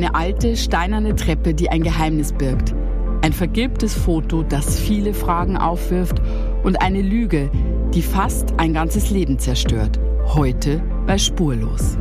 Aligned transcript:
Eine 0.00 0.14
alte, 0.14 0.56
steinerne 0.56 1.14
Treppe, 1.14 1.52
die 1.52 1.68
ein 1.68 1.82
Geheimnis 1.82 2.32
birgt. 2.32 2.74
Ein 3.20 3.34
vergilbtes 3.34 3.92
Foto, 3.92 4.42
das 4.42 4.78
viele 4.78 5.12
Fragen 5.12 5.58
aufwirft 5.58 6.22
und 6.62 6.80
eine 6.80 7.02
Lüge, 7.02 7.50
die 7.92 8.00
fast 8.00 8.54
ein 8.58 8.72
ganzes 8.72 9.10
Leben 9.10 9.38
zerstört. 9.38 10.00
Heute 10.24 10.82
bei 11.06 11.18
Spurlos. 11.18 11.98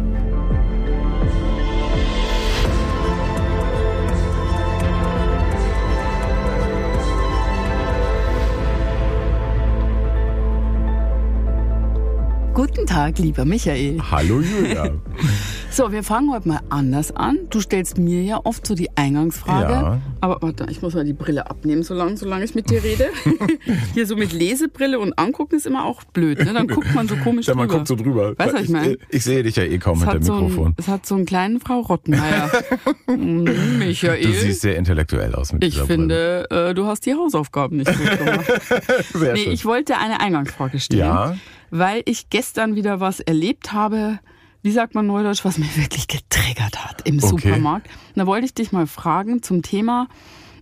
Guten 12.53 12.87
Tag, 12.87 13.19
lieber 13.19 13.43
Michael. 13.43 14.01
Hallo 14.09 14.39
Julia. 14.39 14.89
So, 15.79 15.93
wir 15.93 16.03
fangen 16.03 16.29
heute 16.33 16.45
mal 16.45 16.59
anders 16.69 17.15
an. 17.15 17.39
Du 17.51 17.61
stellst 17.61 17.97
mir 17.97 18.21
ja 18.21 18.41
oft 18.43 18.67
so 18.67 18.75
die 18.75 18.89
Eingangsfrage. 18.97 19.71
Ja. 19.71 20.01
Aber 20.19 20.41
warte, 20.41 20.67
ich 20.69 20.81
muss 20.81 20.93
mal 20.93 21.05
die 21.05 21.13
Brille 21.13 21.49
abnehmen, 21.49 21.83
solange, 21.83 22.17
solange 22.17 22.43
ich 22.43 22.53
mit 22.53 22.69
dir 22.69 22.83
rede. 22.83 23.07
Hier 23.93 24.05
so 24.05 24.17
mit 24.17 24.33
Lesebrille 24.33 24.99
und 24.99 25.17
angucken 25.17 25.55
ist 25.55 25.65
immer 25.65 25.85
auch 25.85 26.03
blöd, 26.03 26.39
ne? 26.43 26.51
Dann 26.53 26.67
guckt 26.67 26.93
man 26.93 27.07
so 27.07 27.15
komisch 27.15 27.47
Ja, 27.47 27.55
man 27.55 27.69
drüber. 27.69 27.77
guckt 27.77 27.87
so 27.87 27.95
drüber. 27.95 28.37
Weißt 28.37 28.51
du, 28.51 28.55
was 28.57 28.63
ich 28.63 28.69
meine? 28.71 28.97
Ich 29.09 29.23
sehe 29.23 29.41
dich 29.41 29.55
ja 29.55 29.63
eh 29.63 29.77
kaum 29.77 29.99
Es 30.01 30.05
hat, 30.05 30.15
dem 30.15 30.23
so 30.23 30.33
Mikrofon. 30.35 30.67
ein, 30.71 30.75
es 30.75 30.89
hat 30.89 31.05
so 31.05 31.15
einen 31.15 31.25
kleinen 31.25 31.61
Frau 31.61 31.79
Rottenmeier. 31.79 32.51
Mm, 33.07 33.79
Michael. 33.79 34.21
Du 34.21 34.33
siehst 34.33 34.59
sehr 34.61 34.75
intellektuell 34.77 35.33
aus 35.33 35.53
mit 35.53 35.63
ich 35.63 35.79
finde, 35.81 36.45
äh, 36.51 36.73
du 36.73 36.87
hast 36.87 37.05
die 37.05 37.13
Hausaufgaben 37.15 37.77
nicht 37.77 37.87
gut 37.97 38.19
gemacht. 38.19 38.45
Sehr 39.13 39.33
Nee, 39.33 39.43
schön. 39.45 39.53
ich 39.53 39.65
wollte 39.65 39.97
eine 39.97 40.19
Eingangsfrage 40.19 40.79
stellen, 40.79 40.99
Ja. 40.99 41.35
weil 41.71 42.01
ich 42.05 42.29
gestern 42.29 42.75
wieder 42.75 42.99
was 42.99 43.19
erlebt 43.21 43.71
habe, 43.73 44.19
wie 44.61 44.71
sagt 44.71 44.95
man 44.95 45.07
neudeutsch, 45.07 45.45
was 45.45 45.57
mich 45.57 45.77
wirklich 45.77 46.07
getriggert 46.07 46.83
hat 46.85 47.07
im 47.07 47.17
Okay. 47.17 47.27
Supermarkt. 47.27 47.87
Und 47.87 48.17
da 48.17 48.25
wollte 48.25 48.45
ich 48.45 48.53
dich 48.53 48.71
mal 48.71 48.87
fragen 48.87 49.41
zum 49.41 49.61
Thema 49.61 50.07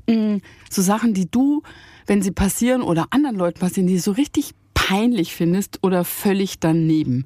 mh, 0.07 0.39
so 0.69 0.81
Sachen, 0.81 1.13
die 1.13 1.29
du, 1.29 1.63
wenn 2.05 2.21
sie 2.21 2.31
passieren 2.31 2.81
oder 2.81 3.07
anderen 3.11 3.35
Leuten 3.35 3.59
passieren, 3.59 3.87
die 3.87 3.95
du 3.95 4.01
so 4.01 4.11
richtig 4.11 4.51
peinlich 4.73 5.35
findest 5.35 5.79
oder 5.83 6.03
völlig 6.03 6.59
daneben. 6.59 7.25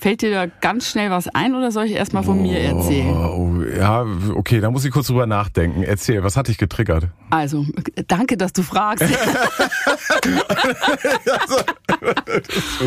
Fällt 0.00 0.22
dir 0.22 0.30
da 0.30 0.46
ganz 0.46 0.88
schnell 0.90 1.10
was 1.10 1.26
ein 1.28 1.54
oder 1.56 1.72
soll 1.72 1.86
ich 1.86 1.92
erst 1.92 2.12
mal 2.12 2.22
von 2.22 2.40
mir 2.40 2.58
erzählen? 2.60 3.16
Oh, 3.16 3.52
ja, 3.76 4.06
okay, 4.34 4.60
da 4.60 4.70
muss 4.70 4.84
ich 4.84 4.92
kurz 4.92 5.08
drüber 5.08 5.26
nachdenken. 5.26 5.82
Erzähl, 5.82 6.22
was 6.22 6.36
hat 6.36 6.46
dich 6.46 6.56
getriggert? 6.56 7.08
Also, 7.30 7.66
danke, 8.06 8.36
dass 8.36 8.52
du 8.52 8.62
fragst. 8.62 9.04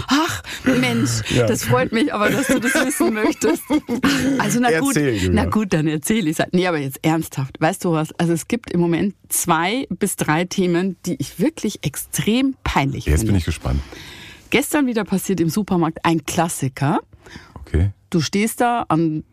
Ach, 0.08 0.44
Mensch, 0.64 1.22
Ja. 1.32 1.46
das 1.48 1.64
freut 1.66 1.92
mich 1.92 2.14
aber, 2.14 2.30
dass 2.30 2.48
du 2.48 2.60
das 2.60 2.74
wissen 2.74 3.14
möchtest. 3.14 3.64
Also, 4.40 4.60
na 4.60 4.80
gut, 4.80 4.96
Erzähl, 4.96 5.30
na 5.32 5.46
gut, 5.46 5.74
dann 5.74 5.88
erzähle 5.88 6.30
ich 6.30 6.40
es. 6.40 6.46
Nee, 6.52 6.68
aber 6.68 6.78
jetzt 6.80 7.00
ernsthaft. 7.04 7.60
Weißt 7.60 7.84
du 7.86 7.92
was? 7.92 8.12
Also, 8.20 8.34
es 8.34 8.48
gibt 8.48 8.72
im 8.72 8.80
Moment 8.80 9.16
zwei 9.30 9.86
bis 9.90 10.16
drei 10.16 10.46
Themen, 10.46 10.96
die 11.06 11.16
ich 11.20 11.40
wirklich 11.40 11.84
extrem 11.84 12.56
peinlich 12.64 13.06
Jetzt 13.06 13.20
finde. 13.20 13.34
bin 13.34 13.38
ich 13.40 13.46
gespannt. 13.46 13.82
Gestern 14.52 14.86
wieder 14.86 15.06
passiert 15.06 15.40
im 15.40 15.50
Supermarkt 15.50 16.06
ein 16.06 16.26
Klassiker. 16.26 17.00
Okay. 17.62 17.92
Du 18.10 18.20
stehst 18.20 18.60
da 18.60 18.86
an, 18.90 19.24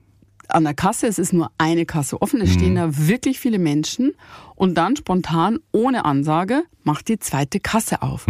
an 0.46 0.62
der 0.62 0.74
Kasse, 0.74 1.08
es 1.08 1.18
ist 1.18 1.32
nur 1.32 1.50
eine 1.58 1.86
Kasse 1.86 2.22
offen, 2.22 2.40
es 2.40 2.52
stehen 2.52 2.76
da 2.76 2.96
wirklich 3.08 3.40
viele 3.40 3.58
Menschen 3.58 4.12
und 4.54 4.74
dann 4.74 4.94
spontan, 4.94 5.58
ohne 5.72 6.04
Ansage, 6.04 6.62
macht 6.84 7.08
die 7.08 7.18
zweite 7.18 7.58
Kasse 7.58 8.02
auf. 8.02 8.28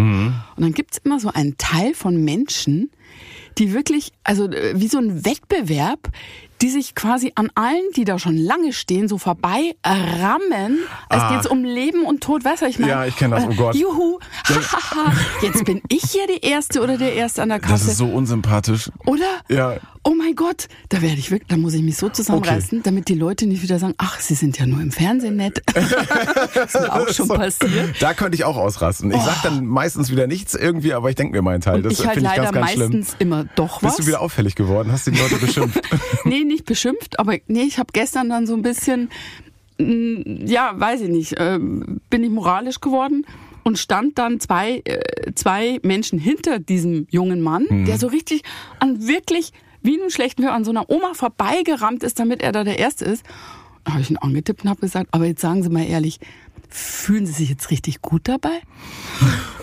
Und 0.56 0.64
dann 0.64 0.72
gibt's 0.72 0.98
immer 1.05 1.20
so 1.20 1.31
einen 1.31 1.59
Teil 1.59 1.92
von 1.92 2.25
Menschen, 2.25 2.91
die 3.59 3.75
wirklich, 3.75 4.12
also 4.25 4.50
äh, 4.50 4.81
wie 4.81 4.89
so 4.89 4.98
ein 4.98 5.27
Wettbewerb, 5.27 6.11
die 6.61 6.69
sich 6.70 6.95
quasi 6.95 7.33
an 7.34 7.51
allen, 7.55 7.83
die 7.97 8.05
da 8.05 8.19
schon 8.19 8.37
lange 8.37 8.73
stehen, 8.73 9.09
so 9.09 9.19
vorbei 9.19 9.75
rammen. 9.84 10.78
Es 11.09 11.19
Ah. 11.20 11.37
geht 11.41 11.50
um 11.50 11.65
Leben 11.65 12.05
und 12.05 12.20
Tod, 12.23 12.45
weißt 12.45 12.62
du, 12.62 12.67
was 12.67 12.73
ich 12.73 12.78
meine? 12.78 12.92
Ja, 12.92 13.05
ich 13.06 13.17
kenn 13.17 13.31
das, 13.31 13.45
oh 13.45 13.55
Gott. 13.55 13.75
Juhu, 13.75 14.19
hahaha, 14.49 15.12
jetzt 15.43 15.65
bin 15.65 15.81
ich 15.88 16.03
hier 16.10 16.27
die 16.27 16.44
Erste 16.47 16.81
oder 16.82 16.97
der 16.99 17.15
Erste 17.15 17.43
an 17.43 17.49
der 17.50 17.59
Das 17.59 17.69
Kasse. 17.71 17.91
ist 17.93 17.99
so 17.99 18.06
unsympathisch. 18.06 18.91
Oder? 19.06 19.25
Ja. 19.49 19.77
Oh 20.05 20.15
mein 20.16 20.34
Gott, 20.37 20.69
da 20.88 21.03
werde 21.03 21.16
ich 21.19 21.31
wirklich, 21.31 21.49
da 21.49 21.56
muss 21.59 21.75
ich 21.75 21.82
mich 21.82 21.97
so 21.97 22.09
zusammenreißen, 22.09 22.82
damit 22.82 23.09
die 23.09 23.15
Leute 23.15 23.47
nicht 23.47 23.62
wieder 23.62 23.78
sagen, 23.78 23.94
ach, 23.99 24.19
sie 24.21 24.34
sind 24.34 24.59
ja 24.59 24.65
nur 24.65 24.81
im 24.81 24.91
Fernsehen 24.91 25.37
nett. 25.37 25.61
das 25.75 26.75
ist 26.75 26.81
mir 26.81 26.93
auch 26.93 27.09
schon 27.09 27.27
So, 27.28 27.34
passiert. 27.34 27.94
Da 28.00 28.15
könnte 28.15 28.34
ich 28.37 28.44
auch 28.44 28.56
ausrasten. 28.56 29.11
Ich 29.12 29.21
sag 29.21 29.43
dann 29.43 29.66
meistens 29.66 30.11
wieder 30.11 30.27
nichts 30.27 30.55
irgendwie, 30.55 30.94
aber 30.94 31.11
ich 31.11 31.16
denke 31.16 31.32
mir 31.37 31.43
meinen 31.43 31.61
Teil. 31.61 31.77
Und 31.77 31.82
Das 31.87 31.94
ich 32.00 32.06
halt 32.06 32.15
finde 32.15 32.31
ich 32.31 32.37
leider 32.37 32.53
ganz, 32.53 32.55
ganz 32.66 32.71
schlimm. 32.72 32.91
meistens 33.00 33.16
immer 33.19 33.44
doch 33.56 33.82
was. 33.82 33.97
Bist 33.97 33.99
du 34.00 34.06
wieder 34.06 34.21
auffällig 34.22 34.55
geworden? 34.55 34.91
Hast 34.93 35.06
du 35.06 35.11
die 35.11 35.19
Leute 35.21 35.37
beschimpft? 35.37 35.81
nee, 36.25 36.44
nicht 36.48 36.64
beschimpft, 36.64 37.19
aber 37.20 37.36
nee, 37.47 37.62
ich 37.62 37.78
habe 37.78 37.92
gestern 37.92 38.28
dann 38.28 38.47
so 38.47 38.54
ein 38.54 38.62
bisschen, 38.62 39.10
mm, 39.78 40.47
ja, 40.47 40.72
weiß 40.75 41.03
ich 41.03 41.09
nicht, 41.09 41.34
ähm, 41.38 42.00
bin 42.10 42.25
ich 42.25 42.31
moralisch 42.31 42.81
geworden 42.81 43.25
und 43.64 43.78
stand 43.78 44.19
dann 44.19 44.41
zwei, 44.41 44.82
äh, 44.84 45.32
zwei 45.34 45.78
Menschen 45.82 46.19
hinter 46.19 46.58
diesem 46.58 47.06
jungen 47.10 47.41
Mann, 47.42 47.66
Mhm. 47.69 47.84
der 47.84 47.98
so 47.98 48.06
richtig 48.08 48.42
an 48.81 49.06
wirklich 49.06 49.53
wie 49.82 49.94
in 49.94 50.00
einem 50.00 50.10
schlechten 50.10 50.42
Film 50.42 50.54
an 50.54 50.64
so 50.64 50.70
einer 50.72 50.91
Oma 50.91 51.14
vorbeigerammt 51.14 52.03
ist, 52.03 52.19
damit 52.19 52.42
er 52.42 52.50
da 52.53 52.64
der 52.64 52.78
Erste 52.81 53.04
ist. 53.04 53.25
Da 53.84 53.92
habe 53.92 54.03
ich 54.03 54.10
ihn 54.10 54.16
angetippt 54.16 54.64
und 54.64 54.70
habe 54.70 54.81
gesagt, 54.81 55.08
aber 55.12 55.25
jetzt 55.26 55.41
sagen 55.41 55.62
Sie 55.62 55.70
mal 55.70 55.84
ehrlich, 55.87 56.19
fühlen 56.69 57.27
Sie 57.27 57.33
sich 57.33 57.49
jetzt 57.51 57.71
richtig 57.71 58.03
gut 58.03 58.23
dabei? 58.29 58.61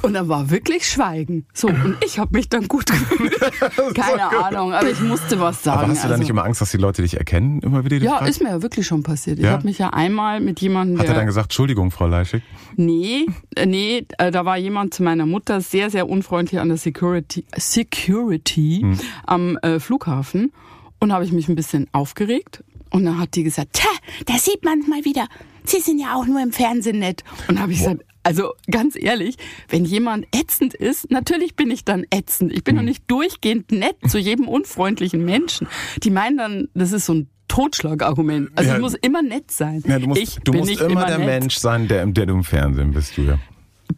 Und 0.01 0.13
dann 0.13 0.27
war 0.29 0.49
wirklich 0.49 0.87
Schweigen. 0.87 1.45
So, 1.53 1.67
und 1.67 1.97
ich 2.05 2.19
habe 2.19 2.35
mich 2.37 2.49
dann 2.49 2.67
gut 2.67 2.85
gefühlt. 2.87 3.35
Keine 3.95 4.43
Ahnung, 4.43 4.73
aber 4.73 4.89
ich 4.89 4.99
musste 5.01 5.39
was 5.39 5.63
sagen. 5.63 5.79
aber 5.79 5.87
hast 5.89 6.03
du 6.03 6.07
da 6.07 6.13
Also- 6.13 6.21
nicht 6.21 6.29
immer 6.29 6.43
Angst, 6.43 6.61
dass 6.61 6.71
die 6.71 6.77
Leute 6.77 7.01
dich 7.01 7.17
erkennen, 7.17 7.59
immer 7.61 7.83
wieder 7.85 7.97
ja, 7.97 8.17
Frage? 8.17 8.29
ist 8.29 8.41
mir 8.41 8.49
ja 8.49 8.61
wirklich 8.61 8.85
schon 8.85 9.03
passiert. 9.03 9.39
Ich 9.39 9.45
Ja? 9.45 9.51
habe 9.51 9.65
mich 9.65 9.77
ja 9.79 9.89
einmal 9.91 10.39
mit 10.41 10.59
jemandem, 10.61 10.99
Hat 10.99 11.07
er 11.07 11.13
dann 11.15 11.25
gesagt, 11.25 11.45
Entschuldigung, 11.47 11.91
Frau 11.91 12.07
Leischig? 12.07 12.43
nee, 12.75 13.25
äh, 13.55 13.65
nee, 13.65 14.05
äh, 14.17 14.31
da 14.31 14.45
war 14.45 14.57
jemand 14.57 14.93
zu 14.93 15.01
meiner 15.03 15.25
Mutter 15.25 15.61
sehr, 15.61 15.89
sehr 15.89 16.07
unfreundlich 16.09 16.59
an 16.59 16.67
der 16.69 16.77
Security, 16.77 17.45
Security 17.57 18.79
Hm. 18.81 18.99
am 19.25 19.57
äh, 19.57 19.79
Flughafen 19.79 20.51
und 20.99 21.11
habe 21.13 21.23
ich 21.25 21.31
mich 21.31 21.47
ein 21.49 21.55
bisschen 21.55 21.87
aufgeregt 21.91 22.63
und 22.91 23.05
dann 23.05 23.19
hat 23.19 23.35
die 23.35 23.43
gesagt, 23.43 23.73
tja, 23.73 23.89
da 24.25 24.35
sieht 24.37 24.63
man 24.63 24.79
mal 24.89 25.03
wieder, 25.05 25.27
Sie 25.65 25.79
sind 25.79 25.99
ja 25.99 26.15
auch 26.15 26.25
nur 26.25 26.41
im 26.41 26.51
Fernsehen 26.51 26.99
nett. 26.99 27.23
Und 27.47 27.59
habe 27.59 27.71
ich 27.71 27.79
gesagt, 27.79 28.01
also 28.23 28.53
ganz 28.71 28.95
ehrlich, 28.95 29.37
wenn 29.69 29.85
jemand 29.85 30.25
ätzend 30.35 30.73
ist, 30.73 31.11
natürlich 31.11 31.55
bin 31.55 31.69
ich 31.69 31.85
dann 31.85 32.05
ätzend. 32.09 32.51
Ich 32.51 32.57
Hm. 32.59 32.63
bin 32.63 32.75
doch 32.77 32.83
nicht 32.83 33.03
durchgehend 33.07 33.71
nett 33.71 33.95
zu 34.07 34.17
jedem 34.17 34.47
unfreundlichen 34.47 35.23
Menschen. 35.23 35.67
Die 36.03 36.09
meinen 36.09 36.37
dann, 36.37 36.67
das 36.73 36.91
ist 36.91 37.05
so 37.05 37.13
ein 37.13 37.29
Totschlagargument. 37.47 38.49
Also 38.55 38.69
Ja. 38.69 38.75
ich 38.77 38.81
muss 38.81 38.93
immer 38.95 39.21
nett 39.21 39.51
sein. 39.51 39.83
Ja, 39.85 39.99
du 39.99 40.07
musst, 40.07 40.21
ich 40.21 40.35
du 40.43 40.51
bin 40.51 40.59
musst 40.61 40.71
nicht 40.71 40.81
immer, 40.81 41.05
der 41.05 41.17
nett. 41.19 41.27
Mensch 41.27 41.57
sein, 41.57 41.87
der, 41.87 42.05
der 42.07 42.25
du 42.25 42.33
im 42.33 42.43
Fernsehen 42.43 42.91
bist, 42.91 43.15
Julia. 43.17 43.37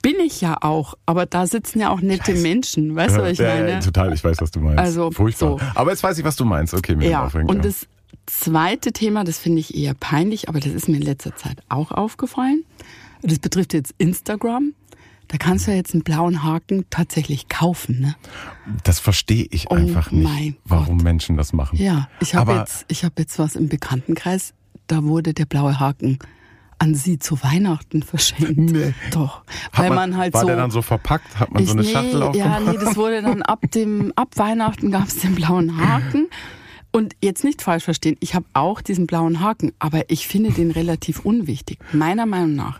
Bin 0.02 0.16
ich 0.20 0.42
ja 0.42 0.58
auch, 0.62 0.96
aber 1.06 1.26
da 1.26 1.48
sitzen 1.48 1.80
ja 1.80 1.90
auch 1.90 2.02
nette 2.02 2.34
Menschen, 2.34 2.96
weißt 2.96 3.16
du, 3.18 3.22
was 3.22 3.32
ich 3.32 3.38
ja, 3.40 3.56
meine? 3.56 3.70
ja, 3.72 3.80
total, 3.80 4.14
ich 4.14 4.22
weiß, 4.24 4.38
was 4.42 4.52
du 4.52 4.60
meinst. 4.60 4.80
Also, 4.80 5.12
Furchtbar. 5.12 5.58
so. 5.58 5.66
Aber 5.76 5.92
jetzt 5.92 6.04
weiß 6.04 6.18
ich, 6.18 6.26
was 6.26 6.36
du 6.36 6.44
meinst. 6.44 6.74
Okay, 6.74 6.96
mir 6.96 7.10
Ja, 7.10 7.26
aufregen, 7.26 7.48
und 7.50 7.58
ja. 7.58 7.62
das 7.64 7.88
zweite 8.28 8.92
Thema, 8.94 9.24
das 9.24 9.38
finde 9.40 9.60
ich 9.60 9.76
eher 9.76 9.94
peinlich, 9.94 10.48
aber 10.50 10.60
das 10.60 10.72
ist 10.74 10.88
mir 10.88 10.98
in 10.98 11.02
letzter 11.02 11.36
Zeit 11.36 11.62
auch 11.70 11.92
aufgefallen. 11.92 12.64
Das 13.24 13.40
betrifft 13.40 13.74
jetzt 13.74 13.94
Instagram. 13.98 14.74
Da 15.30 15.38
kannst 15.38 15.68
du 15.68 15.72
ja 15.72 15.78
jetzt 15.78 15.94
einen 15.94 16.04
blauen 16.04 16.44
Haken 16.44 16.86
tatsächlich 16.90 17.50
kaufen, 17.50 18.00
ne? 18.00 18.16
Das 18.86 19.00
verstehe 19.02 19.46
ich 19.52 19.70
Oh 19.70 19.74
einfach 19.76 20.10
nicht, 20.12 20.56
warum 20.64 20.98
Menschen 20.98 21.36
das 21.36 21.52
machen. 21.52 21.78
Ja, 21.78 22.08
ich 22.22 22.34
habe 22.36 22.54
jetzt, 22.54 22.86
ich 22.88 23.04
habe 23.04 23.16
jetzt 23.18 23.38
was 23.38 23.56
im 23.58 23.68
Bekanntenkreis. 23.68 24.54
Da 24.88 25.04
wurde 25.04 25.34
der 25.34 25.46
blaue 25.46 25.82
Haken 25.82 26.18
an 26.80 26.96
sie 26.96 27.20
zu 27.20 27.42
Weihnachten 27.44 28.04
verschenkt. 28.04 28.58
Nee. 28.58 28.94
Doch, 29.12 29.44
Hat 29.74 29.84
weil 29.86 29.90
man, 29.90 30.16
halt 30.16 30.34
war 30.34 30.42
so 30.42 30.48
der 30.48 30.56
dann 30.56 30.72
so 30.72 30.82
verpackt? 30.82 31.38
Hat 31.40 31.52
man 31.52 31.66
so 31.66 31.74
eine 31.74 31.82
Ich- 31.82 31.92
Schachtel 31.92 32.20
nee, 32.20 32.26
aufgemacht? 32.26 32.62
Ja, 32.66 32.72
nee, 32.72 32.78
das 32.78 32.96
wurde 32.96 33.22
dann 33.22 33.42
ab 33.42 33.60
dem 33.74 34.14
ab 34.16 34.30
Weihnachten 34.36 34.92
gab 34.92 35.08
es 35.08 35.18
den 35.18 35.36
blauen 35.36 35.76
Haken. 35.78 36.28
Und 36.92 37.16
jetzt 37.22 37.44
nicht 37.44 37.62
falsch 37.62 37.84
verstehen, 37.84 38.18
ich 38.22 38.34
habe 38.34 38.46
auch 38.54 38.82
diesen 38.82 39.08
blauen 39.08 39.40
Haken, 39.42 39.72
aber 39.80 40.10
ich 40.10 40.28
finde 40.28 40.52
den 40.52 40.72
relativ 40.72 41.26
unwichtig. 41.26 41.78
Meiner 41.94 42.26
Meinung 42.26 42.56
nach 42.56 42.80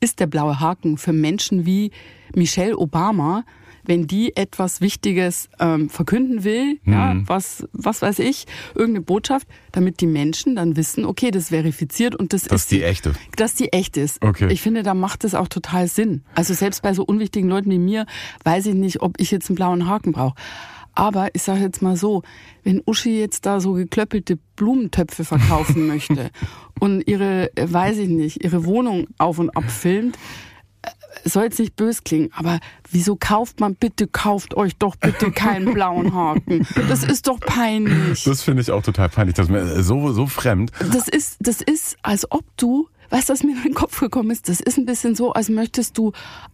ist 0.00 0.18
der 0.20 0.26
blaue 0.26 0.58
Haken 0.58 0.98
für 0.98 1.12
Menschen 1.12 1.64
wie 1.64 1.92
Michelle 2.34 2.76
Obama, 2.76 3.44
wenn 3.84 4.06
die 4.06 4.36
etwas 4.36 4.80
Wichtiges 4.80 5.48
ähm, 5.58 5.90
verkünden 5.90 6.44
will, 6.44 6.78
ja, 6.86 7.14
Mhm. 7.14 7.28
was, 7.28 7.66
was 7.72 8.00
weiß 8.00 8.20
ich, 8.20 8.46
irgendeine 8.76 9.04
Botschaft, 9.04 9.46
damit 9.72 10.00
die 10.00 10.06
Menschen 10.06 10.54
dann 10.56 10.76
wissen, 10.76 11.04
okay, 11.04 11.30
das 11.32 11.48
verifiziert 11.48 12.14
und 12.14 12.32
das, 12.32 12.42
Das 12.44 12.52
ist 12.52 12.62
ist 12.62 12.70
die 12.70 12.82
echte. 12.84 13.12
dass 13.36 13.54
die 13.56 13.72
echt 13.72 13.96
ist. 13.96 14.22
Okay. 14.24 14.52
Ich 14.52 14.60
finde, 14.62 14.82
da 14.84 14.94
macht 14.94 15.24
es 15.24 15.34
auch 15.34 15.48
total 15.48 15.88
Sinn. 15.88 16.22
Also 16.36 16.54
selbst 16.54 16.82
bei 16.82 16.94
so 16.94 17.04
unwichtigen 17.04 17.48
Leuten 17.50 17.70
wie 17.70 17.78
mir 17.78 18.06
weiß 18.44 18.66
ich 18.66 18.74
nicht, 18.74 19.02
ob 19.02 19.18
ich 19.20 19.30
jetzt 19.32 19.50
einen 19.50 19.56
blauen 19.56 19.88
Haken 19.88 20.12
brauche. 20.12 20.36
Aber 20.94 21.34
ich 21.34 21.42
sage 21.42 21.60
jetzt 21.60 21.82
mal 21.82 21.96
so, 21.96 22.22
wenn 22.64 22.82
Uschi 22.86 23.18
jetzt 23.18 23.46
da 23.46 23.60
so 23.60 23.72
geklöppelte 23.72 24.38
Blumentöpfe 24.56 25.24
verkaufen 25.24 25.86
möchte 25.86 26.30
und 26.80 27.06
ihre, 27.06 27.56
äh, 27.56 27.72
weiß 27.72 27.98
ich 27.98 28.08
nicht, 28.08 28.44
ihre 28.44 28.64
Wohnung 28.64 29.06
auf 29.18 29.38
und 29.38 29.50
ab 29.56 29.70
filmt, 29.70 30.18
äh, 30.82 30.90
soll 31.24 31.44
jetzt 31.44 31.58
nicht 31.58 31.76
bös 31.76 32.04
klingen, 32.04 32.30
aber 32.34 32.60
wieso 32.90 33.16
kauft 33.16 33.60
man 33.60 33.74
bitte, 33.74 34.06
kauft 34.06 34.54
euch 34.54 34.76
doch 34.76 34.96
bitte 34.96 35.30
keinen 35.30 35.72
blauen 35.72 36.12
Haken. 36.14 36.66
Das 36.88 37.04
ist 37.04 37.26
doch 37.26 37.40
peinlich. 37.40 38.24
Das 38.24 38.42
finde 38.42 38.62
ich 38.62 38.70
auch 38.70 38.82
total 38.82 39.08
peinlich. 39.08 39.34
Das 39.34 39.46
ist 39.46 39.52
mir 39.52 39.82
so, 39.82 40.12
so 40.12 40.26
fremd. 40.26 40.72
Das 40.92 41.08
ist, 41.08 41.36
das 41.40 41.62
ist, 41.62 41.96
als 42.02 42.30
ob 42.30 42.44
du 42.56 42.88
weißt 43.12 43.28
du, 43.28 43.32
was 43.34 43.42
mir 43.42 43.54
in 43.56 43.62
den 43.62 43.74
Kopf 43.74 44.00
gekommen 44.00 44.30
ist? 44.30 44.48
Das 44.48 44.60
ist 44.60 44.78
ein 44.78 44.86
bisschen 44.86 45.14
so, 45.14 45.32
als 45.32 45.48
möchtest 45.48 45.98
du 45.98 46.12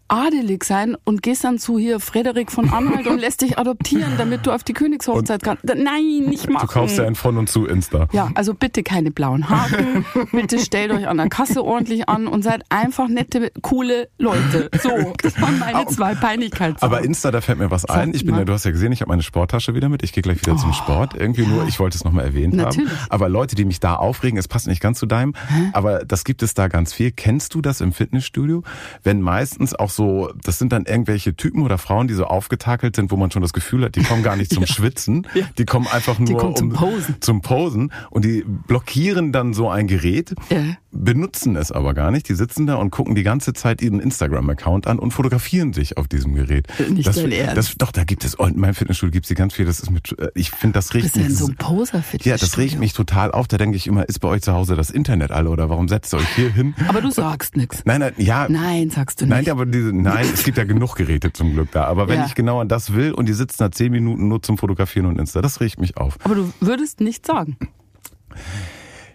adelig 0.08 0.64
sein 0.64 0.96
und 1.05 1.22
gehst 1.22 1.44
dann 1.44 1.58
zu 1.58 1.78
hier 1.78 2.00
Frederik 2.00 2.50
von 2.50 2.70
Anhalt 2.70 3.06
und 3.06 3.19
lässt 3.19 3.43
dich 3.43 3.58
adoptieren, 3.58 4.14
damit 4.16 4.46
du 4.46 4.52
auf 4.52 4.64
die 4.64 4.72
Königshochzeit 4.72 5.43
kannst. 5.43 5.64
Nein, 5.64 6.25
nicht 6.26 6.49
machen. 6.49 6.66
Du 6.66 6.72
kaufst 6.72 6.99
ja 6.99 7.05
ein 7.05 7.14
von 7.14 7.37
und 7.37 7.49
zu 7.49 7.66
Insta. 7.66 8.08
Ja, 8.12 8.31
also 8.34 8.55
bitte 8.55 8.82
keine 8.82 9.10
blauen 9.10 9.49
Haken. 9.49 10.05
bitte 10.32 10.58
stellt 10.58 10.90
euch 10.93 11.06
an 11.06 11.19
der 11.19 11.28
Kasse 11.28 11.62
ordentlich 11.62 12.08
an 12.08 12.26
und 12.26 12.43
seid 12.43 12.62
einfach 12.70 13.08
nette, 13.08 13.52
coole 13.61 14.08
Leute. 14.19 14.70
So, 14.82 15.12
das 15.22 15.40
waren 15.40 15.58
meine 15.58 15.87
zwei 15.87 16.14
Peinlichkeiten. 16.14 16.78
Aber 16.81 17.02
Insta, 17.02 17.31
da 17.31 17.40
fällt 17.40 17.58
mir 17.58 17.70
was 17.70 17.84
ein. 17.84 18.14
Ich 18.14 18.25
bin 18.25 18.34
ja, 18.34 18.44
du 18.44 18.52
hast 18.52 18.64
ja 18.64 18.70
gesehen, 18.70 18.93
ich 18.93 19.02
habe 19.02 19.11
meine 19.11 19.22
Sporttasche 19.22 19.75
wieder 19.75 19.88
mit. 19.88 20.02
Ich 20.02 20.12
gehe 20.12 20.22
gleich 20.22 20.40
wieder 20.40 20.54
oh, 20.54 20.58
zum 20.58 20.72
Sport. 20.72 21.14
Irgendwie 21.14 21.43
ja. 21.43 21.49
nur, 21.49 21.69
ich 21.69 21.78
wollte 21.78 21.96
es 21.96 22.04
nochmal 22.04 22.25
erwähnt 22.25 22.54
Natürlich. 22.54 22.90
haben. 22.90 22.99
Aber 23.11 23.28
Leute, 23.28 23.56
die 23.56 23.66
mich 23.66 23.81
da 23.81 23.94
aufregen, 23.94 24.38
es 24.38 24.49
passt 24.49 24.66
nicht 24.66 24.81
ganz 24.81 24.99
zu 24.99 25.06
deinem, 25.06 25.34
Hä? 25.49 25.70
aber 25.75 26.04
das 26.04 26.25
gibt 26.25 26.43
es 26.43 26.48
da 26.55 26.69
ganz 26.69 26.93
viel. 26.93 27.11
Kennst 27.11 27.55
du 27.55 27.61
das 27.61 27.81
im 27.81 27.93
Fitnessstudio? 27.93 28.62
Wenn 29.03 29.21
meistens 29.21 29.75
auch 29.75 29.91
so, 29.91 30.33
das 30.43 30.59
sind 30.59 30.73
dann 30.73 30.85
irgendwelche 30.87 31.35
Typen 31.35 31.62
oder 31.62 31.79
Frauen, 31.79 32.09
die 32.09 32.15
so 32.15 32.25
aufgetakelt 32.25 32.97
sind, 32.97 33.11
wo 33.11 33.17
man 33.17 33.31
schon 33.31 33.43
das 33.43 33.53
Gefühl 33.53 33.85
hat, 33.85 33.97
die 33.97 34.03
kommen 34.03 34.23
gar 34.23 34.37
nicht 34.37 34.50
zum 34.55 34.62
ja. 34.62 34.67
Schwitzen, 34.67 35.27
ja. 35.35 35.45
die 35.59 35.65
kommen 35.65 35.87
einfach 35.87 36.19
nur 36.19 36.45
um, 36.45 36.56
zum, 36.56 36.71
Posen. 36.71 37.17
zum 37.21 37.43
Posen 37.43 37.93
und 38.11 38.25
die 38.25 38.45
blockieren 38.47 39.33
dann 39.33 39.55
so 39.55 39.69
ein 39.69 39.87
Gerät, 39.87 40.35
ja. 40.50 40.77
benutzen 40.91 41.56
es 41.56 41.73
aber 41.73 41.95
gar 41.95 42.11
nicht. 42.11 42.29
Die 42.29 42.35
sitzen 42.35 42.67
da 42.67 42.77
und 42.77 42.91
gucken 42.91 43.15
die 43.15 43.23
ganze 43.23 43.53
Zeit 43.53 43.83
ihren 43.83 44.00
Instagram-Account 44.00 44.87
an 44.87 44.99
und 44.99 45.12
fotografieren 45.12 45.73
sich 45.73 45.97
auf 45.97 46.09
diesem 46.09 46.35
Gerät. 46.35 46.67
Nicht 46.91 47.06
das, 47.06 47.17
dein 47.17 47.33
Ernst. 47.33 47.56
Das, 47.56 47.75
doch, 47.77 47.93
da 47.93 48.05
gibt 48.05 48.25
es, 48.25 48.35
in 48.35 48.59
meinem 48.59 48.75
Fitnessstudio 48.75 49.12
gibt 49.12 49.25
es 49.25 49.29
die 49.29 49.35
ganz 49.35 49.55
viel, 49.55 49.67
das 49.67 49.81
ist 49.81 49.91
mit, 49.91 50.19
äh, 50.19 50.31
ich 50.35 50.50
finde 50.50 50.75
das 50.75 50.95
richtig. 50.95 51.12
Bist 51.12 51.17
du 51.17 51.21
denn 51.21 51.35
so 51.35 51.47
ein 51.47 51.56
poser 51.56 52.03
Ja, 52.23 52.37
das 52.37 52.59
regt 52.59 52.79
mich 52.79 52.93
total 52.93 53.33
auf. 53.33 53.49
Da 53.49 53.59
denke 53.59 53.77
ich 53.77 53.87
immer, 53.87 54.09
ist 54.09 54.21
bei 54.21 54.29
euch 54.29 54.43
zu 54.43 54.53
Hause 54.53 54.77
das 54.77 54.91
Internet 54.91 55.31
alle 55.31 55.50
oder 55.50 55.69
warum 55.69 55.89
setzt 55.89 56.12
ihr 56.15 56.19
euch 56.19 56.38
hier 56.38 56.52
hin? 56.52 56.75
Aber 56.88 57.00
du 57.00 57.11
sagst 57.11 57.56
nichts. 57.56 57.82
Nein, 57.85 58.00
nein, 58.00 58.12
ja. 58.17 58.46
Nein, 58.49 58.90
sagst 58.90 59.20
du 59.20 59.26
nicht. 59.26 59.35
Nein, 59.35 59.50
aber 59.50 59.67
diese, 59.67 59.93
nein, 59.93 60.26
es 60.32 60.44
gibt 60.44 60.56
ja 60.56 60.64
genug 60.64 60.94
Geräte 60.96 61.32
zum 61.32 61.52
Glück 61.52 61.70
da. 61.73 61.85
Aber 61.85 62.08
wenn 62.08 62.20
ja. 62.20 62.26
ich 62.26 62.35
genau 62.35 62.61
an 62.61 62.69
das 62.69 62.94
will 62.94 63.12
und 63.12 63.26
die 63.26 63.32
sitzen 63.32 63.58
da 63.58 63.70
zehn 63.70 63.93
Minuten 63.93 64.29
nur 64.29 64.43
zum 64.43 64.56
Fotografieren 64.56 65.06
und 65.06 65.19
Insta, 65.19 65.43
das 65.43 65.61
regt 65.61 65.81
mich 65.81 65.96
auf. 65.96 66.19
Aber 66.25 66.35
du 66.35 66.52
würdest 66.61 67.00
nichts 67.00 67.26
sagen. 67.26 67.56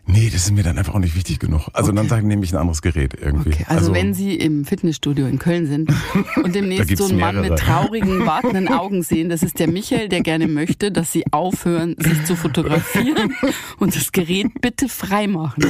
Nee, 0.05 0.29
das 0.29 0.43
ist 0.43 0.51
mir 0.51 0.63
dann 0.63 0.77
einfach 0.77 0.95
auch 0.95 0.99
nicht 0.99 1.15
wichtig 1.15 1.39
genug. 1.39 1.69
Also 1.71 1.91
okay. 1.91 1.95
dann 1.95 2.09
sage 2.09 2.21
ich, 2.21 2.27
nehme 2.27 2.43
ich 2.43 2.51
ein 2.51 2.57
anderes 2.57 2.81
Gerät 2.81 3.13
irgendwie. 3.13 3.53
Okay. 3.53 3.65
Also, 3.67 3.91
also, 3.91 3.93
wenn 3.93 4.13
Sie 4.13 4.35
im 4.35 4.65
Fitnessstudio 4.65 5.27
in 5.27 5.39
Köln 5.39 5.65
sind 5.65 5.89
und 6.43 6.53
demnächst 6.53 6.97
so 6.97 7.05
einen 7.05 7.19
Mann 7.19 7.39
mit 7.39 7.57
traurigen, 7.57 8.19
wartenden 8.25 8.67
Augen 8.67 9.01
sehen, 9.03 9.29
das 9.29 9.43
ist 9.43 9.59
der 9.59 9.69
Michael, 9.69 10.09
der 10.09 10.21
gerne 10.21 10.47
möchte, 10.47 10.91
dass 10.91 11.13
Sie 11.13 11.23
aufhören, 11.31 11.95
sich 11.99 12.25
zu 12.25 12.35
fotografieren 12.35 13.33
und 13.79 13.95
das 13.95 14.11
Gerät 14.11 14.61
bitte 14.61 14.89
frei 14.89 15.27
machen. 15.27 15.63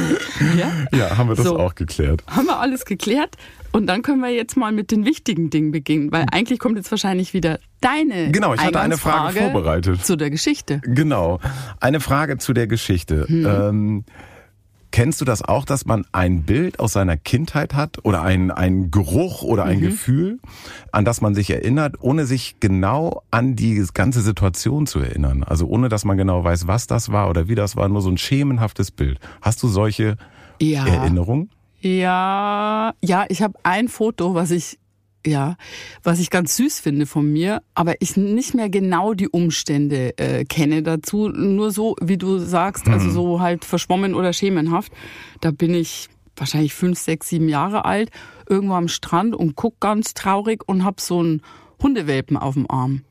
Ja, 0.57 0.97
ja 0.97 1.18
haben 1.18 1.29
wir 1.29 1.36
das 1.36 1.45
so. 1.45 1.59
auch 1.59 1.75
geklärt. 1.75 2.24
Haben 2.27 2.47
wir 2.47 2.59
alles 2.59 2.86
geklärt. 2.86 3.38
Und 3.73 3.87
dann 3.87 4.03
können 4.03 4.21
wir 4.21 4.29
jetzt 4.29 4.55
mal 4.55 4.71
mit 4.71 4.91
den 4.91 5.03
wichtigen 5.03 5.49
Dingen 5.49 5.71
beginnen, 5.71 6.11
weil 6.11 6.25
eigentlich 6.31 6.59
kommt 6.59 6.77
jetzt 6.77 6.91
wahrscheinlich 6.91 7.33
wieder 7.33 7.59
deine 7.81 8.31
Genau, 8.31 8.53
ich 8.53 8.61
hatte 8.61 8.79
eine 8.79 8.97
Frage 8.97 9.39
vorbereitet. 9.39 10.05
Zu 10.05 10.15
der 10.15 10.29
Geschichte. 10.29 10.79
Genau, 10.83 11.39
eine 11.81 11.99
Frage 11.99 12.37
zu 12.37 12.53
der 12.53 12.67
Geschichte. 12.67 13.25
Hm. 13.27 13.45
Ähm, 13.45 14.05
Kennst 14.93 15.21
du 15.21 15.25
das 15.25 15.41
auch, 15.41 15.65
dass 15.65 15.87
man 15.87 16.05
ein 16.11 16.43
Bild 16.43 16.79
aus 16.79 16.93
seiner 16.93 17.17
Kindheit 17.17 17.73
hat 17.73 18.05
oder 18.05 18.21
ein, 18.21 18.51
ein 18.51 18.91
Geruch 18.91 19.41
oder 19.41 19.63
ein 19.63 19.77
mhm. 19.77 19.85
Gefühl, 19.85 20.39
an 20.91 21.03
das 21.03 21.19
man 21.19 21.33
sich 21.33 21.49
erinnert, 21.49 21.95
ohne 22.01 22.27
sich 22.27 22.57
genau 22.59 23.23
an 23.31 23.55
die 23.55 23.83
ganze 23.91 24.21
Situation 24.21 24.85
zu 24.85 24.99
erinnern? 24.99 25.43
Also 25.43 25.65
ohne, 25.65 25.89
dass 25.89 26.05
man 26.05 26.15
genau 26.15 26.43
weiß, 26.43 26.67
was 26.67 26.85
das 26.85 27.11
war 27.11 27.27
oder 27.27 27.47
wie 27.47 27.55
das 27.55 27.75
war, 27.75 27.89
nur 27.89 28.03
so 28.03 28.09
ein 28.11 28.19
schemenhaftes 28.19 28.91
Bild. 28.91 29.19
Hast 29.41 29.63
du 29.63 29.67
solche 29.67 30.15
ja. 30.61 30.85
Erinnerungen? 30.85 31.49
Ja, 31.83 32.94
ja, 33.03 33.25
ich 33.27 33.41
habe 33.41 33.59
ein 33.63 33.89
Foto, 33.89 34.33
was 34.33 34.51
ich 34.51 34.80
ja, 35.25 35.56
was 36.01 36.19
ich 36.19 36.30
ganz 36.30 36.56
süß 36.57 36.80
finde 36.80 37.06
von 37.06 37.31
mir, 37.31 37.62
aber 37.75 37.95
ich 38.01 38.18
nicht 38.18 38.53
mehr 38.56 38.69
genau 38.69 39.13
die 39.13 39.30
Umstände 39.30 40.18
äh, 40.18 40.44
kenne 40.44 40.83
dazu, 40.83 41.30
nur 41.30 41.71
so, 41.71 41.95
wie 42.01 42.18
du 42.18 42.39
sagst, 42.39 42.88
also 42.88 43.07
mhm. 43.07 43.12
so 43.12 43.39
halt 43.39 43.63
verschwommen 43.65 44.15
oder 44.15 44.33
schemenhaft. 44.33 44.91
Da 45.39 45.51
bin 45.51 45.74
ich 45.74 46.09
wahrscheinlich 46.35 46.74
fünf, 46.74 47.00
sechs, 47.00 47.30
sieben 47.30 47.47
Jahre 47.47 47.86
alt, 47.86 48.12
irgendwo 48.50 48.75
am 48.75 48.89
Strand 48.89 49.36
und 49.36 49.56
guck 49.56 49.79
ganz 49.79 50.13
traurig 50.13 50.68
und 50.68 50.83
hab 50.83 51.00
so 51.00 51.19
einen 51.19 51.41
Hundewelpen 51.81 52.36
auf 52.36 52.56
dem 52.56 52.69
Arm. 52.69 53.03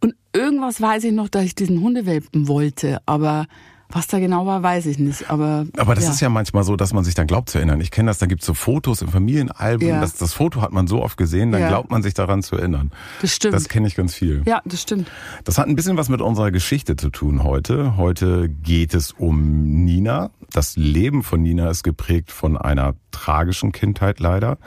Und 0.00 0.14
irgendwas 0.34 0.80
weiß 0.80 1.04
ich 1.04 1.12
noch, 1.12 1.28
dass 1.28 1.44
ich 1.44 1.54
diesen 1.54 1.80
Hundewelpen 1.80 2.48
wollte, 2.48 2.98
aber 3.06 3.46
was 3.92 4.06
da 4.06 4.18
genau 4.18 4.46
war, 4.46 4.62
weiß 4.62 4.86
ich 4.86 4.98
nicht. 4.98 5.30
Aber, 5.30 5.66
aber 5.76 5.94
das 5.94 6.04
ja. 6.04 6.10
ist 6.10 6.20
ja 6.20 6.28
manchmal 6.28 6.64
so, 6.64 6.76
dass 6.76 6.92
man 6.92 7.04
sich 7.04 7.14
dann 7.14 7.26
glaubt 7.26 7.50
zu 7.50 7.58
erinnern. 7.58 7.80
Ich 7.80 7.90
kenne 7.90 8.10
das, 8.10 8.18
da 8.18 8.26
gibt 8.26 8.42
es 8.42 8.46
so 8.46 8.54
Fotos 8.54 9.02
im 9.02 9.08
Familienalbum. 9.08 9.88
Ja. 9.88 10.00
Das, 10.00 10.14
das 10.14 10.32
Foto 10.32 10.62
hat 10.62 10.72
man 10.72 10.86
so 10.86 11.02
oft 11.02 11.16
gesehen, 11.16 11.52
dann 11.52 11.62
ja. 11.62 11.68
glaubt 11.68 11.90
man 11.90 12.02
sich 12.02 12.14
daran 12.14 12.42
zu 12.42 12.56
erinnern. 12.56 12.90
Das 13.20 13.34
stimmt. 13.34 13.54
Das 13.54 13.68
kenne 13.68 13.88
ich 13.88 13.96
ganz 13.96 14.14
viel. 14.14 14.42
Ja, 14.46 14.62
das 14.64 14.82
stimmt. 14.82 15.10
Das 15.44 15.58
hat 15.58 15.66
ein 15.66 15.76
bisschen 15.76 15.96
was 15.96 16.08
mit 16.08 16.20
unserer 16.20 16.50
Geschichte 16.50 16.96
zu 16.96 17.10
tun 17.10 17.42
heute. 17.42 17.96
Heute 17.96 18.48
geht 18.48 18.94
es 18.94 19.12
um 19.12 19.84
Nina. 19.84 20.30
Das 20.52 20.76
Leben 20.76 21.22
von 21.22 21.42
Nina 21.42 21.70
ist 21.70 21.82
geprägt 21.82 22.30
von 22.30 22.56
einer 22.56 22.94
tragischen 23.10 23.72
Kindheit 23.72 24.20
leider, 24.20 24.58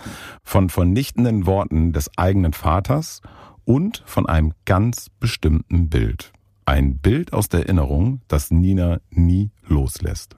von 0.43 0.69
vernichtenden 0.69 1.45
Worten 1.45 1.93
des 1.93 2.09
eigenen 2.17 2.53
Vaters 2.53 3.21
und 3.65 4.03
von 4.05 4.27
einem 4.27 4.53
ganz 4.65 5.09
bestimmten 5.19 5.89
Bild. 5.89 6.31
Ein 6.65 6.97
Bild 6.97 7.33
aus 7.33 7.49
der 7.49 7.61
Erinnerung, 7.61 8.21
das 8.27 8.49
Nina 8.49 9.01
nie 9.09 9.51
loslässt. 9.67 10.37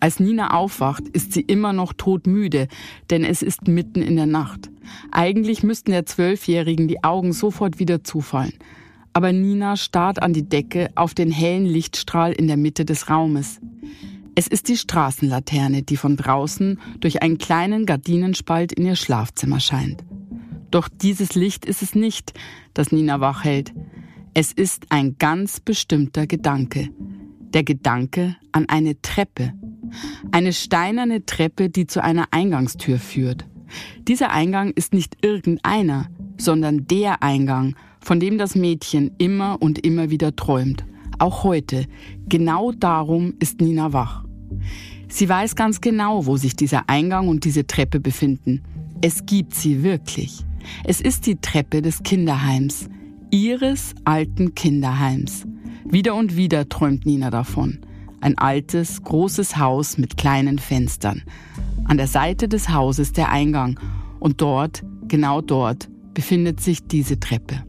Als 0.00 0.18
Nina 0.18 0.54
aufwacht, 0.54 1.06
ist 1.08 1.34
sie 1.34 1.42
immer 1.42 1.74
noch 1.74 1.92
todmüde, 1.92 2.66
denn 3.10 3.22
es 3.22 3.42
ist 3.42 3.68
mitten 3.68 4.00
in 4.00 4.16
der 4.16 4.24
Nacht. 4.24 4.70
Eigentlich 5.12 5.62
müssten 5.62 5.90
der 5.90 6.06
Zwölfjährigen 6.06 6.88
die 6.88 7.04
Augen 7.04 7.34
sofort 7.34 7.78
wieder 7.78 8.02
zufallen. 8.02 8.54
Aber 9.12 9.32
Nina 9.32 9.76
starrt 9.76 10.22
an 10.22 10.32
die 10.32 10.48
Decke 10.48 10.88
auf 10.94 11.12
den 11.12 11.30
hellen 11.30 11.66
Lichtstrahl 11.66 12.32
in 12.32 12.46
der 12.46 12.56
Mitte 12.56 12.86
des 12.86 13.10
Raumes. 13.10 13.60
Es 14.34 14.46
ist 14.46 14.68
die 14.68 14.78
Straßenlaterne, 14.78 15.82
die 15.82 15.98
von 15.98 16.16
draußen 16.16 16.80
durch 17.00 17.22
einen 17.22 17.36
kleinen 17.36 17.84
Gardinenspalt 17.84 18.72
in 18.72 18.86
ihr 18.86 18.96
Schlafzimmer 18.96 19.60
scheint. 19.60 20.04
Doch 20.70 20.88
dieses 20.88 21.34
Licht 21.34 21.64
ist 21.64 21.82
es 21.82 21.94
nicht, 21.94 22.32
das 22.74 22.92
Nina 22.92 23.20
wach 23.20 23.44
hält. 23.44 23.72
Es 24.34 24.52
ist 24.52 24.86
ein 24.90 25.16
ganz 25.18 25.58
bestimmter 25.58 26.26
Gedanke. 26.26 26.90
Der 27.52 27.64
Gedanke 27.64 28.36
an 28.52 28.68
eine 28.68 29.00
Treppe. 29.02 29.52
Eine 30.30 30.52
steinerne 30.52 31.26
Treppe, 31.26 31.68
die 31.68 31.86
zu 31.86 32.02
einer 32.02 32.28
Eingangstür 32.30 32.98
führt. 32.98 33.46
Dieser 34.06 34.30
Eingang 34.30 34.70
ist 34.70 34.94
nicht 34.94 35.24
irgendeiner, 35.24 36.08
sondern 36.36 36.86
der 36.86 37.22
Eingang, 37.22 37.74
von 38.00 38.20
dem 38.20 38.38
das 38.38 38.54
Mädchen 38.54 39.10
immer 39.18 39.60
und 39.60 39.84
immer 39.84 40.10
wieder 40.10 40.36
träumt. 40.36 40.84
Auch 41.18 41.42
heute. 41.42 41.86
Genau 42.28 42.72
darum 42.72 43.34
ist 43.40 43.60
Nina 43.60 43.92
wach. 43.92 44.24
Sie 45.08 45.28
weiß 45.28 45.56
ganz 45.56 45.80
genau, 45.80 46.26
wo 46.26 46.36
sich 46.36 46.54
dieser 46.54 46.88
Eingang 46.88 47.28
und 47.28 47.44
diese 47.44 47.66
Treppe 47.66 47.98
befinden. 47.98 48.62
Es 49.02 49.26
gibt 49.26 49.54
sie 49.54 49.82
wirklich. 49.82 50.44
Es 50.84 51.00
ist 51.00 51.26
die 51.26 51.36
Treppe 51.36 51.82
des 51.82 52.02
Kinderheims, 52.02 52.88
ihres 53.30 53.94
alten 54.04 54.54
Kinderheims. 54.54 55.46
Wieder 55.84 56.14
und 56.14 56.36
wieder 56.36 56.68
träumt 56.68 57.04
Nina 57.04 57.30
davon. 57.30 57.80
Ein 58.20 58.38
altes, 58.38 59.02
großes 59.02 59.58
Haus 59.58 59.98
mit 59.98 60.16
kleinen 60.16 60.58
Fenstern. 60.58 61.22
An 61.84 61.98
der 61.98 62.06
Seite 62.06 62.48
des 62.48 62.70
Hauses 62.70 63.12
der 63.12 63.30
Eingang 63.30 63.78
und 64.20 64.40
dort, 64.40 64.82
genau 65.06 65.40
dort, 65.42 65.88
befindet 66.14 66.60
sich 66.60 66.86
diese 66.86 67.20
Treppe. 67.20 67.62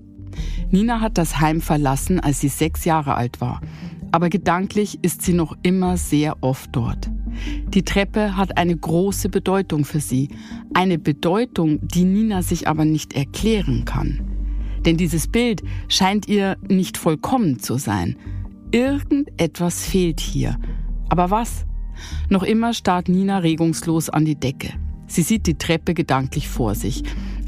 Nina 0.70 1.02
hat 1.02 1.18
das 1.18 1.40
Heim 1.42 1.60
verlassen, 1.60 2.20
als 2.20 2.40
sie 2.40 2.48
sechs 2.48 2.86
Jahre 2.86 3.16
alt 3.16 3.42
war. 3.42 3.62
Aber 4.14 4.30
gedanklich 4.30 5.00
ist 5.02 5.22
sie 5.22 5.34
noch 5.34 5.58
immer 5.64 5.98
sehr 5.98 6.38
oft 6.42 6.70
dort. 6.74 7.10
Die 7.68 7.84
Treppe 7.84 8.36
hat 8.38 8.58
eine 8.58 8.76
große 8.76 9.30
Bedeutung 9.30 9.86
für 9.86 10.00
sie. 10.00 10.30
Eine 10.74 10.98
Bedeutung, 10.98 11.80
die 11.82 12.04
Nina 12.04 12.42
sich 12.42 12.68
aber 12.68 12.86
nicht 12.86 13.14
erklären 13.14 13.86
kann. 13.86 14.22
Denn 14.86 14.98
dieses 14.98 15.28
Bild 15.28 15.62
scheint 15.88 16.28
ihr 16.28 16.58
nicht 16.68 16.98
vollkommen 16.98 17.60
zu 17.60 17.78
sein. 17.78 18.16
Irgendetwas 18.72 19.86
fehlt 19.86 20.20
hier. 20.20 20.58
Aber 21.10 21.30
was? 21.30 21.66
Noch 22.30 22.44
immer 22.44 22.74
starrt 22.74 23.10
Nina 23.10 23.40
regungslos 23.40 24.10
an 24.10 24.26
die 24.26 24.40
Decke. 24.40 24.74
Sie 25.08 25.22
sieht 25.22 25.46
die 25.46 25.58
Treppe 25.58 25.94
gedanklich 25.94 26.48
vor 26.48 26.74
sich. 26.74 27.04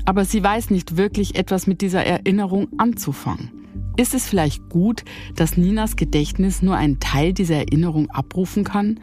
Aber 0.05 0.25
sie 0.25 0.43
weiß 0.43 0.69
nicht 0.69 0.97
wirklich 0.97 1.35
etwas 1.35 1.65
mit 1.65 1.81
dieser 1.81 2.05
Erinnerung 2.05 2.67
anzufangen. 2.77 3.62
Ist 3.95 4.15
es 4.15 4.27
vielleicht 4.27 4.69
gut, 4.69 5.03
dass 5.35 5.55
Ninas 5.55 5.95
Gedächtnis 5.95 6.61
nur 6.63 6.75
einen 6.75 6.99
Teil 6.99 7.33
dieser 7.33 7.57
Erinnerung 7.57 8.09
abrufen 8.09 8.63
kann? 8.63 8.99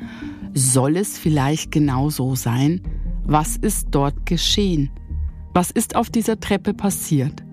Soll 0.52 0.96
es 0.96 1.16
vielleicht 1.16 1.70
genau 1.70 2.10
so 2.10 2.34
sein? 2.34 2.80
Was 3.24 3.56
ist 3.56 3.88
dort 3.92 4.26
geschehen? 4.26 4.90
Was 5.54 5.70
ist 5.70 5.94
auf 5.94 6.10
dieser 6.10 6.40
Treppe 6.40 6.74
passiert? 6.74 7.44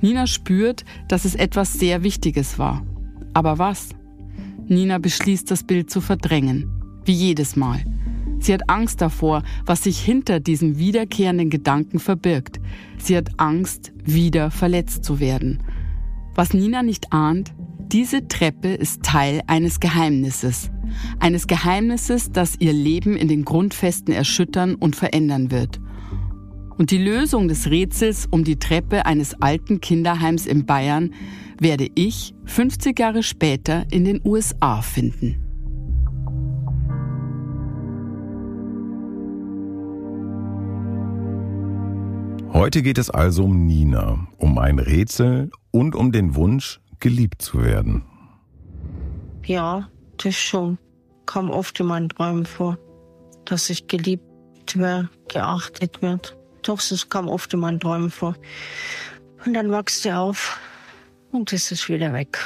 Nina 0.00 0.26
spürt, 0.26 0.84
dass 1.08 1.24
es 1.24 1.34
etwas 1.34 1.72
sehr 1.72 2.04
Wichtiges 2.04 2.58
war. 2.58 2.84
Aber 3.34 3.58
was? 3.58 3.90
Nina 4.66 4.98
beschließt, 4.98 5.50
das 5.50 5.64
Bild 5.64 5.90
zu 5.90 6.00
verdrängen. 6.00 6.70
Wie 7.04 7.12
jedes 7.12 7.56
Mal. 7.56 7.84
Sie 8.38 8.54
hat 8.54 8.70
Angst 8.70 9.00
davor, 9.00 9.42
was 9.66 9.84
sich 9.84 10.00
hinter 10.00 10.40
diesem 10.40 10.78
wiederkehrenden 10.78 11.50
Gedanken 11.50 11.98
verbirgt. 11.98 12.60
Sie 12.98 13.16
hat 13.16 13.28
Angst, 13.38 13.92
wieder 14.04 14.50
verletzt 14.50 15.04
zu 15.04 15.20
werden. 15.20 15.60
Was 16.34 16.54
Nina 16.54 16.82
nicht 16.82 17.12
ahnt, 17.12 17.52
diese 17.92 18.28
Treppe 18.28 18.68
ist 18.68 19.02
Teil 19.02 19.42
eines 19.48 19.80
Geheimnisses. 19.80 20.70
Eines 21.18 21.46
Geheimnisses, 21.46 22.30
das 22.30 22.56
ihr 22.60 22.72
Leben 22.72 23.16
in 23.16 23.26
den 23.28 23.44
Grundfesten 23.44 24.14
erschüttern 24.14 24.76
und 24.76 24.94
verändern 24.94 25.50
wird. 25.50 25.80
Und 26.78 26.92
die 26.92 26.98
Lösung 26.98 27.48
des 27.48 27.68
Rätsels 27.68 28.26
um 28.30 28.44
die 28.44 28.58
Treppe 28.58 29.06
eines 29.06 29.34
alten 29.42 29.80
Kinderheims 29.80 30.46
in 30.46 30.66
Bayern 30.66 31.12
werde 31.58 31.88
ich 31.94 32.32
50 32.46 32.98
Jahre 32.98 33.22
später 33.22 33.84
in 33.90 34.04
den 34.04 34.20
USA 34.24 34.80
finden. 34.82 35.49
Heute 42.52 42.82
geht 42.82 42.98
es 42.98 43.10
also 43.10 43.44
um 43.44 43.64
Nina, 43.66 44.26
um 44.36 44.58
ein 44.58 44.80
Rätsel 44.80 45.50
und 45.70 45.94
um 45.94 46.10
den 46.10 46.34
Wunsch, 46.34 46.80
geliebt 46.98 47.42
zu 47.42 47.62
werden. 47.62 48.02
Ja, 49.44 49.88
das 50.16 50.34
schon. 50.34 50.76
Kam 51.26 51.50
oft 51.50 51.78
in 51.78 51.86
meinen 51.86 52.08
Träumen 52.08 52.44
vor, 52.44 52.76
dass 53.44 53.70
ich 53.70 53.86
geliebt 53.86 54.24
werde, 54.74 55.08
geachtet 55.28 56.02
wird. 56.02 56.36
Doch, 56.62 56.78
es 56.78 57.08
kam 57.08 57.28
oft 57.28 57.54
in 57.54 57.60
meinen 57.60 57.78
Träumen 57.78 58.10
vor. 58.10 58.34
Und 59.46 59.54
dann 59.54 59.70
wächst 59.70 60.04
er 60.04 60.20
auf 60.20 60.58
und 61.30 61.52
es 61.52 61.70
ist 61.70 61.88
wieder 61.88 62.12
weg. 62.12 62.36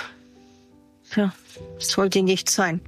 Ja, 1.17 1.33
es 1.79 1.89
sollte 1.89 2.23
nicht 2.23 2.51
sein. 2.51 2.81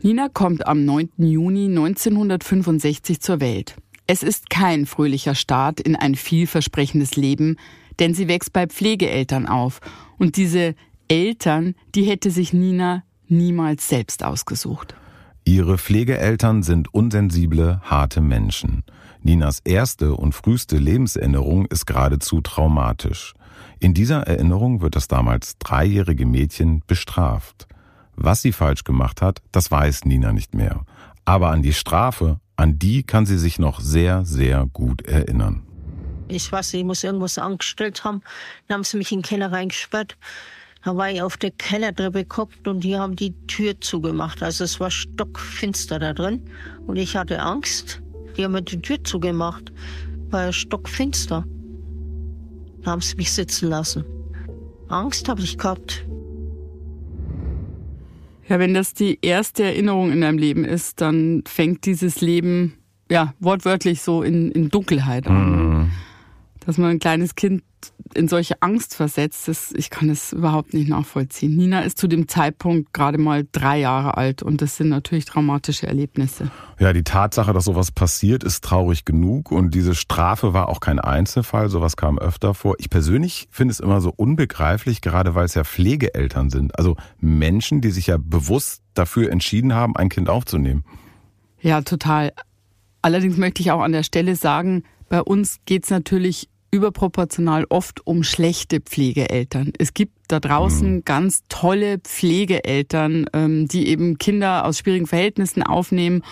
Nina 0.00 0.28
kommt 0.28 0.64
am 0.66 0.84
9. 0.84 1.10
Juni 1.16 1.66
1965 1.66 3.20
zur 3.20 3.40
Welt. 3.40 3.76
Es 4.10 4.22
ist 4.22 4.48
kein 4.48 4.86
fröhlicher 4.86 5.34
Start 5.34 5.80
in 5.80 5.94
ein 5.94 6.14
vielversprechendes 6.14 7.16
Leben, 7.16 7.58
denn 7.98 8.14
sie 8.14 8.26
wächst 8.26 8.54
bei 8.54 8.66
Pflegeeltern 8.66 9.44
auf. 9.44 9.80
Und 10.16 10.38
diese 10.38 10.74
Eltern, 11.08 11.74
die 11.94 12.04
hätte 12.04 12.30
sich 12.30 12.54
Nina 12.54 13.02
niemals 13.28 13.86
selbst 13.86 14.24
ausgesucht. 14.24 14.94
Ihre 15.44 15.76
Pflegeeltern 15.76 16.62
sind 16.62 16.92
unsensible, 16.94 17.82
harte 17.82 18.22
Menschen. 18.22 18.82
Ninas 19.20 19.60
erste 19.60 20.14
und 20.14 20.34
früheste 20.34 20.78
Lebenserinnerung 20.78 21.66
ist 21.66 21.86
geradezu 21.86 22.40
traumatisch. 22.40 23.34
In 23.78 23.92
dieser 23.92 24.22
Erinnerung 24.22 24.80
wird 24.80 24.96
das 24.96 25.08
damals 25.08 25.58
dreijährige 25.58 26.24
Mädchen 26.24 26.82
bestraft. 26.86 27.68
Was 28.16 28.40
sie 28.40 28.52
falsch 28.52 28.84
gemacht 28.84 29.20
hat, 29.20 29.42
das 29.52 29.70
weiß 29.70 30.06
Nina 30.06 30.32
nicht 30.32 30.54
mehr. 30.54 30.86
Aber 31.26 31.50
an 31.50 31.60
die 31.60 31.74
Strafe, 31.74 32.40
an 32.58 32.78
die 32.78 33.04
kann 33.04 33.24
sie 33.24 33.38
sich 33.38 33.58
noch 33.58 33.80
sehr, 33.80 34.24
sehr 34.24 34.66
gut 34.72 35.02
erinnern. 35.02 35.62
Ich 36.26 36.50
weiß, 36.50 36.74
ich 36.74 36.84
muss 36.84 37.04
irgendwas 37.04 37.38
angestellt 37.38 38.04
haben. 38.04 38.20
Dann 38.66 38.78
haben 38.78 38.84
sie 38.84 38.98
mich 38.98 39.12
in 39.12 39.20
den 39.20 39.24
Keller 39.24 39.52
reingesperrt. 39.52 40.16
Da 40.84 40.96
war 40.96 41.10
ich 41.10 41.22
auf 41.22 41.36
der 41.36 41.52
Kellertreppe 41.52 42.24
geguckt 42.24 42.66
und 42.66 42.80
die 42.80 42.96
haben 42.96 43.14
die 43.14 43.32
Tür 43.46 43.80
zugemacht. 43.80 44.42
Also 44.42 44.64
es 44.64 44.80
war 44.80 44.90
stockfinster 44.90 46.00
da 46.00 46.12
drin. 46.12 46.42
Und 46.86 46.96
ich 46.96 47.16
hatte 47.16 47.40
Angst. 47.40 48.02
Die 48.36 48.44
haben 48.44 48.52
mir 48.52 48.62
die 48.62 48.82
Tür 48.82 49.02
zugemacht. 49.04 49.72
War 50.30 50.52
stockfinster. 50.52 51.44
Da 52.82 52.90
haben 52.90 53.00
sie 53.00 53.14
mich 53.16 53.32
sitzen 53.32 53.68
lassen. 53.68 54.04
Angst 54.88 55.28
habe 55.28 55.42
ich 55.42 55.58
gehabt. 55.58 56.04
Ja, 58.48 58.58
wenn 58.58 58.74
das 58.74 58.94
die 58.94 59.18
erste 59.20 59.64
Erinnerung 59.64 60.10
in 60.10 60.22
deinem 60.22 60.38
Leben 60.38 60.64
ist, 60.64 61.00
dann 61.00 61.42
fängt 61.46 61.84
dieses 61.84 62.20
Leben 62.20 62.78
ja 63.10 63.34
wortwörtlich 63.40 64.00
so 64.02 64.22
in, 64.22 64.50
in 64.52 64.70
Dunkelheit 64.70 65.26
an. 65.26 65.50
Mhm 65.50 65.90
dass 66.68 66.76
man 66.76 66.90
ein 66.90 66.98
kleines 66.98 67.34
Kind 67.34 67.62
in 68.12 68.28
solche 68.28 68.60
Angst 68.60 68.94
versetzt, 68.94 69.48
das, 69.48 69.72
ich 69.72 69.88
kann 69.88 70.10
es 70.10 70.34
überhaupt 70.34 70.74
nicht 70.74 70.90
nachvollziehen. 70.90 71.56
Nina 71.56 71.80
ist 71.80 71.96
zu 71.96 72.08
dem 72.08 72.28
Zeitpunkt 72.28 72.92
gerade 72.92 73.16
mal 73.16 73.46
drei 73.52 73.78
Jahre 73.78 74.18
alt 74.18 74.42
und 74.42 74.60
das 74.60 74.76
sind 74.76 74.90
natürlich 74.90 75.24
traumatische 75.24 75.86
Erlebnisse. 75.86 76.50
Ja, 76.78 76.92
die 76.92 77.04
Tatsache, 77.04 77.54
dass 77.54 77.64
sowas 77.64 77.90
passiert, 77.90 78.44
ist 78.44 78.62
traurig 78.62 79.06
genug 79.06 79.50
und 79.50 79.74
diese 79.74 79.94
Strafe 79.94 80.52
war 80.52 80.68
auch 80.68 80.80
kein 80.80 80.98
Einzelfall, 80.98 81.70
sowas 81.70 81.96
kam 81.96 82.18
öfter 82.18 82.52
vor. 82.52 82.74
Ich 82.76 82.90
persönlich 82.90 83.48
finde 83.50 83.72
es 83.72 83.80
immer 83.80 84.02
so 84.02 84.12
unbegreiflich, 84.14 85.00
gerade 85.00 85.34
weil 85.34 85.46
es 85.46 85.54
ja 85.54 85.64
Pflegeeltern 85.64 86.50
sind, 86.50 86.78
also 86.78 86.98
Menschen, 87.18 87.80
die 87.80 87.92
sich 87.92 88.08
ja 88.08 88.18
bewusst 88.20 88.82
dafür 88.92 89.32
entschieden 89.32 89.72
haben, 89.72 89.96
ein 89.96 90.10
Kind 90.10 90.28
aufzunehmen. 90.28 90.84
Ja, 91.62 91.80
total. 91.80 92.34
Allerdings 93.00 93.38
möchte 93.38 93.62
ich 93.62 93.70
auch 93.70 93.80
an 93.80 93.92
der 93.92 94.02
Stelle 94.02 94.36
sagen, 94.36 94.84
bei 95.08 95.22
uns 95.22 95.60
geht 95.64 95.84
es 95.84 95.90
natürlich 95.90 96.50
überproportional 96.70 97.64
oft 97.68 98.06
um 98.06 98.22
schlechte 98.22 98.80
Pflegeeltern. 98.80 99.72
Es 99.78 99.94
gibt 99.94 100.12
da 100.28 100.40
draußen 100.40 100.96
mhm. 100.96 101.04
ganz 101.04 101.42
tolle 101.48 101.98
Pflegeeltern, 101.98 103.26
ähm, 103.32 103.68
die 103.68 103.88
eben 103.88 104.18
Kinder 104.18 104.64
aus 104.64 104.78
schwierigen 104.78 105.06
Verhältnissen 105.06 105.62
aufnehmen 105.62 106.22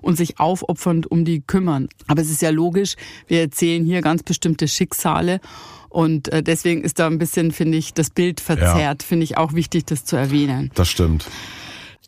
und 0.00 0.16
sich 0.16 0.38
aufopfernd 0.38 1.10
um 1.10 1.24
die 1.24 1.40
kümmern. 1.40 1.88
Aber 2.06 2.22
es 2.22 2.30
ist 2.30 2.42
ja 2.42 2.50
logisch, 2.50 2.94
wir 3.26 3.40
erzählen 3.40 3.84
hier 3.84 4.00
ganz 4.00 4.22
bestimmte 4.22 4.68
Schicksale 4.68 5.40
und 5.88 6.32
äh, 6.32 6.42
deswegen 6.42 6.82
ist 6.82 6.98
da 6.98 7.08
ein 7.08 7.18
bisschen, 7.18 7.50
finde 7.50 7.76
ich, 7.76 7.92
das 7.92 8.10
Bild 8.10 8.40
verzerrt. 8.40 9.02
Ja. 9.02 9.06
Finde 9.06 9.24
ich 9.24 9.36
auch 9.36 9.54
wichtig, 9.54 9.86
das 9.86 10.04
zu 10.04 10.16
erwähnen. 10.16 10.70
Das 10.74 10.88
stimmt. 10.88 11.26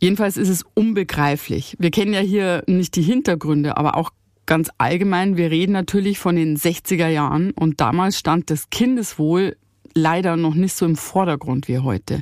Jedenfalls 0.00 0.36
ist 0.36 0.48
es 0.48 0.64
unbegreiflich. 0.74 1.76
Wir 1.78 1.90
kennen 1.90 2.12
ja 2.12 2.20
hier 2.20 2.64
nicht 2.66 2.96
die 2.96 3.02
Hintergründe, 3.02 3.76
aber 3.76 3.96
auch 3.96 4.10
ganz 4.46 4.70
allgemein, 4.78 5.36
wir 5.36 5.50
reden 5.50 5.72
natürlich 5.72 6.18
von 6.18 6.36
den 6.36 6.56
60er 6.56 7.08
Jahren 7.08 7.52
und 7.52 7.80
damals 7.80 8.18
stand 8.18 8.50
das 8.50 8.70
Kindeswohl 8.70 9.56
leider 9.94 10.36
noch 10.36 10.54
nicht 10.54 10.74
so 10.74 10.86
im 10.86 10.96
Vordergrund 10.96 11.68
wie 11.68 11.78
heute. 11.78 12.20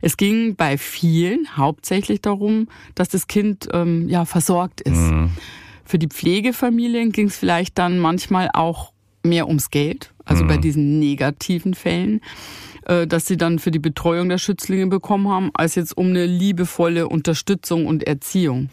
Es 0.00 0.16
ging 0.16 0.56
bei 0.56 0.78
vielen 0.78 1.56
hauptsächlich 1.56 2.22
darum, 2.22 2.68
dass 2.94 3.08
das 3.08 3.26
Kind 3.26 3.68
ähm, 3.72 4.08
ja 4.08 4.24
versorgt 4.24 4.80
ist. 4.80 4.96
Mhm. 4.96 5.30
Für 5.84 5.98
die 5.98 6.08
Pflegefamilien 6.08 7.12
ging 7.12 7.26
es 7.26 7.36
vielleicht 7.36 7.76
dann 7.78 7.98
manchmal 7.98 8.48
auch 8.54 8.92
mehr 9.22 9.48
ums 9.48 9.70
Geld, 9.70 10.12
also 10.24 10.44
mhm. 10.44 10.48
bei 10.48 10.56
diesen 10.56 10.98
negativen 10.98 11.74
Fällen, 11.74 12.20
äh, 12.86 13.06
dass 13.06 13.26
sie 13.26 13.36
dann 13.36 13.58
für 13.58 13.70
die 13.70 13.78
Betreuung 13.78 14.28
der 14.30 14.38
Schützlinge 14.38 14.86
bekommen 14.86 15.28
haben, 15.28 15.50
als 15.52 15.74
jetzt 15.74 15.96
um 15.96 16.06
eine 16.06 16.24
liebevolle 16.24 17.08
Unterstützung 17.08 17.86
und 17.86 18.04
Erziehung. 18.04 18.70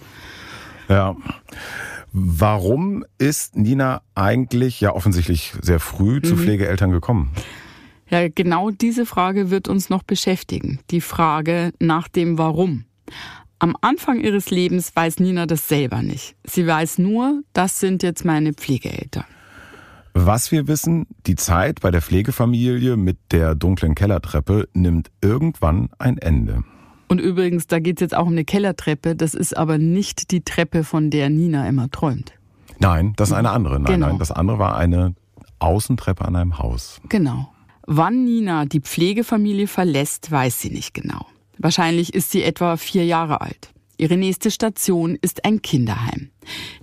Ja. 0.88 1.18
Warum 2.20 3.06
ist 3.20 3.56
Nina 3.56 4.02
eigentlich 4.16 4.82
ja 4.82 4.92
offensichtlich 4.96 5.54
sehr 5.62 5.80
früh 5.80 6.20
zu 6.20 6.34
mhm. 6.34 6.40
Pflegeeltern 6.40 6.90
gekommen? 6.90 7.30
Ja, 8.10 8.28
genau 8.28 8.72
diese 8.72 9.06
Frage 9.06 9.52
wird 9.52 9.68
uns 9.68 9.92
noch 9.92 10.02
beschäftigen. 10.02 10.80
Die 10.90 11.02
Frage 11.02 11.74
nach 11.80 12.08
dem 12.08 12.40
Warum. 12.40 12.86
Am 13.60 13.76
Anfang 13.82 14.20
ihres 14.20 14.50
Lebens 14.50 14.96
weiß 14.96 15.20
Nina 15.20 15.46
das 15.46 15.68
selber 15.68 16.02
nicht. 16.02 16.36
Sie 16.44 16.66
weiß 16.66 16.98
nur, 16.98 17.44
das 17.54 17.80
sind 17.80 18.02
jetzt 18.02 18.26
meine 18.26 18.54
Pflegeeltern. 18.54 19.26
Was 20.16 20.52
wir 20.52 20.68
wissen, 20.68 21.06
die 21.28 21.36
Zeit 21.36 21.82
bei 21.82 21.92
der 21.92 22.02
Pflegefamilie 22.02 22.98
mit 22.98 23.18
der 23.32 23.54
dunklen 23.54 23.94
Kellertreppe 23.94 24.68
nimmt 24.74 25.12
irgendwann 25.22 25.90
ein 26.00 26.18
Ende. 26.18 26.64
Und 27.08 27.20
übrigens, 27.20 27.68
da 27.68 27.80
geht 27.80 27.98
es 27.98 28.02
jetzt 28.02 28.16
auch 28.16 28.26
um 28.26 28.34
eine 28.34 28.46
Kellertreppe. 28.46 29.16
Das 29.16 29.34
ist 29.34 29.56
aber 29.56 29.78
nicht 29.78 30.32
die 30.32 30.42
Treppe, 30.42 30.84
von 30.84 31.10
der 31.10 31.30
Nina 31.30 31.68
immer 31.68 31.90
träumt. 31.90 32.34
Nein, 32.80 33.14
das 33.16 33.30
ist 33.30 33.36
eine 33.36 33.52
andere. 33.52 33.80
Nein, 33.80 33.94
genau. 33.94 34.08
nein, 34.08 34.20
das 34.20 34.32
andere 34.32 34.60
war 34.60 34.78
eine 34.78 35.16
Außentreppe 35.60 36.26
an 36.26 36.36
einem 36.36 36.60
Haus. 36.60 37.02
Genau. 37.10 37.50
Wann 37.86 38.26
Nina 38.26 38.66
die 38.66 38.82
Pflegefamilie 38.82 39.68
verlässt, 39.68 40.30
weiß 40.30 40.60
sie 40.60 40.70
nicht 40.70 40.94
genau. 40.94 41.26
Wahrscheinlich 41.58 42.14
ist 42.14 42.32
sie 42.32 42.44
etwa 42.44 42.78
vier 42.78 43.06
Jahre 43.06 43.42
alt. 43.42 43.72
Ihre 43.98 44.18
nächste 44.18 44.52
Station 44.52 45.18
ist 45.20 45.44
ein 45.44 45.62
Kinderheim. 45.62 46.30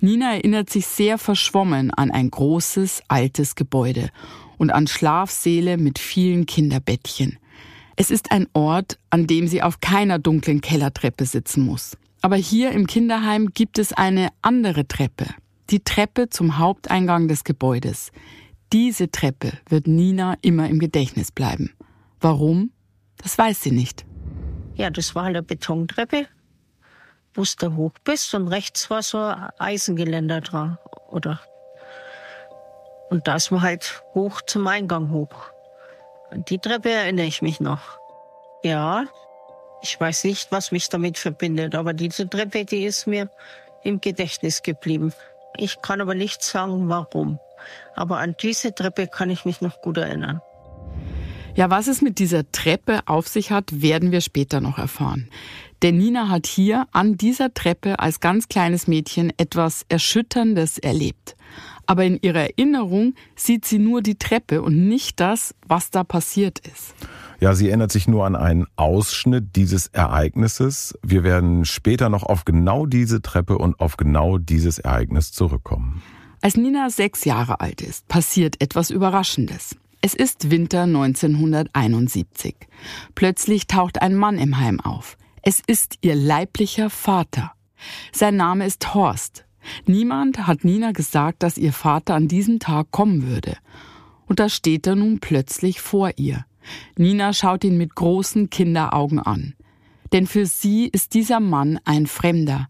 Nina 0.00 0.34
erinnert 0.34 0.68
sich 0.70 0.86
sehr 0.86 1.16
verschwommen 1.18 1.92
an 1.92 2.10
ein 2.10 2.30
großes, 2.30 3.02
altes 3.06 3.54
Gebäude 3.54 4.10
und 4.58 4.72
an 4.72 4.88
Schlafsäle 4.88 5.76
mit 5.76 5.98
vielen 6.00 6.46
Kinderbettchen. 6.46 7.38
Es 7.96 8.10
ist 8.10 8.32
ein 8.32 8.48
Ort, 8.52 8.98
an 9.10 9.26
dem 9.26 9.46
sie 9.46 9.62
auf 9.62 9.80
keiner 9.80 10.18
dunklen 10.18 10.60
Kellertreppe 10.60 11.26
sitzen 11.26 11.64
muss. 11.64 11.96
Aber 12.22 12.36
hier 12.36 12.72
im 12.72 12.86
Kinderheim 12.86 13.50
gibt 13.52 13.78
es 13.78 13.92
eine 13.92 14.28
andere 14.42 14.88
Treppe. 14.88 15.26
Die 15.70 15.80
Treppe 15.80 16.28
zum 16.28 16.58
Haupteingang 16.58 17.28
des 17.28 17.44
Gebäudes. 17.44 18.12
Diese 18.72 19.10
Treppe 19.10 19.52
wird 19.68 19.86
Nina 19.86 20.36
immer 20.42 20.68
im 20.68 20.78
Gedächtnis 20.78 21.30
bleiben. 21.30 21.72
Warum? 22.20 22.70
Das 23.18 23.38
weiß 23.38 23.62
sie 23.62 23.70
nicht. 23.70 24.04
Ja, 24.74 24.90
das 24.90 25.14
war 25.14 25.24
eine 25.24 25.42
Betontreppe, 25.42 26.26
wo 27.34 27.44
du 27.58 27.76
hoch 27.76 27.92
bist 28.02 28.34
und 28.34 28.48
rechts 28.48 28.90
war 28.90 29.02
so 29.02 29.18
ein 29.18 29.50
Eisengeländer 29.58 30.40
dran. 30.40 30.78
oder. 31.10 31.40
Und 33.10 33.28
da 33.28 33.36
ist 33.36 33.50
man 33.52 33.62
halt 33.62 34.02
hoch 34.14 34.40
zum 34.42 34.66
Eingang 34.66 35.10
hoch. 35.10 35.53
Die 36.36 36.58
Treppe 36.58 36.90
erinnere 36.90 37.26
ich 37.26 37.42
mich 37.42 37.60
noch. 37.60 37.80
Ja, 38.62 39.04
ich 39.82 39.98
weiß 40.00 40.24
nicht, 40.24 40.50
was 40.50 40.72
mich 40.72 40.88
damit 40.88 41.18
verbindet, 41.18 41.74
aber 41.74 41.92
diese 41.92 42.28
Treppe, 42.28 42.64
die 42.64 42.84
ist 42.84 43.06
mir 43.06 43.30
im 43.82 44.00
Gedächtnis 44.00 44.62
geblieben. 44.62 45.12
Ich 45.56 45.80
kann 45.82 46.00
aber 46.00 46.14
nicht 46.14 46.42
sagen, 46.42 46.88
warum. 46.88 47.38
Aber 47.94 48.18
an 48.18 48.34
diese 48.40 48.74
Treppe 48.74 49.06
kann 49.06 49.30
ich 49.30 49.44
mich 49.44 49.60
noch 49.60 49.80
gut 49.80 49.98
erinnern. 49.98 50.40
Ja, 51.54 51.70
was 51.70 51.86
es 51.86 52.02
mit 52.02 52.18
dieser 52.18 52.50
Treppe 52.50 53.00
auf 53.06 53.28
sich 53.28 53.52
hat, 53.52 53.80
werden 53.80 54.10
wir 54.10 54.20
später 54.20 54.60
noch 54.60 54.78
erfahren. 54.78 55.30
Denn 55.82 55.98
Nina 55.98 56.28
hat 56.28 56.46
hier 56.46 56.86
an 56.90 57.16
dieser 57.16 57.54
Treppe 57.54 58.00
als 58.00 58.18
ganz 58.18 58.48
kleines 58.48 58.88
Mädchen 58.88 59.32
etwas 59.36 59.84
Erschütterndes 59.88 60.78
erlebt. 60.78 61.36
Aber 61.86 62.04
in 62.04 62.18
ihrer 62.20 62.50
Erinnerung 62.50 63.14
sieht 63.36 63.64
sie 63.64 63.78
nur 63.78 64.02
die 64.02 64.16
Treppe 64.16 64.62
und 64.62 64.88
nicht 64.88 65.20
das, 65.20 65.54
was 65.66 65.90
da 65.90 66.04
passiert 66.04 66.60
ist. 66.60 66.94
Ja, 67.40 67.54
sie 67.54 67.68
erinnert 67.68 67.92
sich 67.92 68.08
nur 68.08 68.24
an 68.24 68.36
einen 68.36 68.66
Ausschnitt 68.76 69.56
dieses 69.56 69.88
Ereignisses. 69.88 70.98
Wir 71.02 71.24
werden 71.24 71.64
später 71.64 72.08
noch 72.08 72.22
auf 72.22 72.44
genau 72.44 72.86
diese 72.86 73.22
Treppe 73.22 73.58
und 73.58 73.78
auf 73.80 73.96
genau 73.96 74.38
dieses 74.38 74.78
Ereignis 74.78 75.32
zurückkommen. 75.32 76.02
Als 76.40 76.56
Nina 76.56 76.90
sechs 76.90 77.24
Jahre 77.24 77.60
alt 77.60 77.80
ist, 77.80 78.06
passiert 78.08 78.60
etwas 78.60 78.90
Überraschendes. 78.90 79.76
Es 80.02 80.12
ist 80.12 80.50
Winter 80.50 80.82
1971. 80.82 82.54
Plötzlich 83.14 83.66
taucht 83.66 84.02
ein 84.02 84.14
Mann 84.14 84.38
im 84.38 84.58
Heim 84.58 84.78
auf. 84.80 85.16
Es 85.40 85.62
ist 85.66 85.96
ihr 86.02 86.14
leiblicher 86.14 86.90
Vater. 86.90 87.52
Sein 88.12 88.36
Name 88.36 88.66
ist 88.66 88.94
Horst. 88.94 89.43
Niemand 89.87 90.47
hat 90.47 90.64
Nina 90.64 90.92
gesagt, 90.92 91.42
dass 91.42 91.59
ihr 91.59 91.73
Vater 91.73 92.14
an 92.14 92.28
diesem 92.28 92.59
Tag 92.59 92.90
kommen 92.90 93.26
würde. 93.26 93.56
Und 94.26 94.40
da 94.40 94.49
steht 94.49 94.87
er 94.87 94.97
nun 94.97 95.21
plötzlich 95.21 95.80
vor 95.80 96.12
ihr. 96.16 96.44
Nina 96.97 97.33
schaut 97.33 97.64
ihn 97.64 97.76
mit 97.76 97.94
großen 97.94 98.50
Kinderaugen 98.50 99.18
an. 99.18 99.54
Denn 100.12 100.26
für 100.26 100.47
sie 100.47 100.87
ist 100.87 101.14
dieser 101.14 101.40
Mann 101.40 101.78
ein 101.85 102.06
Fremder. 102.06 102.68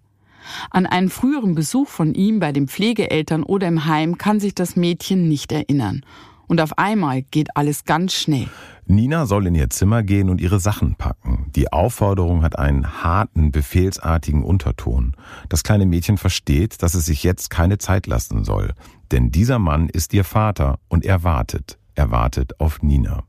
An 0.71 0.87
einen 0.87 1.09
früheren 1.09 1.55
Besuch 1.55 1.89
von 1.89 2.15
ihm 2.15 2.39
bei 2.39 2.53
den 2.53 2.69
Pflegeeltern 2.69 3.43
oder 3.43 3.69
im 3.69 3.87
Heim 3.87 4.19
kann 4.19 4.41
sich 4.41 4.55
das 4.55 4.77
Mädchen 4.77 5.29
nicht 5.29 5.53
erinnern. 5.53 6.05
Und 6.47 6.61
auf 6.61 6.79
einmal 6.79 7.23
geht 7.23 7.57
alles 7.57 7.85
ganz 7.85 8.15
schnell. 8.15 8.49
Nina 8.87 9.25
soll 9.25 9.47
in 9.47 9.55
ihr 9.55 9.71
Zimmer 9.71 10.03
gehen 10.03 10.29
und 10.29 10.41
ihre 10.41 10.61
Sachen 10.61 10.95
packen. 10.95 11.51
Die 11.57 11.73
Aufforderung 11.73 12.43
hat 12.43 12.59
einen 12.59 13.03
harten, 13.03 13.51
befehlsartigen 13.51 14.43
Unterton. 14.43 15.17
Das 15.49 15.63
kleine 15.63 15.87
Mädchen 15.87 16.19
versteht, 16.19 16.83
dass 16.83 16.95
es 16.95 17.07
sich 17.07 17.23
jetzt 17.23 17.49
keine 17.49 17.79
Zeit 17.79 18.07
lassen 18.07 18.45
soll. 18.45 18.75
Denn 19.11 19.31
dieser 19.31 19.59
Mann 19.59 19.89
ist 19.89 20.13
ihr 20.13 20.25
Vater 20.25 20.79
und 20.89 21.05
er 21.05 21.25
wartet. 21.25 21.79
Er 21.95 22.11
wartet 22.11 22.61
auf 22.61 22.83
Nina. 22.83 23.25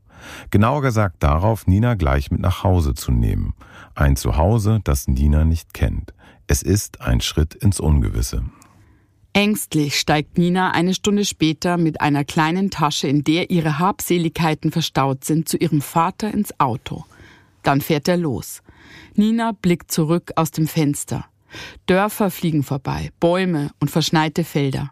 Genauer 0.50 0.82
gesagt 0.82 1.22
darauf, 1.22 1.66
Nina 1.66 1.94
gleich 1.94 2.30
mit 2.30 2.40
nach 2.40 2.62
Hause 2.62 2.94
zu 2.94 3.12
nehmen. 3.12 3.54
Ein 3.94 4.16
Zuhause, 4.16 4.80
das 4.84 5.08
Nina 5.08 5.44
nicht 5.44 5.72
kennt. 5.72 6.12
Es 6.46 6.62
ist 6.62 7.00
ein 7.00 7.20
Schritt 7.20 7.54
ins 7.54 7.80
Ungewisse. 7.80 8.44
Ängstlich 9.36 10.00
steigt 10.00 10.38
Nina 10.38 10.70
eine 10.70 10.94
Stunde 10.94 11.26
später 11.26 11.76
mit 11.76 12.00
einer 12.00 12.24
kleinen 12.24 12.70
Tasche, 12.70 13.06
in 13.06 13.22
der 13.22 13.50
ihre 13.50 13.78
Habseligkeiten 13.78 14.72
verstaut 14.72 15.24
sind, 15.24 15.46
zu 15.46 15.58
ihrem 15.58 15.82
Vater 15.82 16.32
ins 16.32 16.58
Auto. 16.58 17.04
Dann 17.62 17.82
fährt 17.82 18.08
er 18.08 18.16
los. 18.16 18.62
Nina 19.14 19.52
blickt 19.52 19.92
zurück 19.92 20.32
aus 20.36 20.52
dem 20.52 20.66
Fenster. 20.66 21.26
Dörfer 21.84 22.30
fliegen 22.30 22.62
vorbei, 22.62 23.10
Bäume 23.20 23.72
und 23.78 23.90
verschneite 23.90 24.42
Felder. 24.42 24.90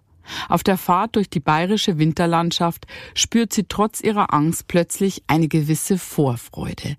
Auf 0.50 0.62
der 0.62 0.76
Fahrt 0.76 1.16
durch 1.16 1.30
die 1.30 1.40
bayerische 1.40 1.96
Winterlandschaft 1.96 2.86
spürt 3.14 3.54
sie 3.54 3.64
trotz 3.66 4.02
ihrer 4.02 4.34
Angst 4.34 4.68
plötzlich 4.68 5.22
eine 5.26 5.48
gewisse 5.48 5.96
Vorfreude. 5.96 6.96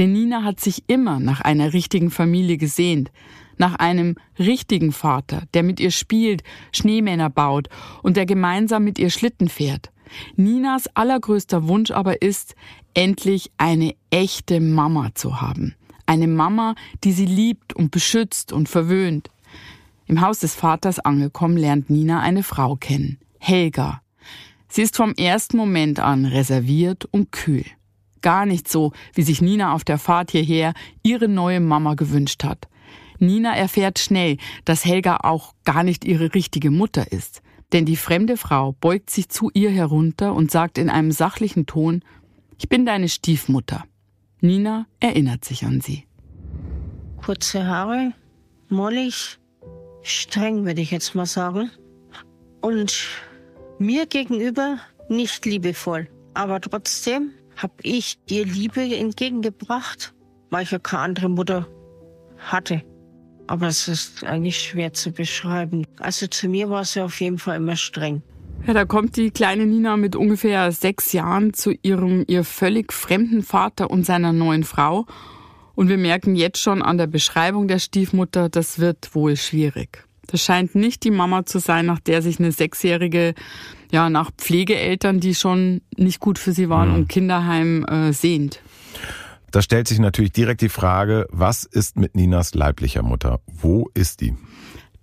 Denn 0.00 0.12
Nina 0.12 0.42
hat 0.42 0.58
sich 0.58 0.82
immer 0.88 1.20
nach 1.20 1.42
einer 1.42 1.72
richtigen 1.72 2.10
Familie 2.10 2.56
gesehnt 2.56 3.12
nach 3.58 3.74
einem 3.76 4.16
richtigen 4.38 4.92
Vater, 4.92 5.42
der 5.54 5.62
mit 5.62 5.80
ihr 5.80 5.90
spielt, 5.90 6.42
Schneemänner 6.72 7.30
baut 7.30 7.68
und 8.02 8.16
der 8.16 8.26
gemeinsam 8.26 8.84
mit 8.84 8.98
ihr 8.98 9.10
Schlitten 9.10 9.48
fährt. 9.48 9.90
Ninas 10.36 10.88
allergrößter 10.94 11.68
Wunsch 11.68 11.90
aber 11.90 12.22
ist, 12.22 12.54
endlich 12.94 13.50
eine 13.58 13.94
echte 14.10 14.60
Mama 14.60 15.10
zu 15.14 15.40
haben. 15.40 15.74
Eine 16.06 16.26
Mama, 16.26 16.74
die 17.04 17.12
sie 17.12 17.26
liebt 17.26 17.74
und 17.74 17.90
beschützt 17.90 18.52
und 18.52 18.68
verwöhnt. 18.68 19.30
Im 20.06 20.22
Haus 20.22 20.38
des 20.38 20.54
Vaters 20.54 20.98
angekommen, 20.98 21.58
lernt 21.58 21.90
Nina 21.90 22.20
eine 22.20 22.42
Frau 22.42 22.76
kennen. 22.76 23.18
Helga. 23.38 24.00
Sie 24.68 24.82
ist 24.82 24.96
vom 24.96 25.12
ersten 25.14 25.56
Moment 25.56 26.00
an 26.00 26.24
reserviert 26.24 27.04
und 27.10 27.30
kühl. 27.30 27.64
Gar 28.22 28.46
nicht 28.46 28.68
so, 28.68 28.92
wie 29.14 29.22
sich 29.22 29.40
Nina 29.40 29.74
auf 29.74 29.84
der 29.84 29.98
Fahrt 29.98 30.30
hierher 30.30 30.74
ihre 31.02 31.28
neue 31.28 31.60
Mama 31.60 31.94
gewünscht 31.94 32.42
hat. 32.42 32.68
Nina 33.18 33.56
erfährt 33.56 33.98
schnell, 33.98 34.36
dass 34.64 34.84
Helga 34.84 35.18
auch 35.22 35.54
gar 35.64 35.82
nicht 35.82 36.04
ihre 36.04 36.34
richtige 36.34 36.70
Mutter 36.70 37.12
ist. 37.12 37.42
Denn 37.72 37.84
die 37.84 37.96
fremde 37.96 38.36
Frau 38.36 38.72
beugt 38.72 39.10
sich 39.10 39.28
zu 39.28 39.50
ihr 39.52 39.70
herunter 39.70 40.34
und 40.34 40.50
sagt 40.50 40.78
in 40.78 40.88
einem 40.88 41.12
sachlichen 41.12 41.66
Ton, 41.66 42.02
ich 42.58 42.68
bin 42.68 42.86
deine 42.86 43.08
Stiefmutter. 43.08 43.84
Nina 44.40 44.86
erinnert 45.00 45.44
sich 45.44 45.64
an 45.64 45.80
sie. 45.80 46.06
Kurze 47.24 47.66
Haare, 47.66 48.12
mollig, 48.68 49.38
streng 50.02 50.64
würde 50.64 50.80
ich 50.80 50.90
jetzt 50.90 51.14
mal 51.14 51.26
sagen. 51.26 51.70
Und 52.60 53.08
mir 53.78 54.06
gegenüber 54.06 54.78
nicht 55.08 55.44
liebevoll. 55.44 56.08
Aber 56.34 56.60
trotzdem 56.60 57.32
habe 57.56 57.74
ich 57.82 58.18
ihr 58.28 58.46
Liebe 58.46 58.80
entgegengebracht, 58.80 60.14
weil 60.50 60.62
ich 60.62 60.70
ja 60.70 60.78
keine 60.78 61.02
andere 61.02 61.28
Mutter 61.28 61.66
hatte. 62.38 62.82
Aber 63.48 63.66
es 63.66 63.88
ist 63.88 64.24
eigentlich 64.24 64.58
schwer 64.60 64.92
zu 64.92 65.10
beschreiben. 65.10 65.86
Also 65.98 66.26
zu 66.26 66.48
mir 66.48 66.70
war 66.70 66.84
sie 66.84 67.00
auf 67.00 67.20
jeden 67.20 67.38
Fall 67.38 67.56
immer 67.56 67.76
streng. 67.76 68.22
Ja, 68.66 68.74
da 68.74 68.84
kommt 68.84 69.16
die 69.16 69.30
kleine 69.30 69.66
Nina 69.66 69.96
mit 69.96 70.14
ungefähr 70.14 70.70
sechs 70.72 71.12
Jahren 71.12 71.54
zu 71.54 71.72
ihrem 71.82 72.24
ihr 72.26 72.44
völlig 72.44 72.92
fremden 72.92 73.42
Vater 73.42 73.90
und 73.90 74.04
seiner 74.04 74.32
neuen 74.32 74.64
Frau. 74.64 75.06
Und 75.74 75.88
wir 75.88 75.96
merken 75.96 76.36
jetzt 76.36 76.60
schon 76.60 76.82
an 76.82 76.98
der 76.98 77.06
Beschreibung 77.06 77.68
der 77.68 77.78
Stiefmutter, 77.78 78.48
das 78.48 78.78
wird 78.78 79.14
wohl 79.14 79.36
schwierig. 79.36 80.04
Das 80.26 80.42
scheint 80.42 80.74
nicht 80.74 81.04
die 81.04 81.10
Mama 81.10 81.46
zu 81.46 81.58
sein, 81.58 81.86
nach 81.86 82.00
der 82.00 82.20
sich 82.20 82.38
eine 82.38 82.52
Sechsjährige, 82.52 83.34
ja, 83.90 84.10
nach 84.10 84.30
Pflegeeltern, 84.36 85.20
die 85.20 85.34
schon 85.34 85.80
nicht 85.96 86.20
gut 86.20 86.38
für 86.38 86.52
sie 86.52 86.68
waren, 86.68 86.90
mhm. 86.90 86.94
und 86.96 87.08
Kinderheim 87.08 87.84
äh, 87.84 88.12
sehnt. 88.12 88.60
Da 89.50 89.62
stellt 89.62 89.88
sich 89.88 89.98
natürlich 89.98 90.32
direkt 90.32 90.60
die 90.60 90.68
Frage, 90.68 91.26
was 91.30 91.64
ist 91.64 91.96
mit 91.96 92.14
Ninas 92.14 92.54
leiblicher 92.54 93.02
Mutter? 93.02 93.40
Wo 93.46 93.90
ist 93.94 94.20
die? 94.20 94.34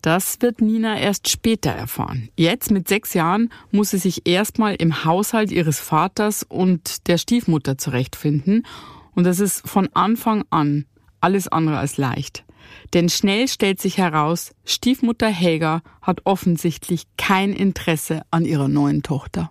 Das 0.01 0.39
wird 0.41 0.61
Nina 0.61 0.99
erst 0.99 1.29
später 1.29 1.71
erfahren. 1.71 2.29
Jetzt 2.37 2.69
mit 2.69 2.87
sechs 2.87 3.15
Jahren 3.15 3.49
muss 3.71 3.89
sie 3.89 3.97
sich 3.97 4.27
erstmal 4.27 4.75
im 4.75 5.03
Haushalt 5.03 5.51
ihres 5.51 5.79
Vaters 5.79 6.43
und 6.43 7.07
der 7.07 7.17
Stiefmutter 7.17 7.79
zurechtfinden. 7.79 8.67
Und 9.15 9.23
das 9.23 9.39
ist 9.39 9.67
von 9.67 9.89
Anfang 9.93 10.43
an 10.51 10.85
alles 11.21 11.47
andere 11.47 11.79
als 11.79 11.97
leicht. 11.97 12.45
Denn 12.93 13.09
schnell 13.09 13.47
stellt 13.47 13.81
sich 13.81 13.97
heraus, 13.97 14.53
Stiefmutter 14.63 15.27
Helga 15.27 15.81
hat 16.03 16.21
offensichtlich 16.25 17.05
kein 17.17 17.51
Interesse 17.51 18.21
an 18.29 18.45
ihrer 18.45 18.67
neuen 18.67 19.01
Tochter. 19.01 19.49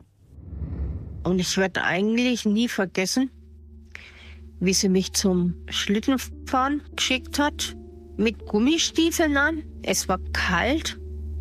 Und 1.25 1.41
ich 1.41 1.57
werde 1.57 1.83
eigentlich 1.83 2.45
nie 2.45 2.69
vergessen, 2.69 3.31
wie 4.61 4.73
sie 4.73 4.89
mich 4.89 5.13
zum 5.13 5.55
Schlittenfahren 5.69 6.83
geschickt 6.97 7.39
hat, 7.39 7.77
mit 8.17 8.47
Gummistiefeln 8.47 9.37
an. 9.37 9.63
Es 9.83 10.09
war 10.09 10.19
kalt. 10.33 10.99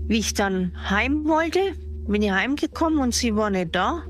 Wie 0.07 0.19
ich 0.19 0.33
dann 0.33 0.73
heim 0.89 1.25
wollte, 1.25 1.59
bin 2.07 2.21
ich 2.21 2.31
heimgekommen 2.31 2.99
und 2.99 3.13
sie 3.13 3.35
war 3.35 3.49
nicht 3.49 3.73
da. 3.75 4.03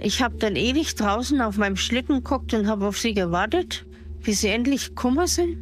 Ich 0.00 0.22
habe 0.22 0.36
dann 0.36 0.56
ewig 0.56 0.94
draußen 0.94 1.40
auf 1.40 1.56
meinem 1.56 1.76
Schlitten 1.76 2.16
geguckt 2.16 2.52
und 2.54 2.66
habe 2.66 2.86
auf 2.86 2.98
sie 2.98 3.14
gewartet, 3.14 3.86
bis 4.22 4.40
sie 4.40 4.48
endlich 4.48 4.88
gekommen 4.88 5.26
sind. 5.26 5.58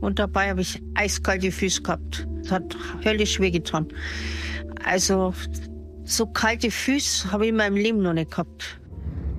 Und 0.00 0.18
dabei 0.18 0.50
habe 0.50 0.62
ich 0.62 0.82
eiskalte 0.94 1.52
Füße 1.52 1.82
gehabt. 1.82 2.26
Das 2.42 2.52
hat 2.52 2.76
höllisch 3.04 3.38
wehgetan. 3.38 3.88
Also 4.84 5.32
so 6.04 6.26
kalte 6.26 6.70
Füße 6.70 7.30
habe 7.30 7.44
ich 7.44 7.50
in 7.50 7.56
meinem 7.56 7.76
Leben 7.76 8.02
noch 8.02 8.12
nicht 8.12 8.32
gehabt. 8.32 8.80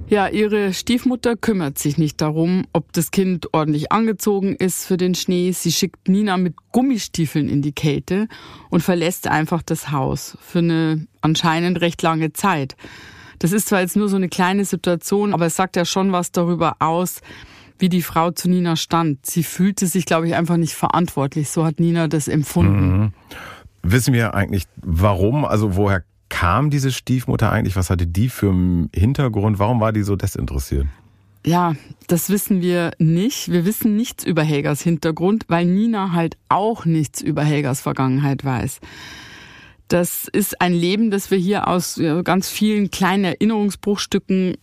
Ja, 0.08 0.28
ihre 0.28 0.74
Stiefmutter 0.74 1.36
kümmert 1.36 1.80
sich 1.80 1.98
nicht 1.98 2.22
darum, 2.22 2.66
ob 2.74 2.92
das 2.94 3.10
Kind 3.10 3.54
ordentlich 3.54 3.92
angezogen 3.92 4.56
ist 4.56 4.86
für 4.86 4.98
den 4.98 5.16
Schnee. 5.16 5.52
Sie 5.54 5.72
schickt 5.72 6.08
Nina 6.08 6.38
mit 6.38 6.56
Gummistiefeln 6.72 7.50
in 7.50 7.62
die 7.62 7.72
Kälte 7.72 8.28
und 8.70 8.82
verlässt 8.82 9.28
einfach 9.28 9.64
das 9.64 9.92
Haus 9.92 10.38
für 10.42 10.60
eine 10.60 11.08
anscheinend 11.22 11.82
recht 11.82 12.02
lange 12.02 12.34
Zeit. 12.34 12.76
Das 13.40 13.52
ist 13.52 13.70
zwar 13.70 13.82
jetzt 13.82 13.96
nur 13.96 14.10
so 14.10 14.16
eine 14.16 14.30
kleine 14.30 14.66
Situation, 14.66 15.34
aber 15.34 15.48
es 15.48 15.56
sagt 15.56 15.76
ja 15.76 15.86
schon 15.86 16.12
was 16.12 16.32
darüber 16.32 16.76
aus, 16.80 17.22
wie 17.80 17.90
die 17.90 18.02
Frau 18.02 18.32
zu 18.32 18.50
Nina 18.50 18.76
stand. 18.76 19.26
Sie 19.26 19.44
fühlte 19.44 19.88
sich, 19.88 20.06
glaube 20.06 20.28
ich, 20.28 20.36
einfach 20.36 20.58
nicht 20.58 20.74
verantwortlich. 20.74 21.50
So 21.50 21.66
hat 21.66 21.80
Nina 21.80 22.08
das 22.08 22.28
empfunden. 22.28 22.98
Mhm. 22.98 23.14
Wissen 23.82 24.14
wir 24.14 24.34
eigentlich 24.34 24.64
warum? 24.78 25.44
Also 25.44 25.76
woher 25.76 26.04
kam 26.34 26.72
diese 26.72 26.92
Stiefmutter 26.92 27.52
eigentlich? 27.52 27.76
Was 27.76 27.92
hatte 27.92 28.08
die 28.08 28.28
für 28.28 28.50
einen 28.50 28.90
Hintergrund? 28.94 29.60
Warum 29.60 29.80
war 29.80 29.94
die 29.94 30.02
so 30.02 30.16
desinteressiert? 30.16 30.88
Ja, 31.46 31.76
das 32.08 32.32
wissen 32.32 32.60
wir 32.62 32.92
nicht. 32.98 33.52
Wir 33.52 33.66
wissen 33.66 33.96
nichts 33.96 34.24
über 34.24 34.42
Helgas 34.42 34.82
Hintergrund, 34.82 35.46
weil 35.48 35.66
Nina 35.66 36.12
halt 36.12 36.36
auch 36.50 36.86
nichts 36.86 37.22
über 37.22 37.44
Helgas 37.44 37.82
Vergangenheit 37.82 38.44
weiß. 38.44 38.80
Das 39.90 40.28
ist 40.28 40.60
ein 40.60 40.74
Leben, 40.74 41.12
das 41.12 41.30
wir 41.30 41.38
hier 41.38 41.68
aus 41.68 42.02
ganz 42.24 42.50
vielen 42.50 42.90
kleinen 42.90 43.26
Erinnerungsbruchstücken 43.26 44.56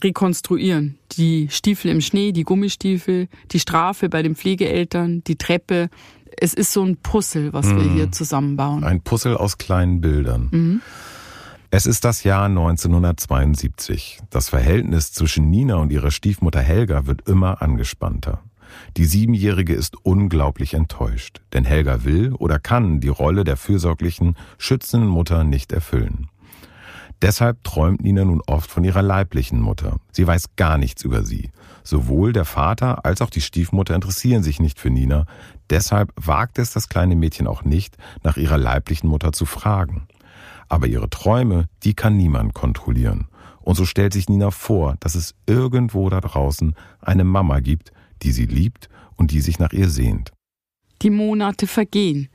rekonstruieren. 0.00 0.96
Die 1.18 1.48
Stiefel 1.50 1.90
im 1.90 2.02
Schnee, 2.02 2.30
die 2.30 2.44
Gummistiefel, 2.44 3.26
die 3.50 3.58
Strafe 3.58 4.08
bei 4.08 4.22
den 4.22 4.36
Pflegeeltern, 4.36 5.24
die 5.26 5.36
Treppe. 5.36 5.88
Es 6.38 6.54
ist 6.54 6.72
so 6.72 6.84
ein 6.84 6.98
Puzzle, 6.98 7.52
was 7.52 7.66
mhm. 7.66 7.76
wir 7.76 7.92
hier 7.92 8.12
zusammenbauen. 8.12 8.84
Ein 8.84 9.00
Puzzle 9.00 9.36
aus 9.36 9.58
kleinen 9.58 10.00
Bildern. 10.00 10.48
Mhm. 10.52 10.82
Es 11.70 11.84
ist 11.84 12.04
das 12.04 12.22
Jahr 12.22 12.44
1972. 12.44 14.20
Das 14.30 14.48
Verhältnis 14.48 15.12
zwischen 15.12 15.50
Nina 15.50 15.74
und 15.76 15.90
ihrer 15.90 16.12
Stiefmutter 16.12 16.60
Helga 16.60 17.06
wird 17.06 17.28
immer 17.28 17.60
angespannter. 17.60 18.40
Die 18.96 19.04
Siebenjährige 19.04 19.74
ist 19.74 19.96
unglaublich 20.04 20.74
enttäuscht, 20.74 21.40
denn 21.52 21.64
Helga 21.64 22.04
will 22.04 22.32
oder 22.34 22.60
kann 22.60 23.00
die 23.00 23.08
Rolle 23.08 23.42
der 23.42 23.56
fürsorglichen, 23.56 24.36
schützenden 24.58 25.08
Mutter 25.08 25.42
nicht 25.42 25.72
erfüllen. 25.72 26.28
Deshalb 27.20 27.64
träumt 27.64 28.02
Nina 28.02 28.24
nun 28.24 28.42
oft 28.46 28.70
von 28.70 28.84
ihrer 28.84 29.02
leiblichen 29.02 29.60
Mutter. 29.60 29.96
Sie 30.12 30.26
weiß 30.26 30.54
gar 30.54 30.78
nichts 30.78 31.02
über 31.02 31.24
sie. 31.24 31.50
Sowohl 31.82 32.32
der 32.32 32.44
Vater 32.44 33.04
als 33.04 33.22
auch 33.22 33.30
die 33.30 33.40
Stiefmutter 33.40 33.94
interessieren 33.94 34.42
sich 34.42 34.60
nicht 34.60 34.78
für 34.78 34.90
Nina. 34.90 35.24
Deshalb 35.70 36.12
wagt 36.14 36.58
es 36.58 36.72
das 36.72 36.88
kleine 36.88 37.16
Mädchen 37.16 37.46
auch 37.46 37.64
nicht, 37.64 37.96
nach 38.22 38.36
ihrer 38.36 38.58
leiblichen 38.58 39.08
Mutter 39.08 39.32
zu 39.32 39.46
fragen. 39.46 40.06
Aber 40.68 40.86
ihre 40.86 41.10
Träume, 41.10 41.66
die 41.82 41.94
kann 41.94 42.16
niemand 42.16 42.54
kontrollieren. 42.54 43.28
Und 43.60 43.74
so 43.74 43.84
stellt 43.84 44.12
sich 44.12 44.28
Nina 44.28 44.50
vor, 44.50 44.96
dass 45.00 45.14
es 45.14 45.34
irgendwo 45.46 46.08
da 46.08 46.20
draußen 46.20 46.74
eine 47.00 47.24
Mama 47.24 47.60
gibt, 47.60 47.92
die 48.22 48.32
sie 48.32 48.46
liebt 48.46 48.88
und 49.16 49.30
die 49.32 49.40
sich 49.40 49.58
nach 49.58 49.72
ihr 49.72 49.88
sehnt. 49.88 50.32
Die 51.02 51.10
Monate 51.10 51.66
vergehen. 51.66 52.28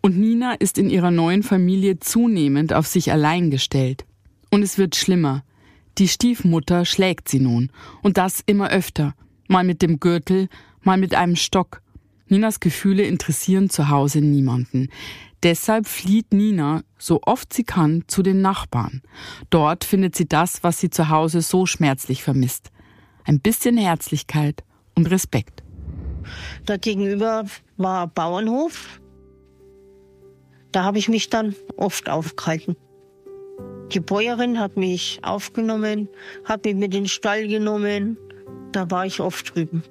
Und 0.00 0.18
Nina 0.18 0.52
ist 0.54 0.78
in 0.78 0.90
ihrer 0.90 1.10
neuen 1.10 1.42
Familie 1.42 1.98
zunehmend 1.98 2.72
auf 2.72 2.86
sich 2.86 3.10
allein 3.10 3.50
gestellt. 3.50 4.04
Und 4.50 4.62
es 4.62 4.78
wird 4.78 4.94
schlimmer. 4.94 5.42
Die 5.98 6.08
Stiefmutter 6.08 6.84
schlägt 6.84 7.28
sie 7.28 7.40
nun. 7.40 7.70
Und 8.02 8.18
das 8.18 8.42
immer 8.46 8.70
öfter. 8.70 9.14
Mal 9.48 9.64
mit 9.64 9.82
dem 9.82 9.98
Gürtel, 9.98 10.48
mal 10.82 10.98
mit 10.98 11.14
einem 11.14 11.34
Stock. 11.34 11.82
Ninas 12.28 12.60
Gefühle 12.60 13.04
interessieren 13.04 13.70
zu 13.70 13.88
Hause 13.88 14.20
niemanden. 14.20 14.90
Deshalb 15.42 15.86
flieht 15.86 16.32
Nina, 16.32 16.82
so 16.98 17.20
oft 17.24 17.52
sie 17.52 17.62
kann, 17.62 18.04
zu 18.08 18.22
den 18.22 18.40
Nachbarn. 18.40 19.02
Dort 19.50 19.84
findet 19.84 20.16
sie 20.16 20.26
das, 20.26 20.64
was 20.64 20.80
sie 20.80 20.90
zu 20.90 21.10
Hause 21.10 21.42
so 21.42 21.64
schmerzlich 21.64 22.22
vermisst. 22.24 22.70
Ein 23.24 23.40
bisschen 23.40 23.76
Herzlichkeit 23.76 24.64
und 24.96 25.10
Respekt. 25.10 25.62
Da 26.66 26.76
gegenüber 26.76 27.44
war 27.76 28.08
Bauernhof. 28.08 29.00
Da 30.72 30.84
habe 30.84 30.98
ich 30.98 31.08
mich 31.08 31.30
dann 31.30 31.54
oft 31.76 32.08
aufgehalten. 32.08 32.76
Die 33.92 34.00
Bäuerin 34.00 34.58
hat 34.58 34.76
mich 34.76 35.20
aufgenommen, 35.22 36.08
hat 36.44 36.64
mich 36.64 36.74
mit 36.74 36.94
in 36.94 37.02
den 37.02 37.08
Stall 37.08 37.48
genommen. 37.48 38.18
Da 38.72 38.90
war 38.90 39.06
ich 39.06 39.20
oft 39.20 39.54
drüben. 39.54 39.82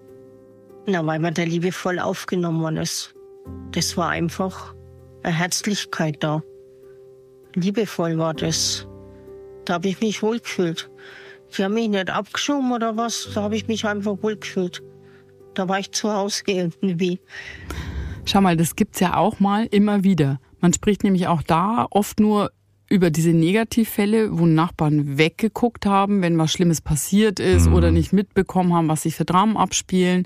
Na, 0.86 1.06
weil 1.06 1.20
man 1.20 1.34
da 1.34 1.44
liebevoll 1.44 2.00
aufgenommen 2.00 2.62
worden 2.62 2.78
ist. 2.78 3.16
Das 3.72 3.98
war 3.98 4.10
einfach 4.10 4.76
eine 5.28 5.36
Herzlichkeit 5.36 6.24
da. 6.24 6.42
Liebevoll 7.54 8.18
war 8.18 8.34
das. 8.34 8.88
Da 9.66 9.76
habe 9.76 9.90
ich 9.90 10.00
mich 10.00 10.24
wohlgefühlt. 10.24 10.90
Sie 11.50 11.64
haben 11.64 11.74
mich 11.74 11.90
nicht 11.90 12.10
abgeschoben 12.10 12.72
oder 12.72 12.98
was, 12.98 13.30
da 13.34 13.44
habe 13.44 13.56
ich 13.56 13.68
mich 13.68 13.86
einfach 13.86 14.18
wohlgefühlt. 14.22 14.82
Da 15.54 15.68
war 15.68 15.80
ich 15.80 15.92
zu 15.92 16.14
Hause 16.14 16.44
irgendwie. 16.48 17.20
Schau 18.26 18.42
mal, 18.42 18.58
das 18.58 18.76
gibt's 18.76 19.00
ja 19.00 19.16
auch 19.16 19.40
mal 19.40 19.66
immer 19.66 20.04
wieder. 20.04 20.40
Man 20.60 20.74
spricht 20.74 21.04
nämlich 21.04 21.28
auch 21.28 21.42
da 21.42 21.88
oft 21.90 22.20
nur 22.20 22.52
über 22.90 23.10
diese 23.10 23.32
Negativfälle, 23.32 24.38
wo 24.38 24.46
Nachbarn 24.46 25.18
weggeguckt 25.18 25.86
haben, 25.86 26.22
wenn 26.22 26.38
was 26.38 26.54
Schlimmes 26.54 26.80
passiert 26.80 27.42
ist 27.42 27.68
mhm. 27.68 27.74
oder 27.74 27.92
nicht 27.92 28.14
mitbekommen 28.14 28.74
haben, 28.74 28.88
was 28.88 29.04
sich 29.04 29.16
für 29.16 29.26
Dramen 29.26 29.58
abspielen. 29.58 30.26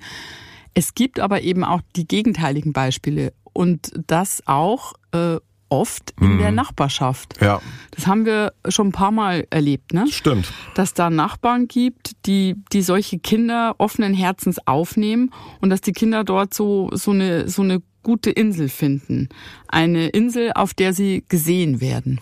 Es 0.75 0.93
gibt 0.93 1.19
aber 1.19 1.41
eben 1.41 1.63
auch 1.63 1.81
die 1.95 2.07
gegenteiligen 2.07 2.71
Beispiele 2.71 3.33
und 3.53 3.91
das 4.07 4.43
auch 4.45 4.93
äh, 5.11 5.37
oft 5.71 6.13
in 6.19 6.35
mhm. 6.35 6.39
der 6.39 6.51
Nachbarschaft. 6.51 7.41
Ja. 7.41 7.61
Das 7.91 8.05
haben 8.05 8.25
wir 8.25 8.53
schon 8.67 8.87
ein 8.87 8.91
paar 8.91 9.11
Mal 9.11 9.47
erlebt, 9.49 9.93
ne? 9.93 10.05
Stimmt. 10.07 10.51
Dass 10.75 10.93
da 10.93 11.09
Nachbarn 11.09 11.67
gibt, 11.67 12.25
die, 12.25 12.55
die 12.73 12.81
solche 12.81 13.19
Kinder 13.19 13.75
offenen 13.77 14.13
Herzens 14.13 14.59
aufnehmen 14.67 15.31
und 15.61 15.69
dass 15.69 15.81
die 15.81 15.93
Kinder 15.93 16.23
dort 16.23 16.53
so, 16.53 16.89
so 16.93 17.11
eine, 17.11 17.47
so 17.47 17.61
eine 17.61 17.81
gute 18.03 18.31
Insel 18.31 18.67
finden. 18.67 19.29
Eine 19.67 20.09
Insel, 20.09 20.51
auf 20.53 20.73
der 20.73 20.93
sie 20.93 21.23
gesehen 21.29 21.79
werden. 21.79 22.19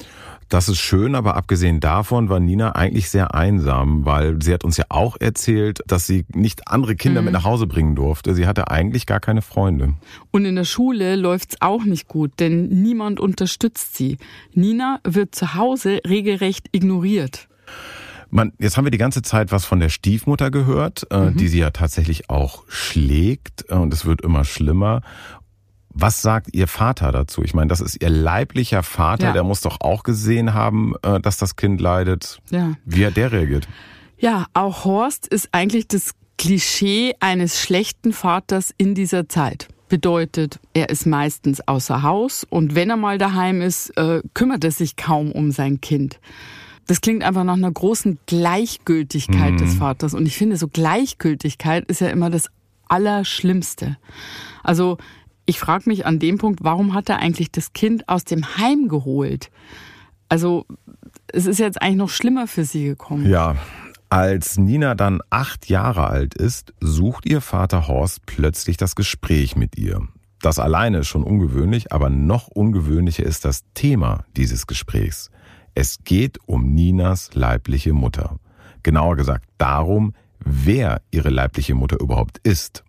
Das 0.50 0.68
ist 0.68 0.80
schön, 0.80 1.14
aber 1.14 1.36
abgesehen 1.36 1.80
davon 1.80 2.28
war 2.28 2.40
Nina 2.40 2.72
eigentlich 2.76 3.12
sehr 3.12 3.36
einsam, 3.36 4.06
weil 4.06 4.42
sie 4.42 4.52
hat 4.52 4.64
uns 4.64 4.78
ja 4.78 4.86
auch 4.90 5.16
erzählt, 5.20 5.82
dass 5.86 6.08
sie 6.08 6.26
nicht 6.34 6.68
andere 6.68 6.96
Kinder 6.96 7.22
mhm. 7.22 7.26
mit 7.26 7.34
nach 7.34 7.44
Hause 7.44 7.68
bringen 7.68 7.96
durfte. 7.96 8.34
Sie 8.34 8.48
hatte 8.48 8.70
eigentlich 8.72 9.06
gar 9.06 9.20
keine 9.20 9.44
Freunde. 9.44 9.94
Und 10.32 10.46
in 10.46 10.56
der 10.56 10.64
Schule 10.64 11.16
läuft's 11.16 11.58
auch 11.60 11.84
nicht 11.84 12.08
gut, 12.08 12.32
denn 12.40 12.68
niemand 12.68 13.20
unterstützt 13.20 13.96
sie. 13.96 14.18
Nina 14.54 15.00
wird 15.04 15.36
zu 15.36 15.54
Hause 15.54 16.00
regelrecht 16.08 16.68
ignoriert. 16.72 17.48
Man, 18.32 18.54
jetzt 18.60 18.78
haben 18.78 18.86
wir 18.86 18.92
die 18.92 19.00
ganze 19.00 19.22
Zeit 19.22 19.52
was 19.52 19.66
von 19.66 19.80
der 19.80 19.90
Stiefmutter 19.90 20.52
gehört, 20.52 21.08
äh, 21.12 21.30
mhm. 21.30 21.38
die 21.38 21.48
sie 21.48 21.60
ja 21.60 21.72
tatsächlich 21.72 22.30
auch 22.30 22.64
schlägt 22.68 23.66
äh, 23.70 23.74
und 23.74 23.94
es 23.94 24.06
wird 24.06 24.22
immer 24.22 24.46
schlimmer. 24.46 25.02
Was 25.92 26.22
sagt 26.22 26.50
Ihr 26.54 26.68
Vater 26.68 27.12
dazu? 27.12 27.44
Ich 27.44 27.54
meine, 27.54 27.68
das 27.68 27.82
ist 27.82 28.02
Ihr 28.02 28.10
leiblicher 28.10 28.84
Vater, 28.84 29.28
ja. 29.28 29.34
der 29.34 29.44
muss 29.44 29.62
doch 29.62 29.82
auch 29.82 30.04
gesehen 30.04 30.54
haben, 30.54 30.94
äh, 31.02 31.20
dass 31.20 31.38
das 31.38 31.56
Kind 31.56 31.82
leidet. 31.82 32.40
Ja. 32.52 32.74
Wie 32.86 33.06
hat 33.06 33.18
der 33.18 33.32
reagiert? 33.32 33.68
Ja, 34.18 34.46
auch 34.54 34.86
Horst 34.86 35.28
ist 35.28 35.50
eigentlich 35.52 35.88
das 35.88 36.12
Klischee 36.38 37.16
eines 37.20 37.60
schlechten 37.60 38.14
Vaters 38.14 38.74
in 38.78 38.96
dieser 38.96 39.28
Zeit. 39.28 39.68
Bedeutet, 39.90 40.60
er 40.74 40.90
ist 40.90 41.06
meistens 41.06 41.68
außer 41.68 42.04
Haus 42.04 42.46
und 42.48 42.76
wenn 42.76 42.90
er 42.90 42.98
mal 42.98 43.18
daheim 43.18 43.62
ist, 43.62 43.90
äh, 43.98 44.22
kümmert 44.34 44.64
er 44.64 44.72
sich 44.72 44.96
kaum 44.96 45.32
um 45.32 45.52
sein 45.52 45.82
Kind. 45.82 46.20
Das 46.86 47.02
klingt 47.02 47.24
einfach 47.24 47.44
nach 47.44 47.56
einer 47.56 47.72
großen 47.72 48.20
Gleichgültigkeit 48.26 49.54
mhm. 49.54 49.58
des 49.58 49.76
Vaters. 49.76 50.14
Und 50.14 50.26
ich 50.26 50.38
finde, 50.38 50.58
so 50.58 50.68
Gleichgültigkeit 50.68 51.86
ist 51.86 52.02
ja 52.02 52.08
immer 52.08 52.30
das 52.30 52.50
Allerschlimmste. 52.88 53.98
Also 54.64 54.98
ich 55.50 55.60
frage 55.60 55.90
mich 55.90 56.06
an 56.06 56.20
dem 56.20 56.38
Punkt, 56.38 56.64
warum 56.64 56.94
hat 56.94 57.10
er 57.10 57.18
eigentlich 57.18 57.52
das 57.52 57.74
Kind 57.74 58.08
aus 58.08 58.24
dem 58.24 58.58
Heim 58.58 58.88
geholt? 58.88 59.50
Also 60.30 60.68
es 61.26 61.48
ist 61.48 61.58
jetzt 61.58 61.82
eigentlich 61.82 61.96
noch 61.96 62.12
schlimmer 62.12 62.46
für 62.46 62.66
sie 62.66 62.86
gekommen. 62.86 63.28
Ja, 63.28 63.56
als 64.10 64.60
Nina 64.60 64.94
dann 64.94 65.22
acht 65.32 65.68
Jahre 65.68 66.06
alt 66.08 66.36
ist, 66.36 66.76
sucht 66.80 67.26
ihr 67.28 67.42
Vater 67.42 67.88
Horst 67.88 68.28
plötzlich 68.28 68.78
das 68.78 68.96
Gespräch 68.96 69.56
mit 69.56 69.76
ihr. 69.76 70.08
Das 70.40 70.60
alleine 70.60 71.00
ist 71.00 71.08
schon 71.08 71.24
ungewöhnlich, 71.24 71.92
aber 71.92 72.12
noch 72.12 72.48
ungewöhnlicher 72.48 73.24
ist 73.24 73.44
das 73.44 73.64
Thema 73.74 74.26
dieses 74.38 74.68
Gesprächs. 74.68 75.32
Es 75.74 76.04
geht 76.04 76.38
um 76.46 76.76
Ninas 76.76 77.34
leibliche 77.34 77.94
Mutter. 77.94 78.38
Genauer 78.84 79.16
gesagt 79.16 79.46
darum, 79.58 80.14
wer 80.46 81.02
ihre 81.10 81.30
leibliche 81.30 81.74
Mutter 81.74 82.00
überhaupt 82.00 82.38
ist 82.44 82.84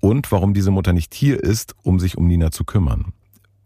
und 0.00 0.30
warum 0.32 0.54
diese 0.54 0.70
Mutter 0.70 0.92
nicht 0.92 1.14
hier 1.14 1.42
ist, 1.42 1.74
um 1.82 2.00
sich 2.00 2.18
um 2.18 2.26
Nina 2.26 2.50
zu 2.50 2.64
kümmern. 2.64 3.12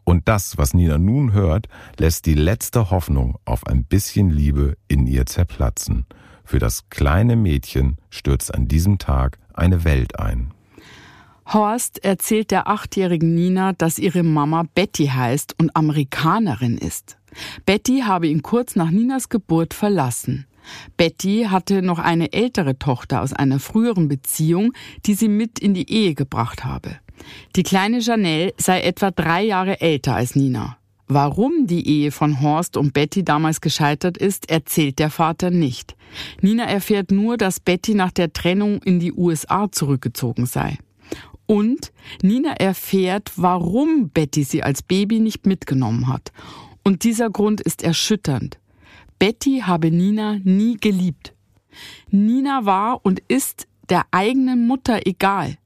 Und 0.04 0.28
das, 0.28 0.58
was 0.58 0.74
Nina 0.74 0.98
nun 0.98 1.32
hört, 1.32 1.68
lässt 1.98 2.26
die 2.26 2.34
letzte 2.34 2.90
Hoffnung 2.90 3.38
auf 3.44 3.66
ein 3.66 3.84
bisschen 3.84 4.30
Liebe 4.30 4.76
in 4.86 5.06
ihr 5.06 5.24
zerplatzen. 5.26 6.06
Für 6.44 6.58
das 6.58 6.90
kleine 6.90 7.36
Mädchen 7.36 7.96
stürzt 8.10 8.54
an 8.54 8.68
diesem 8.68 8.98
Tag 8.98 9.38
eine 9.54 9.84
Welt 9.84 10.18
ein. 10.18 10.52
Horst 11.46 12.04
erzählt 12.04 12.50
der 12.50 12.68
achtjährigen 12.68 13.34
Nina, 13.34 13.72
dass 13.72 13.98
ihre 13.98 14.22
Mama 14.22 14.64
Betty 14.74 15.06
heißt 15.06 15.54
und 15.58 15.74
Amerikanerin 15.76 16.78
ist. 16.78 17.18
Betty 17.66 18.02
habe 18.06 18.28
ihn 18.28 18.42
kurz 18.42 18.76
nach 18.76 18.90
Ninas 18.90 19.28
Geburt 19.28 19.74
verlassen. 19.74 20.46
Betty 20.96 21.46
hatte 21.50 21.82
noch 21.82 21.98
eine 21.98 22.32
ältere 22.32 22.78
Tochter 22.78 23.22
aus 23.22 23.32
einer 23.32 23.60
früheren 23.60 24.08
Beziehung, 24.08 24.72
die 25.06 25.14
sie 25.14 25.28
mit 25.28 25.58
in 25.58 25.74
die 25.74 25.90
Ehe 25.90 26.14
gebracht 26.14 26.64
habe. 26.64 26.96
Die 27.56 27.62
kleine 27.62 28.00
Janelle 28.00 28.52
sei 28.58 28.82
etwa 28.82 29.10
drei 29.10 29.44
Jahre 29.44 29.80
älter 29.80 30.14
als 30.14 30.36
Nina. 30.36 30.76
Warum 31.06 31.66
die 31.66 31.86
Ehe 31.86 32.10
von 32.10 32.40
Horst 32.40 32.76
und 32.76 32.94
Betty 32.94 33.24
damals 33.24 33.60
gescheitert 33.60 34.16
ist, 34.16 34.50
erzählt 34.50 34.98
der 34.98 35.10
Vater 35.10 35.50
nicht. 35.50 35.96
Nina 36.40 36.64
erfährt 36.64 37.10
nur, 37.10 37.36
dass 37.36 37.60
Betty 37.60 37.94
nach 37.94 38.10
der 38.10 38.32
Trennung 38.32 38.80
in 38.82 39.00
die 39.00 39.12
USA 39.12 39.70
zurückgezogen 39.70 40.46
sei. 40.46 40.78
Und 41.46 41.92
Nina 42.22 42.52
erfährt, 42.52 43.32
warum 43.36 44.08
Betty 44.08 44.44
sie 44.44 44.62
als 44.62 44.82
Baby 44.82 45.20
nicht 45.20 45.44
mitgenommen 45.46 46.08
hat 46.08 46.32
Und 46.84 47.04
dieser 47.04 47.28
Grund 47.28 47.60
ist 47.60 47.82
erschütternd. 47.82 48.58
Betty 49.18 49.62
habe 49.64 49.90
Nina 49.90 50.38
nie 50.44 50.76
geliebt. 50.76 51.34
Nina 52.10 52.64
war 52.64 53.04
und 53.04 53.20
ist 53.28 53.66
der 53.88 54.04
eigenen 54.10 54.66
Mutter 54.66 55.06
egal. 55.06 55.56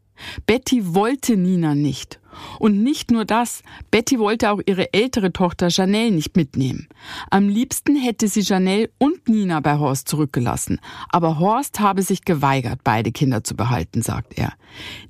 Betty 0.46 0.94
wollte 0.94 1.36
Nina 1.36 1.74
nicht. 1.74 2.20
Und 2.58 2.82
nicht 2.82 3.10
nur 3.10 3.24
das, 3.24 3.62
Betty 3.90 4.18
wollte 4.18 4.50
auch 4.50 4.60
ihre 4.66 4.92
ältere 4.92 5.32
Tochter 5.32 5.68
Janelle 5.68 6.12
nicht 6.12 6.36
mitnehmen. 6.36 6.88
Am 7.30 7.48
liebsten 7.48 7.96
hätte 7.96 8.28
sie 8.28 8.40
Janelle 8.40 8.90
und 8.98 9.28
Nina 9.28 9.60
bei 9.60 9.78
Horst 9.78 10.08
zurückgelassen, 10.08 10.80
aber 11.08 11.38
Horst 11.38 11.80
habe 11.80 12.02
sich 12.02 12.24
geweigert, 12.24 12.80
beide 12.84 13.12
Kinder 13.12 13.42
zu 13.42 13.56
behalten, 13.56 14.02
sagt 14.02 14.38
er. 14.38 14.52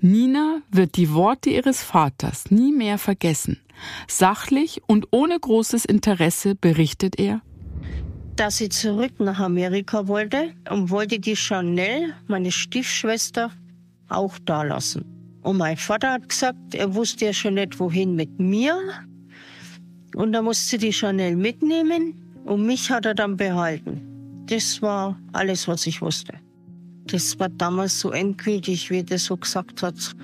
Nina 0.01 0.61
wird 0.71 0.97
die 0.97 1.13
Worte 1.13 1.51
ihres 1.51 1.83
Vaters 1.83 2.51
nie 2.51 2.73
mehr 2.73 2.99
vergessen. 2.99 3.61
Sachlich 4.09 4.83
und 4.87 5.09
ohne 5.11 5.39
großes 5.39 5.85
Interesse 5.85 6.55
berichtet 6.55 7.19
er, 7.19 7.43
dass 8.39 8.59
sie 8.59 8.69
zurück 8.69 9.19
nach 9.19 9.41
Amerika 9.41 10.07
wollte 10.07 10.53
und 10.71 10.91
wollte 10.91 11.19
die 11.19 11.35
Chanel, 11.35 12.15
meine 12.29 12.53
Stiefschwester, 12.53 13.51
auch 14.09 14.39
da 14.45 14.63
lassen. 14.63 15.05
Und 15.43 15.57
mein 15.57 15.77
Vater 15.77 16.13
hat 16.13 16.29
gesagt, 16.29 16.75
er 16.75 16.95
wusste 16.95 17.27
ja 17.27 17.33
schon 17.33 17.55
nicht, 17.55 17.81
wohin 17.81 18.15
mit 18.15 18.39
mir. 18.39 18.79
Und 20.15 20.33
da 20.33 20.41
musste 20.41 20.79
die 20.79 20.93
Chanel 20.93 21.35
mitnehmen 21.35 22.15
und 22.45 22.65
mich 22.65 22.91
hat 22.91 23.07
er 23.07 23.15
dann 23.15 23.37
behalten. 23.37 24.01
Das 24.47 24.81
war 24.83 25.19
alles, 25.33 25.67
was 25.67 25.87
ich 25.89 26.01
wusste. 26.01 26.35
Das 27.07 27.39
war 27.41 27.49
damals 27.49 27.99
so 27.99 28.13
endgültig, 28.13 28.89
wie 28.91 29.05
er 29.09 29.19
so 29.19 29.37
gesagt 29.37 29.83
hat. 29.83 30.15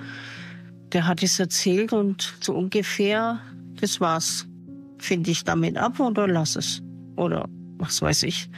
Der 0.93 1.05
hat 1.05 1.21
es 1.21 1.37
erzählt 1.39 1.91
und 1.91 2.33
so 2.39 2.53
ungefähr, 2.55 3.41
das 3.81 3.99
war's. 3.99 4.47
Finde 4.99 5.31
ich 5.31 5.43
damit 5.43 5.75
ab 5.75 5.99
oder 5.99 6.27
lass 6.27 6.55
es. 6.55 6.81
Oder 7.17 7.49
was 7.77 8.01
weiß 8.01 8.23
ich. 8.23 8.49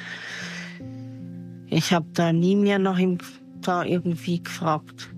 Ich 1.68 1.94
habe 1.94 2.08
da 2.14 2.32
nie 2.32 2.56
mehr 2.56 2.80
nach 2.80 2.98
ihm 2.98 3.18
da 3.62 3.84
irgendwie 3.84 4.42
gefragt. 4.42 5.10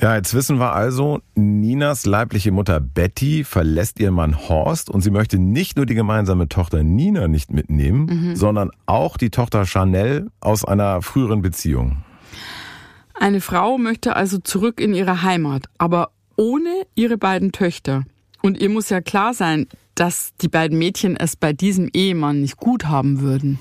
Ja, 0.00 0.14
jetzt 0.14 0.32
wissen 0.32 0.60
wir 0.60 0.74
also, 0.74 1.20
Ninas 1.34 2.06
leibliche 2.06 2.52
Mutter 2.52 2.78
Betty 2.78 3.42
verlässt 3.42 3.98
ihren 3.98 4.14
Mann 4.14 4.48
Horst 4.48 4.90
und 4.90 5.00
sie 5.00 5.10
möchte 5.10 5.38
nicht 5.38 5.76
nur 5.76 5.86
die 5.86 5.96
gemeinsame 5.96 6.48
Tochter 6.48 6.84
Nina 6.84 7.26
nicht 7.26 7.52
mitnehmen, 7.52 8.06
mhm. 8.06 8.36
sondern 8.36 8.70
auch 8.86 9.16
die 9.16 9.30
Tochter 9.30 9.66
Chanel 9.66 10.30
aus 10.40 10.64
einer 10.64 11.02
früheren 11.02 11.42
Beziehung. 11.42 12.04
Eine 13.14 13.40
Frau 13.40 13.76
möchte 13.76 14.14
also 14.14 14.38
zurück 14.38 14.80
in 14.80 14.94
ihre 14.94 15.22
Heimat, 15.22 15.64
aber 15.78 16.12
ohne 16.36 16.86
ihre 16.94 17.18
beiden 17.18 17.50
Töchter. 17.50 18.04
Und 18.40 18.60
ihr 18.60 18.68
muss 18.68 18.90
ja 18.90 19.00
klar 19.00 19.34
sein, 19.34 19.66
dass 19.98 20.30
die 20.40 20.48
beiden 20.48 20.78
Mädchen 20.78 21.16
es 21.16 21.34
bei 21.34 21.52
diesem 21.52 21.88
Ehemann 21.92 22.40
nicht 22.40 22.56
gut 22.56 22.86
haben 22.86 23.20
würden. 23.20 23.58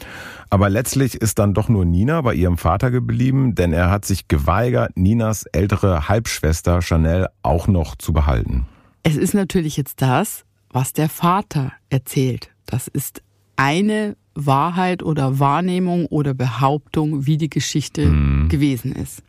Aber 0.49 0.69
letztlich 0.69 1.15
ist 1.15 1.39
dann 1.39 1.53
doch 1.53 1.67
nur 1.67 1.83
Nina 1.83 2.21
bei 2.21 2.35
ihrem 2.35 2.57
Vater 2.57 2.91
geblieben, 2.91 3.55
denn 3.55 3.73
er 3.73 3.89
hat 3.89 4.05
sich 4.05 4.27
geweigert, 4.27 4.95
Ninas 4.95 5.45
ältere 5.51 6.07
Halbschwester 6.07 6.81
Chanel 6.81 7.27
auch 7.41 7.67
noch 7.67 7.95
zu 7.95 8.13
behalten. 8.13 8.67
Es 9.03 9.17
ist 9.17 9.33
natürlich 9.33 9.77
jetzt 9.77 10.01
das, 10.01 10.45
was 10.69 10.93
der 10.93 11.09
Vater 11.09 11.71
erzählt. 11.89 12.51
Das 12.65 12.87
ist 12.87 13.23
eine 13.55 14.15
Wahrheit 14.35 15.01
oder 15.01 15.39
Wahrnehmung 15.39 16.05
oder 16.05 16.33
Behauptung, 16.33 17.25
wie 17.25 17.37
die 17.37 17.49
Geschichte 17.49 18.03
hm. 18.03 18.49
gewesen 18.49 18.91
ist. 18.91 19.23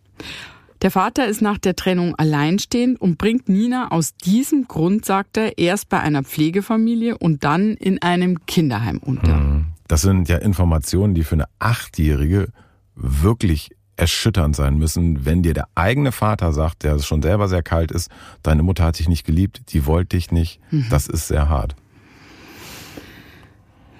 Der 0.82 0.90
Vater 0.90 1.26
ist 1.26 1.42
nach 1.42 1.58
der 1.58 1.74
Trennung 1.74 2.14
alleinstehend 2.16 3.00
und 3.00 3.18
bringt 3.18 3.48
Nina 3.48 3.90
aus 3.90 4.14
diesem 4.14 4.68
Grund, 4.68 5.04
sagt 5.04 5.36
er, 5.36 5.58
erst 5.58 5.88
bei 5.88 6.00
einer 6.00 6.22
Pflegefamilie 6.22 7.18
und 7.18 7.42
dann 7.42 7.74
in 7.74 8.00
einem 8.00 8.46
Kinderheim 8.46 8.98
unter. 8.98 9.36
Hm. 9.36 9.66
Das 9.88 10.02
sind 10.02 10.28
ja 10.28 10.36
Informationen, 10.36 11.14
die 11.14 11.24
für 11.24 11.34
eine 11.34 11.46
Achtjährige 11.58 12.48
wirklich 12.94 13.70
erschütternd 13.96 14.54
sein 14.54 14.78
müssen, 14.78 15.24
wenn 15.24 15.42
dir 15.42 15.54
der 15.54 15.66
eigene 15.74 16.12
Vater 16.12 16.52
sagt, 16.52 16.84
der 16.84 16.98
schon 17.00 17.22
selber 17.22 17.48
sehr 17.48 17.62
kalt 17.62 17.90
ist, 17.90 18.10
deine 18.42 18.62
Mutter 18.62 18.84
hat 18.84 18.98
dich 18.98 19.08
nicht 19.08 19.26
geliebt, 19.26 19.72
die 19.72 19.86
wollte 19.86 20.16
dich 20.16 20.30
nicht. 20.30 20.60
Mhm. 20.70 20.86
Das 20.90 21.08
ist 21.08 21.28
sehr 21.28 21.48
hart. 21.48 21.74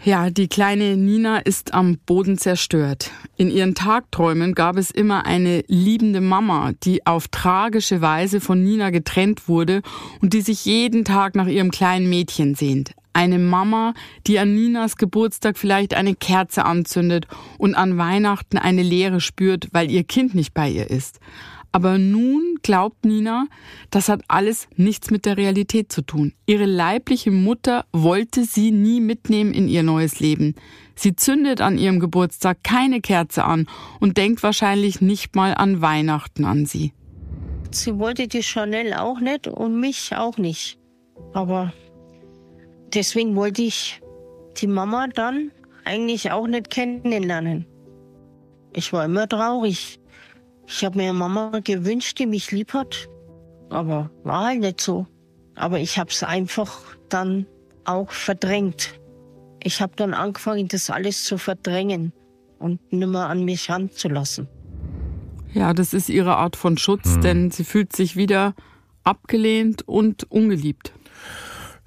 Ja, 0.09 0.31
die 0.31 0.49
kleine 0.49 0.97
Nina 0.97 1.37
ist 1.37 1.75
am 1.75 1.99
Boden 1.99 2.39
zerstört. 2.39 3.11
In 3.37 3.51
ihren 3.51 3.75
Tagträumen 3.75 4.55
gab 4.55 4.79
es 4.79 4.91
immer 4.91 5.27
eine 5.27 5.65
liebende 5.67 6.23
Mama, 6.23 6.73
die 6.83 7.05
auf 7.05 7.29
tragische 7.29 8.01
Weise 8.01 8.41
von 8.41 8.63
Nina 8.65 8.89
getrennt 8.89 9.51
wurde 9.51 9.83
und 10.23 10.33
die 10.33 10.41
sich 10.41 10.65
jeden 10.65 11.05
Tag 11.05 11.35
nach 11.35 11.47
ihrem 11.47 11.71
kleinen 11.71 12.09
Mädchen 12.09 12.55
sehnt. 12.55 12.95
Eine 13.13 13.39
Mama, 13.39 13.93
die 14.27 14.39
an 14.39 14.55
Ninas 14.55 14.97
Geburtstag 14.97 15.59
vielleicht 15.59 15.93
eine 15.93 16.15
Kerze 16.15 16.65
anzündet 16.65 17.27
und 17.59 17.75
an 17.75 17.99
Weihnachten 17.99 18.57
eine 18.57 18.83
Leere 18.83 19.21
spürt, 19.21 19.69
weil 19.73 19.91
ihr 19.91 20.05
Kind 20.05 20.35
nicht 20.35 20.55
bei 20.55 20.71
ihr 20.71 20.89
ist. 20.89 21.21
Aber 21.73 21.99
nun 21.99 22.57
glaubt 22.63 23.05
Nina, 23.05 23.47
das 23.91 24.09
hat 24.09 24.23
alles 24.29 24.69
nichts 24.77 25.11
mit 25.11 25.27
der 25.27 25.37
Realität 25.37 25.93
zu 25.93 26.03
tun. 26.03 26.33
Ihre 26.47 26.65
leibliche 26.65 27.31
Mutter 27.31 27.85
wollte 27.93 28.45
sie 28.45 28.71
nie 28.71 29.01
mitnehmen 29.01 29.53
in 29.53 29.69
ihr 29.69 29.83
neues 29.83 30.21
Leben. 30.21 30.55
Sie 30.95 31.15
zündet 31.15 31.61
an 31.61 31.79
ihrem 31.79 32.01
Geburtstag 32.01 32.65
keine 32.65 33.01
Kerze 33.01 33.45
an 33.45 33.69
und 34.01 34.17
denkt 34.17 34.43
wahrscheinlich 34.43 35.01
nicht 35.01 35.37
mal 35.37 35.55
an 35.55 35.81
Weihnachten 35.81 36.45
an 36.45 36.67
sie. 36.67 36.93
Sie 37.71 37.99
wollte 37.99 38.29
die 38.29 38.43
Chanel 38.43 38.95
auch 38.95 39.21
nicht 39.21 39.47
und 39.47 39.79
mich 39.79 40.17
auch 40.17 40.39
nicht. 40.39 40.79
Aber 41.35 41.73
deswegen 42.95 43.37
wollte 43.37 43.63
ich 43.63 44.01
die 44.57 44.67
Mama 44.67 45.09
dann 45.09 45.53
eigentlich 45.85 46.33
auch 46.33 46.47
nicht 46.47 46.71
kennenlernen. 46.71 47.67
Ich 48.73 48.93
war 48.93 49.05
immer 49.05 49.29
traurig. 49.29 50.01
Ich 50.71 50.85
habe 50.85 50.99
mir 50.99 51.09
eine 51.09 51.19
Mama 51.19 51.61
gewünscht, 51.65 52.19
die 52.19 52.27
mich 52.27 52.53
lieb 52.53 52.75
hat, 52.75 53.09
aber 53.71 54.11
war 54.23 54.45
halt 54.45 54.61
nicht 54.61 54.83
so. 54.83 55.07
Aber 55.55 55.81
ich 55.81 55.99
habe 55.99 56.11
es 56.11 56.23
einfach 56.23 56.81
dann 57.09 57.47
auch 57.85 58.11
verdrängt. 58.11 59.01
Ich 59.63 59.81
habe 59.81 59.95
dann 59.97 60.13
angefangen, 60.13 60.69
das 60.69 60.91
alles 60.91 61.25
zu 61.25 61.39
verdrängen 61.39 62.13
und 62.59 62.93
nimmer 62.93 63.31
an 63.31 63.45
mich 63.45 63.71
ranzulassen. 63.71 64.47
Ja, 65.55 65.73
das 65.73 65.95
ist 65.95 66.11
ihre 66.11 66.37
Art 66.37 66.55
von 66.55 66.77
Schutz, 66.77 67.15
hm. 67.15 67.21
denn 67.23 67.51
sie 67.51 67.65
fühlt 67.65 67.97
sich 67.97 68.17
wieder 68.17 68.55
abgelehnt 69.05 69.89
und 69.89 70.31
ungeliebt. 70.31 70.93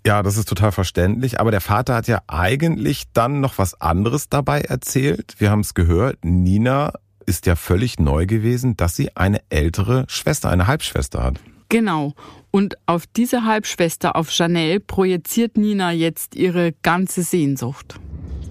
Ja, 0.04 0.24
das 0.24 0.38
ist 0.38 0.50
total 0.50 0.72
verständlich. 0.72 1.40
Aber 1.40 1.52
der 1.52 1.62
Vater 1.62 1.94
hat 1.94 2.08
ja 2.08 2.24
eigentlich 2.26 3.04
dann 3.14 3.42
noch 3.42 3.60
was 3.60 3.80
anderes 3.80 4.28
dabei 4.28 4.62
erzählt. 4.62 5.36
Wir 5.38 5.52
haben 5.52 5.60
es 5.60 5.76
gehört. 5.76 6.26
Nina 6.26 6.94
ist 7.26 7.46
ja 7.46 7.56
völlig 7.56 8.00
neu 8.00 8.26
gewesen, 8.26 8.78
dass 8.78 8.96
sie 8.96 9.16
eine 9.16 9.42
ältere 9.50 10.06
Schwester, 10.08 10.50
eine 10.50 10.68
Halbschwester 10.68 11.24
hat. 11.24 11.40
Genau. 11.70 12.14
Und 12.52 12.76
auf 12.86 13.08
diese 13.08 13.46
Halbschwester, 13.46 14.16
auf 14.16 14.30
Janelle, 14.32 14.82
projiziert 14.82 15.58
Nina 15.58 15.92
jetzt 15.92 16.36
ihre 16.36 16.74
ganze 16.84 17.24
Sehnsucht. 17.24 18.00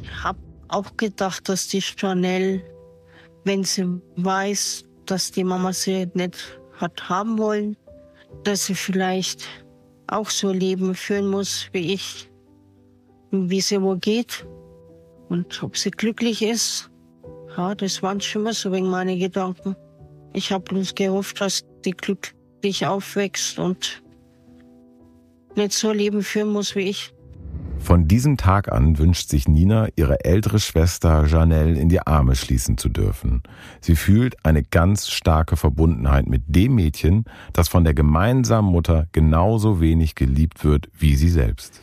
Ich 0.03 0.25
habe 0.25 0.39
auch 0.69 0.97
gedacht, 0.97 1.49
dass 1.49 1.69
die 1.69 1.83
Janelle, 1.99 2.63
wenn 3.45 3.65
sie 3.65 4.01
weiß, 4.17 4.85
dass 5.05 5.33
die 5.33 5.45
Mama 5.45 5.73
sie 5.73 6.09
nicht 6.15 6.61
hat 6.79 7.09
haben 7.11 7.37
wollen, 7.37 7.77
dass 8.45 8.67
sie 8.67 8.75
vielleicht 8.75 9.47
auch 10.07 10.31
so 10.31 10.49
ein 10.49 10.59
Leben 10.59 10.95
führen 10.95 11.29
muss 11.29 11.69
wie 11.73 11.93
ich, 11.93 12.31
wie 13.31 13.61
sie 13.61 13.83
wo 13.83 13.97
geht 13.97 14.47
und 15.29 15.63
ob 15.63 15.77
sie 15.77 15.91
glücklich 15.91 16.43
ist. 16.43 16.91
Ja, 17.57 17.75
das 17.75 18.03
waren 18.03 18.21
schon 18.21 18.45
mal 18.45 18.53
so 18.53 18.73
wegen 18.73 18.89
meine 18.89 19.19
Gedanken. 19.19 19.75
Ich 20.33 20.53
habe 20.53 20.65
bloß 20.65 20.95
gehofft, 20.95 21.41
dass 21.41 21.63
die 21.85 21.93
glücklich 21.93 22.87
aufwächst 22.87 23.59
und 23.59 24.03
nicht 25.57 25.73
so 25.73 25.89
ein 25.89 25.99
Leben 25.99 26.23
führen 26.23 26.53
muss 26.53 26.77
wie 26.77 26.91
ich. 26.91 27.13
Von 27.81 28.07
diesem 28.07 28.37
Tag 28.37 28.71
an 28.71 28.99
wünscht 28.99 29.31
sich 29.31 29.49
Nina, 29.49 29.89
ihre 29.97 30.23
ältere 30.25 30.61
Schwester 30.61 31.27
Janelle 31.27 31.81
in 31.81 31.89
die 31.89 32.07
Arme 32.07 32.37
schließen 32.37 32.77
zu 32.77 32.91
dürfen. 32.91 33.43
Sie 33.81 33.97
fühlt 33.97 34.45
eine 34.45 34.63
ganz 34.63 35.09
starke 35.09 35.57
Verbundenheit 35.57 36.29
mit 36.29 36.43
dem 36.47 36.75
Mädchen, 36.75 37.25
das 37.55 37.69
von 37.69 37.85
der 37.85 37.95
gemeinsamen 37.95 38.71
Mutter 38.71 39.09
genauso 39.13 39.81
wenig 39.81 40.15
geliebt 40.15 40.63
wird 40.63 40.89
wie 40.99 41.17
sie 41.17 41.31
selbst. 41.31 41.81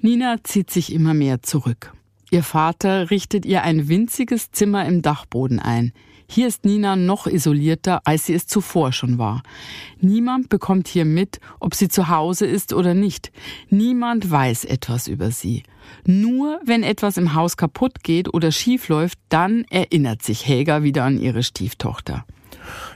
Nina 0.00 0.36
zieht 0.44 0.70
sich 0.70 0.92
immer 0.92 1.14
mehr 1.14 1.42
zurück. 1.42 1.92
Ihr 2.36 2.42
Vater 2.42 3.10
richtet 3.10 3.46
ihr 3.46 3.62
ein 3.62 3.88
winziges 3.88 4.50
Zimmer 4.50 4.84
im 4.84 5.00
Dachboden 5.00 5.58
ein. 5.58 5.94
Hier 6.28 6.46
ist 6.46 6.66
Nina 6.66 6.94
noch 6.94 7.26
isolierter, 7.26 8.02
als 8.04 8.26
sie 8.26 8.34
es 8.34 8.46
zuvor 8.46 8.92
schon 8.92 9.16
war. 9.16 9.42
Niemand 10.02 10.50
bekommt 10.50 10.86
hier 10.86 11.06
mit, 11.06 11.40
ob 11.60 11.74
sie 11.74 11.88
zu 11.88 12.10
Hause 12.10 12.44
ist 12.44 12.74
oder 12.74 12.92
nicht. 12.92 13.32
Niemand 13.70 14.30
weiß 14.30 14.66
etwas 14.66 15.08
über 15.08 15.30
sie. 15.30 15.62
Nur 16.04 16.60
wenn 16.62 16.82
etwas 16.82 17.16
im 17.16 17.32
Haus 17.32 17.56
kaputt 17.56 18.02
geht 18.02 18.34
oder 18.34 18.52
schief 18.52 18.90
läuft, 18.90 19.18
dann 19.30 19.64
erinnert 19.70 20.22
sich 20.22 20.46
Helga 20.46 20.82
wieder 20.82 21.04
an 21.04 21.18
ihre 21.18 21.42
Stieftochter. 21.42 22.26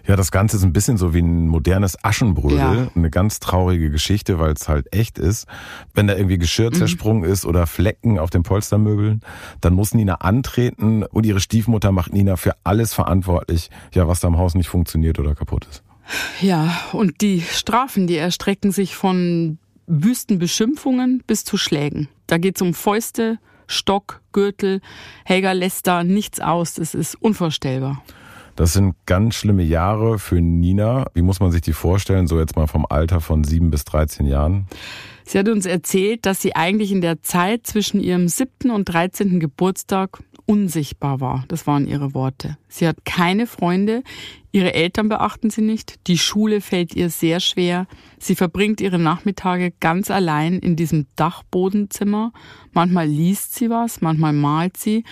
Ja, 0.06 0.16
das 0.16 0.30
Ganze 0.30 0.56
ist 0.56 0.62
ein 0.62 0.72
bisschen 0.72 0.96
so 0.96 1.14
wie 1.14 1.20
ein 1.20 1.48
modernes 1.48 2.02
Aschenbrödel. 2.04 2.58
Ja. 2.58 2.88
Eine 2.94 3.10
ganz 3.10 3.40
traurige 3.40 3.90
Geschichte, 3.90 4.38
weil 4.38 4.52
es 4.52 4.68
halt 4.68 4.92
echt 4.94 5.18
ist. 5.18 5.46
Wenn 5.94 6.06
da 6.06 6.16
irgendwie 6.16 6.38
Geschirr 6.38 6.72
zersprungen 6.72 7.24
ist 7.24 7.44
oder 7.44 7.66
Flecken 7.66 8.18
auf 8.18 8.30
den 8.30 8.42
Polstermöbeln, 8.42 9.20
dann 9.60 9.74
muss 9.74 9.94
Nina 9.94 10.16
antreten 10.16 11.02
und 11.04 11.26
ihre 11.26 11.40
Stiefmutter 11.40 11.92
macht 11.92 12.12
Nina 12.12 12.36
für 12.36 12.54
alles 12.64 12.94
verantwortlich, 12.94 13.70
ja, 13.94 14.08
was 14.08 14.20
da 14.20 14.28
im 14.28 14.38
Haus 14.38 14.54
nicht 14.54 14.68
funktioniert 14.68 15.18
oder 15.18 15.34
kaputt 15.34 15.66
ist. 15.70 15.82
Ja, 16.40 16.80
und 16.92 17.20
die 17.20 17.40
Strafen, 17.40 18.06
die 18.06 18.16
erstrecken 18.16 18.72
sich 18.72 18.96
von 18.96 19.58
wüsten 19.86 20.38
Beschimpfungen 20.38 21.22
bis 21.26 21.44
zu 21.44 21.56
Schlägen. 21.56 22.08
Da 22.26 22.38
geht's 22.38 22.62
um 22.62 22.74
Fäuste, 22.74 23.38
Stock, 23.66 24.20
Gürtel. 24.32 24.80
Helga 25.24 25.52
lässt 25.52 25.86
da 25.86 26.04
nichts 26.04 26.40
aus. 26.40 26.74
Das 26.74 26.94
ist 26.94 27.14
unvorstellbar. 27.16 28.02
Das 28.60 28.74
sind 28.74 28.94
ganz 29.06 29.36
schlimme 29.36 29.62
Jahre 29.62 30.18
für 30.18 30.38
Nina. 30.38 31.06
Wie 31.14 31.22
muss 31.22 31.40
man 31.40 31.50
sich 31.50 31.62
die 31.62 31.72
vorstellen, 31.72 32.26
so 32.26 32.38
jetzt 32.38 32.56
mal 32.56 32.66
vom 32.66 32.84
Alter 32.86 33.22
von 33.22 33.42
sieben 33.42 33.70
bis 33.70 33.86
13 33.86 34.26
Jahren? 34.26 34.66
Sie 35.24 35.38
hat 35.38 35.48
uns 35.48 35.64
erzählt, 35.64 36.26
dass 36.26 36.42
sie 36.42 36.54
eigentlich 36.54 36.92
in 36.92 37.00
der 37.00 37.22
Zeit 37.22 37.66
zwischen 37.66 38.00
ihrem 38.00 38.28
siebten 38.28 38.70
und 38.70 38.84
13. 38.84 39.40
Geburtstag 39.40 40.22
unsichtbar 40.44 41.20
war. 41.20 41.46
Das 41.48 41.66
waren 41.66 41.86
ihre 41.86 42.12
Worte. 42.12 42.58
Sie 42.68 42.86
hat 42.86 43.06
keine 43.06 43.46
Freunde, 43.46 44.02
ihre 44.52 44.74
Eltern 44.74 45.08
beachten 45.08 45.48
sie 45.48 45.62
nicht, 45.62 46.06
die 46.06 46.18
Schule 46.18 46.60
fällt 46.60 46.94
ihr 46.94 47.08
sehr 47.08 47.40
schwer. 47.40 47.86
Sie 48.18 48.34
verbringt 48.34 48.82
ihre 48.82 48.98
Nachmittage 48.98 49.72
ganz 49.80 50.10
allein 50.10 50.58
in 50.58 50.76
diesem 50.76 51.06
Dachbodenzimmer. 51.16 52.34
Manchmal 52.72 53.08
liest 53.08 53.54
sie 53.54 53.70
was, 53.70 54.02
manchmal 54.02 54.34
malt 54.34 54.76
sie, 54.76 55.04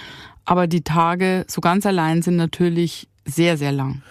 aber 0.44 0.66
die 0.66 0.82
Tage 0.82 1.46
so 1.48 1.62
ganz 1.62 1.86
allein 1.86 2.20
sind 2.20 2.36
natürlich 2.36 3.08
sehr, 3.28 3.56
sehr 3.56 3.72
lang. 3.72 4.02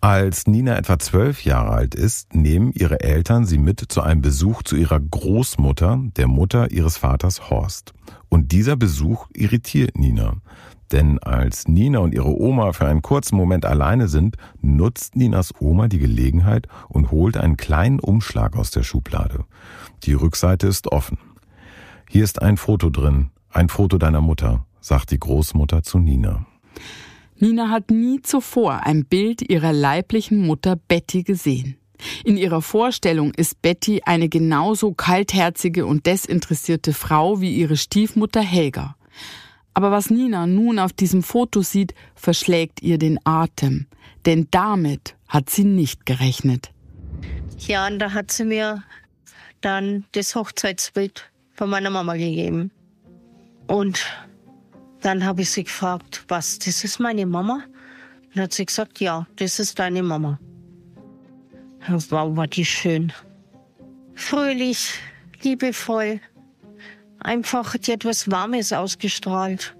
Als 0.00 0.46
Nina 0.46 0.76
etwa 0.76 0.98
zwölf 0.98 1.44
Jahre 1.44 1.70
alt 1.70 1.94
ist, 1.94 2.34
nehmen 2.34 2.72
ihre 2.74 3.00
Eltern 3.00 3.46
sie 3.46 3.56
mit 3.56 3.80
zu 3.80 4.02
einem 4.02 4.20
Besuch 4.20 4.62
zu 4.62 4.76
ihrer 4.76 5.00
Großmutter, 5.00 5.98
der 6.16 6.28
Mutter 6.28 6.70
ihres 6.70 6.98
Vaters 6.98 7.48
Horst. 7.48 7.94
Und 8.28 8.52
dieser 8.52 8.76
Besuch 8.76 9.28
irritiert 9.32 9.96
Nina. 9.96 10.36
Denn 10.92 11.18
als 11.20 11.68
Nina 11.68 12.00
und 12.00 12.12
ihre 12.12 12.38
Oma 12.38 12.72
für 12.72 12.86
einen 12.86 13.00
kurzen 13.00 13.36
Moment 13.36 13.64
alleine 13.64 14.08
sind, 14.08 14.36
nutzt 14.60 15.16
Ninas 15.16 15.54
Oma 15.58 15.88
die 15.88 15.98
Gelegenheit 15.98 16.68
und 16.88 17.10
holt 17.10 17.38
einen 17.38 17.56
kleinen 17.56 17.98
Umschlag 17.98 18.56
aus 18.56 18.70
der 18.70 18.82
Schublade. 18.82 19.44
Die 20.02 20.12
Rückseite 20.12 20.66
ist 20.66 20.92
offen. 20.92 21.16
Hier 22.10 22.24
ist 22.24 22.42
ein 22.42 22.58
Foto 22.58 22.90
drin, 22.90 23.30
ein 23.48 23.70
Foto 23.70 23.96
deiner 23.96 24.20
Mutter, 24.20 24.66
sagt 24.80 25.12
die 25.12 25.18
Großmutter 25.18 25.82
zu 25.82 25.98
Nina. 25.98 26.44
Nina 27.44 27.68
hat 27.68 27.90
nie 27.90 28.22
zuvor 28.22 28.86
ein 28.86 29.04
Bild 29.04 29.42
ihrer 29.50 29.74
leiblichen 29.74 30.46
Mutter 30.46 30.76
Betty 30.76 31.24
gesehen. 31.24 31.76
In 32.24 32.38
ihrer 32.38 32.62
Vorstellung 32.62 33.34
ist 33.34 33.60
Betty 33.60 34.00
eine 34.06 34.30
genauso 34.30 34.94
kaltherzige 34.94 35.84
und 35.84 36.06
desinteressierte 36.06 36.94
Frau 36.94 37.42
wie 37.42 37.54
ihre 37.54 37.76
Stiefmutter 37.76 38.40
Helga. 38.40 38.96
Aber 39.74 39.90
was 39.90 40.08
Nina 40.08 40.46
nun 40.46 40.78
auf 40.78 40.94
diesem 40.94 41.22
Foto 41.22 41.60
sieht, 41.60 41.92
verschlägt 42.14 42.82
ihr 42.82 42.96
den 42.96 43.18
Atem. 43.24 43.88
Denn 44.24 44.48
damit 44.50 45.14
hat 45.28 45.50
sie 45.50 45.64
nicht 45.64 46.06
gerechnet. 46.06 46.70
Ja, 47.58 47.86
und 47.86 47.98
da 47.98 48.14
hat 48.14 48.32
sie 48.32 48.46
mir 48.46 48.82
dann 49.60 50.06
das 50.12 50.34
Hochzeitsbild 50.34 51.30
von 51.52 51.68
meiner 51.68 51.90
Mama 51.90 52.14
gegeben. 52.14 52.70
Und 53.66 54.02
dann 55.04 55.24
habe 55.24 55.42
ich 55.42 55.50
sie 55.50 55.64
gefragt, 55.64 56.24
was, 56.28 56.58
das 56.58 56.82
ist 56.82 56.98
meine 56.98 57.26
Mama? 57.26 57.64
Und 58.34 58.40
hat 58.40 58.52
sie 58.52 58.64
gesagt, 58.64 59.00
ja, 59.00 59.26
das 59.36 59.58
ist 59.58 59.78
deine 59.78 60.02
Mama. 60.02 60.38
Wow, 61.88 62.36
war 62.36 62.46
die 62.46 62.64
schön. 62.64 63.12
Fröhlich, 64.14 64.94
liebevoll. 65.42 66.20
Einfach 67.20 67.74
hat 67.74 67.86
die 67.86 67.92
etwas 67.92 68.30
Warmes 68.30 68.72
ausgestrahlt. 68.72 69.76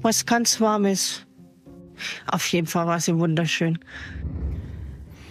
Was 0.00 0.24
ganz 0.24 0.60
Warmes. 0.60 1.26
Auf 2.26 2.46
jeden 2.46 2.66
Fall 2.66 2.86
war 2.86 3.00
sie 3.00 3.16
wunderschön. 3.16 3.78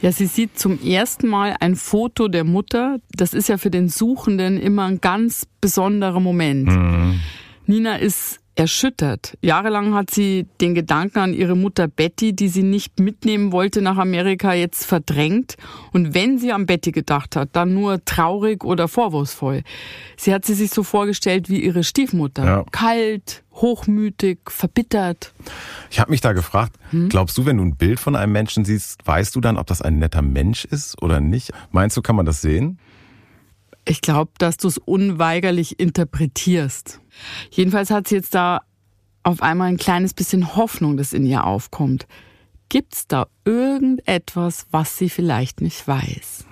Ja, 0.01 0.11
sie 0.11 0.27
sieht 0.27 0.59
zum 0.59 0.79
ersten 0.83 1.27
Mal 1.27 1.55
ein 1.59 1.75
Foto 1.75 2.27
der 2.27 2.43
Mutter. 2.43 2.99
Das 3.15 3.33
ist 3.33 3.49
ja 3.49 3.57
für 3.57 3.71
den 3.71 3.89
Suchenden 3.89 4.59
immer 4.59 4.85
ein 4.85 5.01
ganz 5.01 5.47
besonderer 5.59 6.19
Moment. 6.19 6.69
Nina 7.67 7.97
ist 7.97 8.39
erschüttert. 8.57 9.37
Jahrelang 9.41 9.93
hat 9.93 10.09
sie 10.09 10.47
den 10.59 10.73
Gedanken 10.73 11.19
an 11.19 11.33
ihre 11.33 11.55
Mutter 11.55 11.87
Betty, 11.87 12.33
die 12.33 12.47
sie 12.47 12.63
nicht 12.63 12.99
mitnehmen 12.99 13.51
wollte 13.51 13.81
nach 13.81 13.97
Amerika, 13.97 14.53
jetzt 14.53 14.85
verdrängt. 14.85 15.57
Und 15.93 16.15
wenn 16.15 16.39
sie 16.39 16.51
an 16.51 16.65
Betty 16.65 16.91
gedacht 16.91 17.35
hat, 17.35 17.49
dann 17.53 17.73
nur 17.73 18.03
traurig 18.03 18.63
oder 18.63 18.87
vorwurfsvoll. 18.87 19.63
Sie 20.17 20.33
hat 20.33 20.45
sie 20.45 20.55
sich 20.55 20.71
so 20.71 20.83
vorgestellt 20.83 21.49
wie 21.49 21.63
ihre 21.63 21.83
Stiefmutter. 21.83 22.45
Ja. 22.45 22.65
Kalt, 22.71 23.43
hochmütig, 23.53 24.39
verbittert. 24.47 25.33
Ich 25.91 25.99
habe 25.99 26.09
mich 26.09 26.21
da 26.21 26.33
gefragt, 26.33 26.77
glaubst 27.09 27.37
du, 27.37 27.45
wenn 27.45 27.57
du 27.57 27.63
ein 27.63 27.75
Bild 27.75 27.99
von 27.99 28.15
einem 28.15 28.31
Menschen 28.31 28.65
siehst, 28.65 29.05
weißt 29.05 29.35
du 29.35 29.41
dann, 29.41 29.57
ob 29.57 29.67
das 29.67 29.81
ein 29.81 29.99
netter 29.99 30.23
Mensch 30.23 30.65
ist 30.65 31.01
oder 31.01 31.19
nicht? 31.19 31.51
Meinst 31.71 31.95
du, 31.95 32.01
kann 32.01 32.15
man 32.15 32.25
das 32.25 32.41
sehen? 32.41 32.79
Ich 33.87 34.01
glaube, 34.01 34.31
dass 34.37 34.57
du 34.57 34.67
es 34.67 34.77
unweigerlich 34.77 35.79
interpretierst. 35.79 36.99
Jedenfalls 37.51 37.89
hat 37.89 38.07
sie 38.07 38.15
jetzt 38.15 38.35
da 38.35 38.61
auf 39.23 39.41
einmal 39.41 39.69
ein 39.69 39.77
kleines 39.77 40.13
bisschen 40.13 40.55
Hoffnung, 40.55 40.97
das 40.97 41.13
in 41.13 41.25
ihr 41.25 41.45
aufkommt. 41.45 42.05
Gibt's 42.69 43.07
da 43.07 43.27
irgendetwas, 43.45 44.67
was 44.71 44.97
sie 44.97 45.09
vielleicht 45.09 45.61
nicht 45.61 45.87
weiß? 45.87 46.45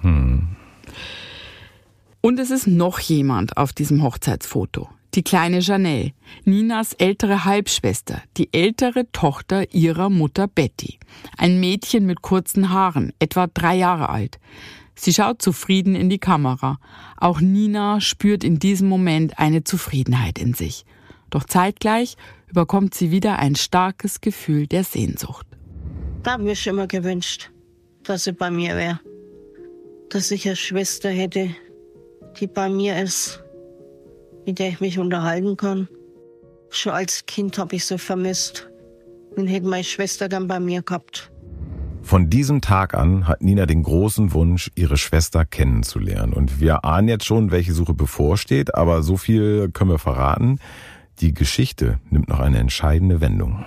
Und 2.21 2.39
es 2.39 2.51
ist 2.51 2.67
noch 2.67 2.99
jemand 2.99 3.57
auf 3.57 3.73
diesem 3.73 4.01
Hochzeitsfoto. 4.01 4.89
Die 5.13 5.23
kleine 5.23 5.59
Janelle, 5.59 6.11
Ninas 6.43 6.93
ältere 6.93 7.45
Halbschwester, 7.45 8.21
die 8.37 8.53
ältere 8.53 9.09
Tochter 9.11 9.73
ihrer 9.73 10.09
Mutter 10.09 10.47
Betty. 10.47 10.99
Ein 11.37 11.59
Mädchen 11.59 12.05
mit 12.05 12.21
kurzen 12.21 12.71
Haaren, 12.71 13.13
etwa 13.19 13.47
drei 13.47 13.75
Jahre 13.75 14.09
alt. 14.09 14.39
Sie 14.95 15.13
schaut 15.13 15.41
zufrieden 15.41 15.95
in 15.95 16.09
die 16.09 16.19
Kamera. 16.19 16.79
Auch 17.17 17.41
Nina 17.41 17.99
spürt 17.99 18.43
in 18.43 18.59
diesem 18.59 18.87
Moment 18.87 19.37
eine 19.37 19.63
Zufriedenheit 19.63 20.39
in 20.39 20.53
sich. 20.53 20.85
Doch 21.29 21.43
zeitgleich 21.43 22.15
überkommt 22.47 22.93
sie 22.93 23.11
wieder 23.11 23.39
ein 23.39 23.55
starkes 23.55 24.21
Gefühl 24.21 24.67
der 24.67 24.83
Sehnsucht. 24.83 25.45
Da 26.23 26.33
habe 26.33 26.51
ich 26.51 26.65
immer 26.65 26.87
gewünscht, 26.87 27.51
dass 28.03 28.23
sie 28.23 28.31
bei 28.31 28.49
mir 28.49 28.75
wäre. 28.75 28.99
Dass 30.09 30.31
ich 30.31 30.45
eine 30.47 30.55
Schwester 30.55 31.09
hätte, 31.09 31.49
die 32.39 32.47
bei 32.47 32.69
mir 32.69 33.01
ist, 33.01 33.43
mit 34.45 34.59
der 34.59 34.69
ich 34.69 34.79
mich 34.79 34.97
unterhalten 34.97 35.57
kann. 35.57 35.89
Schon 36.69 36.93
als 36.93 37.25
Kind 37.25 37.57
habe 37.57 37.75
ich 37.75 37.85
sie 37.85 37.97
vermisst 37.97 38.69
und 39.35 39.47
hätte 39.47 39.67
meine 39.67 39.83
Schwester 39.83 40.29
dann 40.29 40.47
bei 40.47 40.59
mir 40.59 40.81
gehabt. 40.81 41.31
Von 42.05 42.29
diesem 42.29 42.61
Tag 42.61 42.93
an 42.93 43.27
hat 43.27 43.41
Nina 43.41 43.65
den 43.65 43.81
großen 43.81 44.31
Wunsch, 44.31 44.69
ihre 44.75 44.95
Schwester 44.95 45.43
kennenzulernen. 45.43 46.33
Und 46.33 46.59
wir 46.59 46.85
ahnen 46.85 47.07
jetzt 47.07 47.25
schon, 47.25 47.49
welche 47.49 47.73
Suche 47.73 47.95
bevorsteht, 47.95 48.75
aber 48.75 49.01
so 49.01 49.17
viel 49.17 49.71
können 49.71 49.89
wir 49.89 49.97
verraten. 49.97 50.59
Die 51.19 51.33
Geschichte 51.33 51.99
nimmt 52.11 52.29
noch 52.29 52.39
eine 52.39 52.59
entscheidende 52.59 53.21
Wendung. 53.21 53.65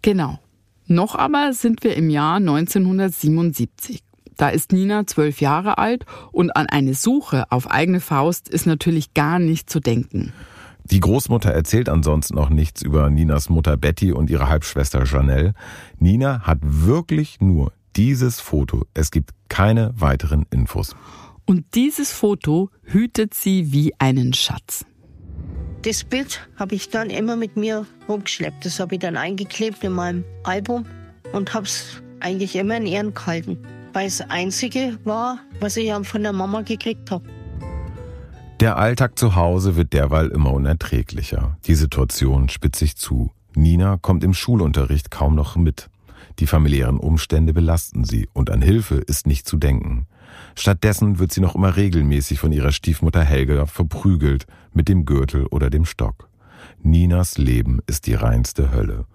Genau. 0.00 0.38
Noch 0.86 1.14
aber 1.14 1.52
sind 1.52 1.84
wir 1.84 1.94
im 1.94 2.08
Jahr 2.08 2.36
1977. 2.36 4.02
Da 4.38 4.48
ist 4.48 4.72
Nina 4.72 5.06
zwölf 5.06 5.42
Jahre 5.42 5.76
alt 5.76 6.06
und 6.32 6.56
an 6.56 6.70
eine 6.70 6.94
Suche 6.94 7.44
auf 7.52 7.70
eigene 7.70 8.00
Faust 8.00 8.48
ist 8.48 8.64
natürlich 8.64 9.12
gar 9.12 9.38
nicht 9.38 9.68
zu 9.68 9.78
denken. 9.78 10.32
Die 10.92 11.00
Großmutter 11.00 11.50
erzählt 11.50 11.88
ansonsten 11.88 12.34
noch 12.34 12.50
nichts 12.50 12.82
über 12.82 13.08
Ninas 13.08 13.48
Mutter 13.48 13.78
Betty 13.78 14.12
und 14.12 14.28
ihre 14.28 14.50
Halbschwester 14.50 15.04
Janelle. 15.06 15.54
Nina 15.98 16.42
hat 16.42 16.58
wirklich 16.60 17.40
nur 17.40 17.72
dieses 17.96 18.40
Foto. 18.40 18.84
Es 18.92 19.10
gibt 19.10 19.30
keine 19.48 19.94
weiteren 19.96 20.44
Infos. 20.50 20.94
Und 21.46 21.64
dieses 21.74 22.12
Foto 22.12 22.68
hütet 22.82 23.32
sie 23.32 23.72
wie 23.72 23.94
einen 23.98 24.34
Schatz. 24.34 24.84
Das 25.80 26.04
Bild 26.04 26.46
habe 26.56 26.74
ich 26.74 26.90
dann 26.90 27.08
immer 27.08 27.36
mit 27.36 27.56
mir 27.56 27.86
rumgeschleppt. 28.06 28.66
Das 28.66 28.78
habe 28.78 28.96
ich 28.96 29.00
dann 29.00 29.16
eingeklebt 29.16 29.82
in 29.82 29.92
meinem 29.92 30.24
Album 30.44 30.84
und 31.32 31.54
habe 31.54 31.64
es 31.64 32.02
eigentlich 32.20 32.54
immer 32.54 32.76
in 32.76 32.84
Ehren 32.84 33.14
gehalten. 33.14 33.56
Weil 33.94 34.08
es 34.08 34.18
das 34.18 34.28
Einzige 34.28 34.98
war, 35.04 35.38
was 35.58 35.78
ich 35.78 35.90
von 36.02 36.22
der 36.22 36.34
Mama 36.34 36.60
gekriegt 36.60 37.10
habe. 37.10 37.24
Der 38.62 38.76
Alltag 38.76 39.18
zu 39.18 39.34
Hause 39.34 39.74
wird 39.74 39.92
derweil 39.92 40.28
immer 40.28 40.52
unerträglicher. 40.52 41.56
Die 41.64 41.74
Situation 41.74 42.48
spitzt 42.48 42.78
sich 42.78 42.96
zu. 42.96 43.32
Nina 43.56 43.96
kommt 44.00 44.22
im 44.22 44.34
Schulunterricht 44.34 45.10
kaum 45.10 45.34
noch 45.34 45.56
mit. 45.56 45.90
Die 46.38 46.46
familiären 46.46 46.98
Umstände 47.00 47.54
belasten 47.54 48.04
sie 48.04 48.28
und 48.32 48.50
an 48.50 48.62
Hilfe 48.62 48.98
ist 48.98 49.26
nicht 49.26 49.48
zu 49.48 49.56
denken. 49.56 50.06
Stattdessen 50.54 51.18
wird 51.18 51.32
sie 51.32 51.40
noch 51.40 51.56
immer 51.56 51.74
regelmäßig 51.74 52.38
von 52.38 52.52
ihrer 52.52 52.70
Stiefmutter 52.70 53.24
Helga 53.24 53.66
verprügelt 53.66 54.46
mit 54.72 54.88
dem 54.88 55.06
Gürtel 55.06 55.46
oder 55.46 55.68
dem 55.68 55.84
Stock. 55.84 56.28
Ninas 56.84 57.38
Leben 57.38 57.80
ist 57.88 58.06
die 58.06 58.14
reinste 58.14 58.70
Hölle. 58.70 59.06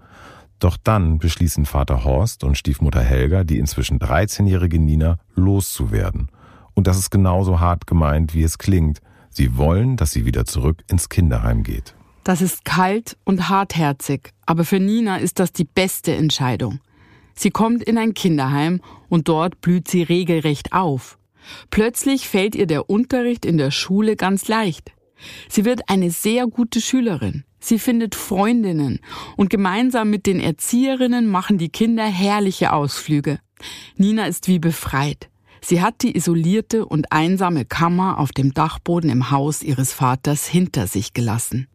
Doch 0.60 0.76
dann 0.76 1.20
beschließen 1.20 1.66
Vater 1.66 2.04
Horst 2.04 2.44
und 2.44 2.58
Stiefmutter 2.58 3.02
Helga, 3.02 3.46
die 3.46 3.60
inzwischen 3.60 4.00
13-jährige 4.00 4.78
Nina, 4.78 5.20
loszuwerden. 5.36 6.32
Und 6.74 6.86
das 6.86 6.98
ist 6.98 7.12
genauso 7.12 7.62
hart 7.62 7.88
gemeint, 7.88 8.34
wie 8.34 8.44
es 8.44 8.58
klingt. 8.58 9.00
Sie 9.38 9.56
wollen, 9.56 9.98
dass 9.98 10.10
sie 10.10 10.26
wieder 10.26 10.46
zurück 10.46 10.84
ins 10.88 11.10
Kinderheim 11.10 11.62
geht. 11.62 11.94
Das 12.24 12.42
ist 12.42 12.66
kalt 12.66 13.18
und 13.24 13.50
hartherzig, 13.50 14.34
aber 14.48 14.66
für 14.66 14.80
Nina 14.80 15.18
ist 15.18 15.38
das 15.38 15.54
die 15.54 15.64
beste 15.64 16.16
Entscheidung. 16.16 16.80
Sie 17.36 17.52
kommt 17.52 17.84
in 17.84 18.00
ein 18.00 18.16
Kinderheim 18.16 18.82
und 19.10 19.28
dort 19.28 19.62
blüht 19.62 19.88
sie 19.88 20.02
regelrecht 20.02 20.74
auf. 20.74 21.20
Plötzlich 21.70 22.28
fällt 22.28 22.56
ihr 22.56 22.66
der 22.66 22.90
Unterricht 22.90 23.46
in 23.46 23.60
der 23.60 23.70
Schule 23.70 24.16
ganz 24.16 24.48
leicht. 24.48 24.94
Sie 25.50 25.66
wird 25.66 25.82
eine 25.88 26.10
sehr 26.10 26.48
gute 26.48 26.82
Schülerin. 26.82 27.44
Sie 27.60 27.78
findet 27.78 28.16
Freundinnen 28.16 29.02
und 29.36 29.52
gemeinsam 29.52 30.10
mit 30.10 30.26
den 30.26 30.40
Erzieherinnen 30.40 31.28
machen 31.28 31.60
die 31.60 31.70
Kinder 31.70 32.06
herrliche 32.08 32.74
Ausflüge. 32.74 33.38
Nina 33.98 34.26
ist 34.26 34.48
wie 34.48 34.58
befreit. 34.58 35.30
Sie 35.70 35.82
hat 35.82 36.02
die 36.02 36.16
isolierte 36.16 36.86
und 36.86 37.12
einsame 37.12 37.66
Kammer 37.66 38.20
auf 38.20 38.32
dem 38.32 38.54
Dachboden 38.54 39.10
im 39.10 39.32
Haus 39.32 39.64
ihres 39.64 39.92
Vaters 39.92 40.48
hinter 40.48 40.88
sich 40.88 41.14
gelassen. 41.14 41.68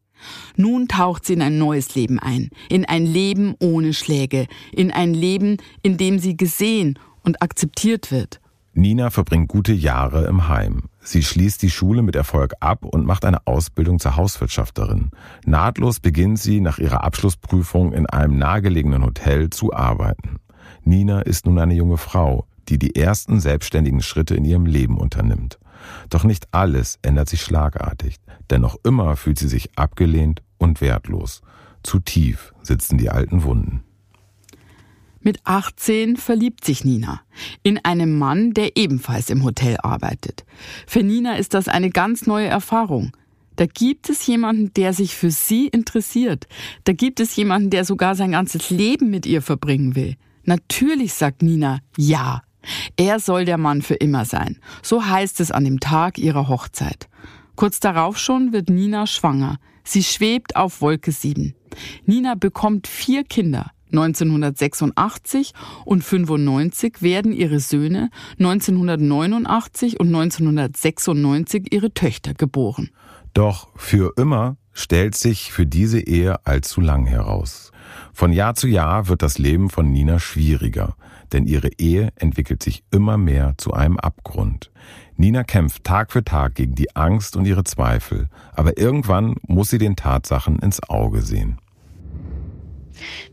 Nun 0.57 0.89
taucht 0.89 1.27
sie 1.27 1.35
in 1.35 1.43
ein 1.43 1.59
neues 1.59 1.95
Leben 1.95 2.19
ein, 2.19 2.49
in 2.71 2.87
ein 2.87 3.05
Leben 3.05 3.55
ohne 3.61 3.93
Schläge, 3.93 4.47
in 4.73 4.93
ein 4.93 5.13
Leben, 5.13 5.59
in 5.83 5.99
dem 5.99 6.19
sie 6.19 6.39
gesehen 6.39 6.99
und 7.23 7.43
akzeptiert 7.43 8.11
wird. 8.11 8.41
Nina 8.73 9.11
verbringt 9.11 9.49
gute 9.49 9.75
Jahre 9.75 10.25
im 10.25 10.49
Heim. 10.49 10.85
Sie 11.01 11.23
schließt 11.23 11.61
die 11.61 11.69
Schule 11.69 12.01
mit 12.01 12.17
Erfolg 12.17 12.55
ab 12.61 12.87
und 12.87 13.05
macht 13.05 13.27
eine 13.27 13.47
Ausbildung 13.47 13.99
zur 13.99 14.17
Hauswirtschafterin. 14.17 15.11
Nahtlos 15.45 16.01
beginnt 16.01 16.39
sie 16.39 16.63
nach 16.63 16.79
ihrer 16.79 17.05
Abschlussprüfung 17.05 17.93
in 17.93 18.07
einem 18.07 18.39
nahegelegenen 18.39 19.05
Hotel 19.05 19.51
zu 19.51 19.75
arbeiten. 19.75 20.39
Nina 20.83 21.21
ist 21.21 21.45
nun 21.45 21.59
eine 21.59 21.75
junge 21.75 21.99
Frau, 21.99 22.47
die 22.69 22.79
die 22.79 22.97
ersten 22.97 23.41
selbstständigen 23.41 24.03
Schritte 24.03 24.35
in 24.35 24.45
ihrem 24.45 24.67
Leben 24.67 24.99
unternimmt. 24.99 25.59
Doch 26.11 26.25
nicht 26.25 26.49
alles 26.53 26.99
ändert 27.03 27.29
sich 27.29 27.43
schlagartig, 27.43 28.17
denn 28.51 28.61
noch 28.61 28.77
immer 28.85 29.17
fühlt 29.17 29.39
sie 29.39 29.49
sich 29.49 29.71
abgelehnt 29.77 30.43
und 30.59 30.81
wertlos. 30.81 31.43
Zu 31.83 31.99
tief 31.99 32.55
sitzen 32.63 32.99
die 32.99 33.11
alten 33.11 33.43
Wunden. 33.43 33.83
Mit 35.21 35.41
18 35.45 36.17
verliebt 36.17 36.65
sich 36.65 36.85
Nina 36.85 37.21
in 37.63 37.79
einen 37.85 38.19
Mann, 38.19 38.55
der 38.55 38.77
ebenfalls 38.77 39.31
im 39.31 39.45
Hotel 39.45 39.77
arbeitet. 39.81 40.45
Für 40.87 41.03
Nina 41.03 41.37
ist 41.37 41.55
das 41.55 41.69
eine 41.69 41.91
ganz 41.91 42.27
neue 42.27 42.49
Erfahrung. 42.49 43.13
Da 43.57 43.67
gibt 43.67 44.09
es 44.09 44.27
jemanden, 44.27 44.73
der 44.75 44.93
sich 44.93 45.15
für 45.15 45.31
sie 45.31 45.69
interessiert. 45.69 46.49
Da 46.85 46.93
gibt 46.93 47.21
es 47.21 47.37
jemanden, 47.37 47.71
der 47.71 47.85
sogar 47.85 48.15
sein 48.15 48.33
ganzes 48.33 48.71
Leben 48.71 49.11
mit 49.11 49.27
ihr 49.27 49.43
verbringen 49.43 49.95
will. 49.95 50.17
Natürlich 50.45 51.15
sagt 51.15 51.43
Nina 51.43 51.79
ja. 51.97 52.43
Er 52.97 53.21
soll 53.21 53.45
der 53.45 53.59
Mann 53.59 53.83
für 53.83 53.95
immer 53.95 54.25
sein. 54.25 54.59
So 54.83 55.05
heißt 55.05 55.41
es 55.41 55.51
an 55.51 55.65
dem 55.65 55.81
Tag 55.81 56.19
ihrer 56.19 56.49
Hochzeit. 56.49 57.09
Kurz 57.57 57.81
darauf 57.81 58.19
schon 58.19 58.53
wird 58.53 58.71
Nina 58.71 59.07
schwanger. 59.07 59.59
Sie 59.85 60.03
schwebt 60.03 60.57
auf 60.57 60.81
Wolke 60.81 61.13
7. 61.13 61.55
Nina 62.07 62.35
bekommt 62.35 62.87
vier 62.87 63.25
Kinder. 63.25 63.71
1986 63.93 65.53
und 65.85 66.03
95 66.03 67.03
werden 67.03 67.33
ihre 67.33 67.61
Söhne, 67.61 68.09
1989 68.39 70.01
und 70.01 70.07
1996 70.09 71.73
ihre 71.73 71.93
Töchter 71.93 72.33
geboren. 72.33 72.91
Doch 73.35 73.69
für 73.77 74.13
immer 74.17 74.57
stellt 74.73 75.15
sich 75.15 75.53
für 75.53 75.67
diese 75.67 76.01
Ehe 76.01 76.45
allzu 76.47 76.81
lang 76.81 77.07
heraus. 77.07 77.71
Von 78.15 78.33
Jahr 78.33 78.55
zu 78.55 78.67
Jahr 78.69 79.09
wird 79.09 79.23
das 79.23 79.39
Leben 79.39 79.69
von 79.71 79.91
Nina 79.91 80.19
schwieriger, 80.19 80.97
denn 81.33 81.47
ihre 81.47 81.71
Ehe 81.79 82.13
entwickelt 82.17 82.63
sich 82.63 82.85
immer 82.91 83.17
mehr 83.17 83.55
zu 83.59 83.73
einem 83.73 83.99
Abgrund. 83.99 84.71
Nina 85.17 85.45
kämpft 85.45 85.85
Tag 85.85 86.13
für 86.13 86.25
Tag 86.25 86.55
gegen 86.55 86.75
die 86.75 86.95
Angst 86.97 87.37
und 87.37 87.47
ihre 87.47 87.65
Zweifel, 87.65 88.29
aber 88.55 88.79
irgendwann 88.79 89.37
muss 89.47 89.71
sie 89.71 89.79
den 89.79 89.97
Tatsachen 89.97 90.59
ins 90.59 90.83
Auge 90.89 91.23
sehen. 91.23 91.59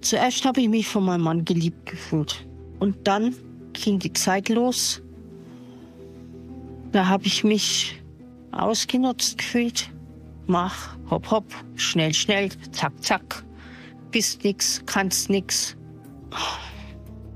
Zuerst 0.02 0.46
habe 0.46 0.62
ich 0.62 0.70
mich 0.70 0.88
von 0.88 1.06
meinem 1.06 1.22
Mann 1.22 1.46
geliebt 1.46 1.86
gefühlt. 1.86 2.46
Und 2.80 3.08
dann 3.08 3.36
ging 3.74 4.00
die 4.00 4.14
Zeit 4.14 4.50
los. 4.50 5.02
Da 6.92 7.08
habe 7.08 7.26
ich 7.26 7.44
mich 7.44 8.02
ausgenutzt 8.52 9.38
gefühlt. 9.38 9.92
Mach, 10.48 10.98
hopp, 11.10 11.30
hopp, 11.30 11.46
schnell, 11.76 12.14
schnell, 12.14 12.50
zack, 12.72 12.94
zack. 13.04 13.44
Bist 14.12 14.44
nix, 14.44 14.82
kannst 14.86 15.30
nix. 15.30 15.78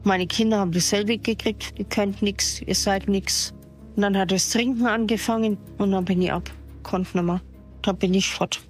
Meine 0.04 0.28
Kinder 0.28 0.60
haben 0.60 0.72
dasselbe 0.72 1.18
gekriegt. 1.18 1.74
Ihr 1.78 1.86
könnt 1.86 2.22
nix, 2.22 2.62
ihr 2.62 2.76
seid 2.76 3.08
nix. 3.08 3.54
Und 3.96 4.02
dann 4.02 4.18
hat 4.18 4.32
das 4.32 4.50
Trinken 4.50 4.86
angefangen 4.86 5.58
und 5.78 5.92
dann 5.92 6.04
bin 6.04 6.22
ich 6.22 6.32
ab. 6.32 6.50
Konnte 6.84 7.18
nicht 7.18 7.26
mehr. 7.26 7.42
Da 7.82 7.92
bin 7.94 8.14
ich 8.14 8.30
fort. 8.30 8.62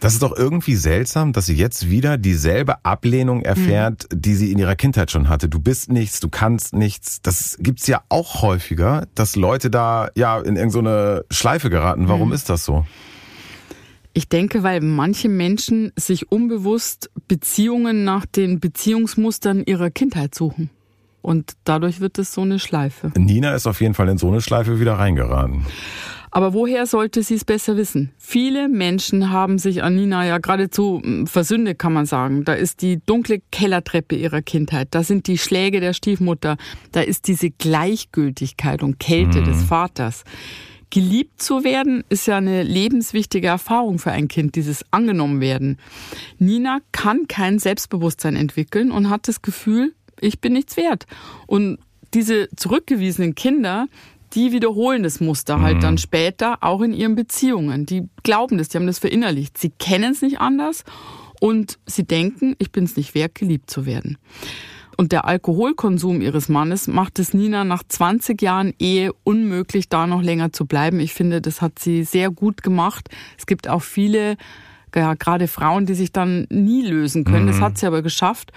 Das 0.00 0.14
ist 0.14 0.22
doch 0.22 0.36
irgendwie 0.36 0.74
seltsam, 0.74 1.32
dass 1.32 1.46
sie 1.46 1.54
jetzt 1.54 1.88
wieder 1.88 2.18
dieselbe 2.18 2.84
Ablehnung 2.84 3.42
erfährt, 3.42 4.08
mhm. 4.10 4.20
die 4.20 4.34
sie 4.34 4.50
in 4.50 4.58
ihrer 4.58 4.74
Kindheit 4.74 5.12
schon 5.12 5.28
hatte. 5.28 5.48
Du 5.48 5.60
bist 5.60 5.92
nichts, 5.92 6.18
du 6.18 6.28
kannst 6.28 6.74
nichts. 6.74 7.22
Das 7.22 7.56
gibt's 7.60 7.86
ja 7.86 8.02
auch 8.08 8.42
häufiger, 8.42 9.06
dass 9.14 9.36
Leute 9.36 9.70
da 9.70 10.08
ja 10.16 10.40
in 10.40 10.56
irgendeine 10.56 11.24
so 11.28 11.36
Schleife 11.36 11.70
geraten. 11.70 12.08
Warum 12.08 12.28
mhm. 12.28 12.34
ist 12.34 12.50
das 12.50 12.64
so? 12.64 12.84
Ich 14.14 14.28
denke, 14.28 14.62
weil 14.62 14.80
manche 14.80 15.28
Menschen 15.28 15.92
sich 15.96 16.30
unbewusst 16.30 17.10
Beziehungen 17.28 18.04
nach 18.04 18.26
den 18.26 18.60
Beziehungsmustern 18.60 19.62
ihrer 19.64 19.90
Kindheit 19.90 20.34
suchen. 20.34 20.70
Und 21.22 21.52
dadurch 21.64 22.00
wird 22.00 22.18
es 22.18 22.34
so 22.34 22.42
eine 22.42 22.58
Schleife. 22.58 23.12
Nina 23.16 23.54
ist 23.54 23.66
auf 23.66 23.80
jeden 23.80 23.94
Fall 23.94 24.08
in 24.08 24.18
so 24.18 24.28
eine 24.28 24.40
Schleife 24.40 24.80
wieder 24.80 24.94
reingeraten. 24.94 25.64
Aber 26.34 26.54
woher 26.54 26.86
sollte 26.86 27.22
sie 27.22 27.34
es 27.34 27.44
besser 27.44 27.76
wissen? 27.76 28.10
Viele 28.16 28.70
Menschen 28.70 29.30
haben 29.30 29.58
sich 29.58 29.82
an 29.82 29.94
Nina 29.94 30.26
ja 30.26 30.38
geradezu 30.38 31.00
hm, 31.04 31.26
versündet, 31.26 31.78
kann 31.78 31.92
man 31.92 32.06
sagen. 32.06 32.44
Da 32.44 32.54
ist 32.54 32.80
die 32.80 33.00
dunkle 33.04 33.42
Kellertreppe 33.52 34.16
ihrer 34.16 34.40
Kindheit, 34.40 34.88
da 34.92 35.04
sind 35.04 35.26
die 35.26 35.36
Schläge 35.36 35.80
der 35.80 35.92
Stiefmutter, 35.92 36.56
da 36.90 37.02
ist 37.02 37.28
diese 37.28 37.50
Gleichgültigkeit 37.50 38.82
und 38.82 38.98
Kälte 38.98 39.42
mhm. 39.42 39.44
des 39.44 39.62
Vaters. 39.62 40.24
Geliebt 40.92 41.42
zu 41.42 41.64
werden 41.64 42.04
ist 42.10 42.26
ja 42.26 42.36
eine 42.36 42.62
lebenswichtige 42.62 43.46
Erfahrung 43.46 43.98
für 43.98 44.12
ein 44.12 44.28
Kind, 44.28 44.56
dieses 44.56 44.84
angenommen 44.90 45.40
werden. 45.40 45.78
Nina 46.38 46.80
kann 46.92 47.26
kein 47.28 47.58
Selbstbewusstsein 47.58 48.36
entwickeln 48.36 48.90
und 48.90 49.08
hat 49.08 49.26
das 49.26 49.40
Gefühl, 49.40 49.94
ich 50.20 50.42
bin 50.42 50.52
nichts 50.52 50.76
wert. 50.76 51.06
Und 51.46 51.78
diese 52.12 52.50
zurückgewiesenen 52.56 53.34
Kinder, 53.34 53.86
die 54.34 54.52
wiederholen 54.52 55.02
das 55.02 55.18
Muster 55.18 55.62
halt 55.62 55.78
mhm. 55.78 55.80
dann 55.80 55.98
später 55.98 56.58
auch 56.62 56.82
in 56.82 56.92
ihren 56.92 57.14
Beziehungen. 57.14 57.86
Die 57.86 58.10
glauben 58.22 58.58
das, 58.58 58.68
die 58.68 58.76
haben 58.76 58.86
das 58.86 58.98
verinnerlicht. 58.98 59.56
Sie 59.56 59.70
kennen 59.70 60.12
es 60.12 60.20
nicht 60.20 60.40
anders 60.40 60.84
und 61.40 61.78
sie 61.86 62.04
denken, 62.04 62.54
ich 62.58 62.70
bin 62.70 62.84
es 62.84 62.96
nicht 62.98 63.14
wert, 63.14 63.34
geliebt 63.34 63.70
zu 63.70 63.86
werden. 63.86 64.18
Und 64.96 65.12
der 65.12 65.24
Alkoholkonsum 65.24 66.20
ihres 66.20 66.48
Mannes 66.48 66.86
macht 66.86 67.18
es 67.18 67.34
Nina 67.34 67.64
nach 67.64 67.82
20 67.86 68.40
Jahren 68.42 68.74
Ehe 68.78 69.12
unmöglich, 69.24 69.88
da 69.88 70.06
noch 70.06 70.22
länger 70.22 70.52
zu 70.52 70.66
bleiben. 70.66 71.00
Ich 71.00 71.14
finde, 71.14 71.40
das 71.40 71.62
hat 71.62 71.78
sie 71.78 72.04
sehr 72.04 72.30
gut 72.30 72.62
gemacht. 72.62 73.08
Es 73.38 73.46
gibt 73.46 73.68
auch 73.68 73.82
viele, 73.82 74.36
ja, 74.94 75.14
gerade 75.14 75.48
Frauen, 75.48 75.86
die 75.86 75.94
sich 75.94 76.12
dann 76.12 76.46
nie 76.50 76.86
lösen 76.86 77.24
können. 77.24 77.44
Mhm. 77.44 77.50
Das 77.50 77.60
hat 77.60 77.78
sie 77.78 77.86
aber 77.86 78.02
geschafft. 78.02 78.52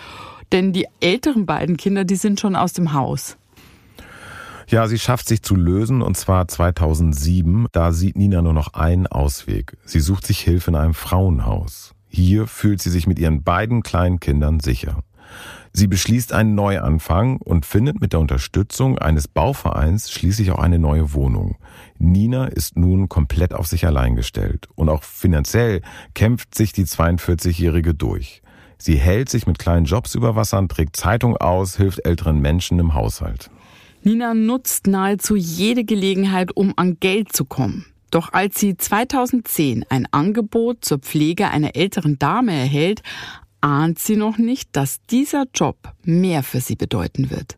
Denn 0.52 0.74
die 0.74 0.88
älteren 1.00 1.46
beiden 1.46 1.78
Kinder, 1.78 2.04
die 2.04 2.16
sind 2.16 2.40
schon 2.40 2.56
aus 2.56 2.74
dem 2.74 2.94
Haus. 2.94 3.38
Ja, 4.68 4.88
sie 4.88 4.98
schafft 4.98 5.28
sich 5.28 5.44
zu 5.44 5.56
lösen 5.56 6.02
und 6.02 6.18
zwar 6.18 6.48
2007. 6.48 7.68
Da 7.72 7.92
sieht 7.92 8.18
Nina 8.18 8.42
nur 8.42 8.54
noch 8.54 8.74
einen 8.74 9.06
Ausweg. 9.06 9.78
Sie 9.86 10.00
sucht 10.00 10.26
sich 10.26 10.40
Hilfe 10.40 10.72
in 10.72 10.76
einem 10.76 10.96
Frauenhaus. 10.96 11.94
Hier 12.08 12.48
fühlt 12.48 12.82
sie 12.82 12.90
sich 12.90 13.06
mit 13.06 13.20
ihren 13.20 13.44
beiden 13.44 13.84
kleinen 13.84 14.20
Kindern 14.20 14.60
sicher. 14.60 15.04
Sie 15.78 15.88
beschließt 15.88 16.32
einen 16.32 16.56
Neuanfang 16.56 17.36
und 17.36 17.66
findet 17.66 18.00
mit 18.00 18.14
der 18.14 18.22
Unterstützung 18.22 18.98
eines 18.98 19.28
Bauvereins 19.28 20.10
schließlich 20.10 20.52
auch 20.52 20.60
eine 20.60 20.80
neue 20.80 21.12
Wohnung. 21.12 21.58
Nina 21.98 22.46
ist 22.46 22.78
nun 22.78 23.10
komplett 23.10 23.54
auf 23.54 23.68
sich 23.68 23.86
allein 23.86 24.16
gestellt 24.16 24.70
und 24.76 24.88
auch 24.88 25.04
finanziell 25.04 25.82
kämpft 26.14 26.56
sich 26.56 26.72
die 26.72 26.86
42-Jährige 26.86 27.94
durch. 27.94 28.42
Sie 28.78 28.96
hält 28.96 29.28
sich 29.28 29.48
mit 29.48 29.60
kleinen 29.60 29.84
Jobs 29.84 30.16
über 30.16 30.38
Wasser, 30.38 30.66
trägt 30.70 30.96
Zeitung 30.96 31.36
aus, 31.36 31.76
hilft 31.76 32.06
älteren 32.06 32.40
Menschen 32.40 32.80
im 32.80 32.94
Haushalt. 32.94 33.50
Nina 34.02 34.34
nutzt 34.34 34.88
nahezu 34.88 35.36
jede 35.36 35.84
Gelegenheit, 35.84 36.56
um 36.56 36.72
an 36.78 37.02
Geld 37.02 37.34
zu 37.34 37.44
kommen. 37.44 37.86
Doch 38.12 38.32
als 38.32 38.62
sie 38.62 38.78
2010 38.78 39.84
ein 39.90 40.08
Angebot 40.12 40.86
zur 40.86 41.00
Pflege 41.00 41.50
einer 41.50 41.76
älteren 41.76 42.18
Dame 42.18 42.54
erhält, 42.54 43.02
ahnt 43.66 43.98
sie 43.98 44.16
noch 44.16 44.38
nicht, 44.38 44.70
dass 44.74 45.02
dieser 45.10 45.46
Job 45.52 45.78
mehr 46.04 46.44
für 46.44 46.60
sie 46.62 46.76
bedeuten 46.76 47.32
wird. 47.32 47.58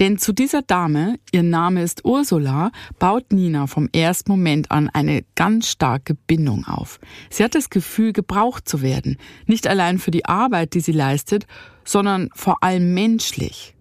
Denn 0.00 0.18
zu 0.18 0.32
dieser 0.32 0.62
Dame, 0.62 1.14
ihr 1.30 1.44
Name 1.44 1.84
ist 1.84 2.04
Ursula, 2.04 2.72
baut 2.98 3.32
Nina 3.32 3.68
vom 3.68 3.88
ersten 3.94 4.32
Moment 4.32 4.72
an 4.72 4.90
eine 4.92 5.24
ganz 5.36 5.70
starke 5.70 6.14
Bindung 6.14 6.66
auf. 6.66 6.98
Sie 7.30 7.44
hat 7.44 7.54
das 7.54 7.70
Gefühl, 7.70 8.12
gebraucht 8.12 8.68
zu 8.68 8.82
werden. 8.82 9.16
Nicht 9.46 9.68
allein 9.68 10.00
für 10.00 10.10
die 10.10 10.24
Arbeit, 10.24 10.74
die 10.74 10.80
sie 10.80 10.90
leistet, 10.90 11.46
sondern 11.84 12.30
vor 12.34 12.64
allem 12.64 12.92
menschlich. 12.92 13.76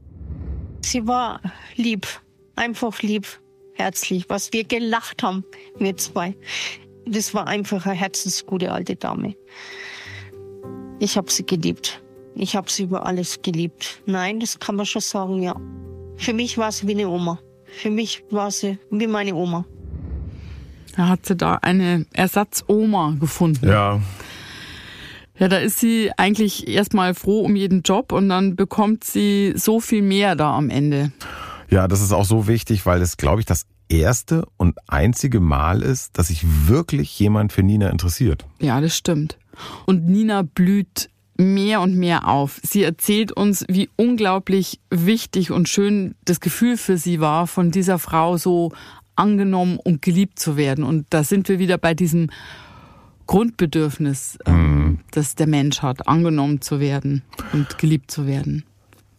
Sie 0.82 1.08
war 1.08 1.42
lieb, 1.76 2.06
einfach 2.56 3.02
lieb, 3.02 3.42
herzlich, 3.74 4.30
was 4.30 4.54
wir 4.54 4.64
gelacht 4.64 5.24
haben, 5.24 5.44
wir 5.80 5.98
zwei. 5.98 6.36
Das 7.08 7.34
war 7.34 7.48
einfach 7.48 7.88
eine 7.88 7.96
herzensgute 7.96 8.72
alte 8.72 8.96
Dame. 8.96 9.36
Ich 11.00 11.18
habe 11.18 11.32
sie 11.32 11.46
geliebt. 11.46 12.02
Ich 12.36 12.56
habe 12.56 12.70
sie 12.70 12.84
über 12.84 13.06
alles 13.06 13.42
geliebt. 13.42 14.02
Nein, 14.06 14.40
das 14.40 14.60
kann 14.60 14.76
man 14.76 14.86
schon 14.86 15.02
sagen, 15.02 15.42
ja. 15.42 15.56
Für 16.18 16.34
mich 16.34 16.58
war 16.58 16.72
sie 16.72 16.88
wie 16.88 16.94
eine 16.94 17.08
Oma. 17.08 17.40
Für 17.66 17.90
mich 17.90 18.24
war 18.30 18.52
sie 18.52 18.78
wie 18.90 19.08
meine 19.08 19.36
Oma. 19.36 19.66
Da 20.96 21.10
hat 21.10 21.26
sie 21.26 21.36
da 21.36 21.56
eine 21.56 22.06
Ersatzoma 22.14 23.16
gefunden. 23.20 23.68
Ja. 23.68 24.00
Ja, 25.40 25.48
da 25.48 25.58
ist 25.58 25.80
sie 25.80 26.12
eigentlich 26.16 26.68
erstmal 26.68 27.16
froh 27.16 27.42
um 27.42 27.56
jeden 27.56 27.82
Job 27.82 28.12
und 28.12 28.30
dann 28.30 28.56
bekommt 28.56 29.04
sie 29.04 29.54
so 29.56 29.80
viel 29.80 30.04
mehr 30.04 30.36
da 30.36 30.56
am 30.56 30.70
Ende. 30.70 31.12
Ja, 31.70 31.88
das 31.88 32.02
ist 32.02 32.12
auch 32.12 32.26
so 32.26 32.48
wichtig, 32.48 32.86
weil 32.86 33.02
es, 33.02 33.18
glaube 33.18 33.40
ich, 33.40 33.48
das 33.48 33.66
erste 34.00 34.46
und 34.58 34.78
einzige 34.88 35.40
Mal 35.40 35.82
ist, 35.82 36.18
dass 36.18 36.28
sich 36.28 36.46
wirklich 36.68 37.18
jemand 37.20 37.54
für 37.54 37.64
Nina 37.64 37.90
interessiert. 37.90 38.46
Ja, 38.60 38.82
das 38.82 38.96
stimmt. 38.96 39.38
Und 39.86 40.08
Nina 40.08 40.42
blüht 40.44 41.10
mehr 41.38 41.82
und 41.82 41.96
mehr 41.96 42.28
auf. 42.28 42.60
Sie 42.64 42.84
erzählt 42.84 43.32
uns, 43.32 43.66
wie 43.68 43.90
unglaublich 43.96 44.80
wichtig 44.90 45.52
und 45.52 45.68
schön 45.68 46.16
das 46.26 46.40
Gefühl 46.40 46.78
für 46.78 46.98
sie 46.98 47.20
war, 47.20 47.48
von 47.48 47.72
dieser 47.72 48.00
Frau 48.00 48.38
so 48.38 48.72
angenommen 49.16 49.78
und 49.78 50.02
geliebt 50.02 50.40
zu 50.40 50.58
werden. 50.58 50.84
Und 50.84 51.08
da 51.10 51.24
sind 51.24 51.50
wir 51.50 51.60
wieder 51.60 51.78
bei 51.78 51.94
diesem 51.94 52.30
Grundbedürfnis, 53.28 54.38
mhm. 54.46 55.00
das 55.12 55.36
der 55.36 55.48
Mensch 55.48 55.82
hat, 55.82 56.08
angenommen 56.08 56.62
zu 56.62 56.80
werden 56.80 57.24
und 57.54 57.78
geliebt 57.78 58.12
zu 58.12 58.28
werden. 58.28 58.64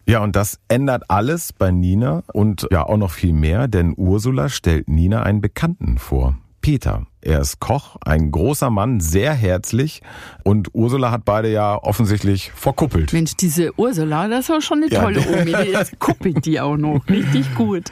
Ja, 0.07 0.19
und 0.19 0.35
das 0.35 0.59
ändert 0.67 1.09
alles 1.09 1.51
bei 1.51 1.71
Nina 1.71 2.23
und 2.33 2.67
ja 2.71 2.85
auch 2.85 2.97
noch 2.97 3.11
viel 3.11 3.33
mehr, 3.33 3.67
denn 3.67 3.93
Ursula 3.97 4.49
stellt 4.49 4.87
Nina 4.87 5.23
einen 5.23 5.41
Bekannten 5.41 5.97
vor. 5.97 6.37
Peter. 6.65 7.05
Er 7.21 7.41
ist 7.41 7.59
Koch, 7.59 7.95
ein 8.03 8.31
großer 8.31 8.71
Mann, 8.71 8.99
sehr 8.99 9.35
herzlich. 9.35 10.01
Und 10.43 10.69
Ursula 10.73 11.11
hat 11.11 11.23
beide 11.23 11.51
ja 11.51 11.75
offensichtlich 11.75 12.51
verkuppelt. 12.55 13.13
Mensch, 13.13 13.35
diese 13.35 13.79
Ursula, 13.79 14.27
das 14.27 14.49
war 14.49 14.61
schon 14.61 14.81
eine 14.81 14.89
tolle 14.89 15.19
ja. 15.19 15.41
Omi. 15.41 15.71
Jetzt 15.71 15.99
kuppelt 15.99 16.43
die 16.47 16.59
auch 16.59 16.75
noch. 16.75 17.01
Richtig 17.09 17.53
gut. 17.53 17.91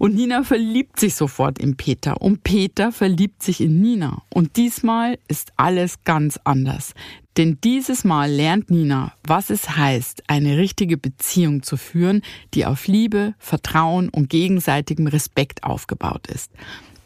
Und 0.00 0.16
Nina 0.16 0.42
verliebt 0.42 0.98
sich 0.98 1.14
sofort 1.14 1.60
in 1.60 1.76
Peter. 1.76 2.20
Und 2.20 2.42
Peter 2.42 2.90
verliebt 2.90 3.40
sich 3.40 3.60
in 3.60 3.80
Nina. 3.80 4.22
Und 4.34 4.56
diesmal 4.56 5.18
ist 5.28 5.52
alles 5.56 6.02
ganz 6.02 6.40
anders. 6.42 6.94
Denn 7.38 7.58
dieses 7.62 8.02
Mal 8.02 8.32
lernt 8.32 8.68
Nina, 8.68 9.12
was 9.22 9.50
es 9.50 9.76
heißt, 9.76 10.24
eine 10.26 10.58
richtige 10.58 10.96
Beziehung 10.96 11.62
zu 11.62 11.76
führen, 11.76 12.22
die 12.52 12.66
auf 12.66 12.88
Liebe, 12.88 13.34
Vertrauen 13.38 14.08
und 14.08 14.28
gegenseitigem 14.28 15.06
Respekt 15.06 15.62
aufgebaut 15.62 16.26
ist. 16.26 16.50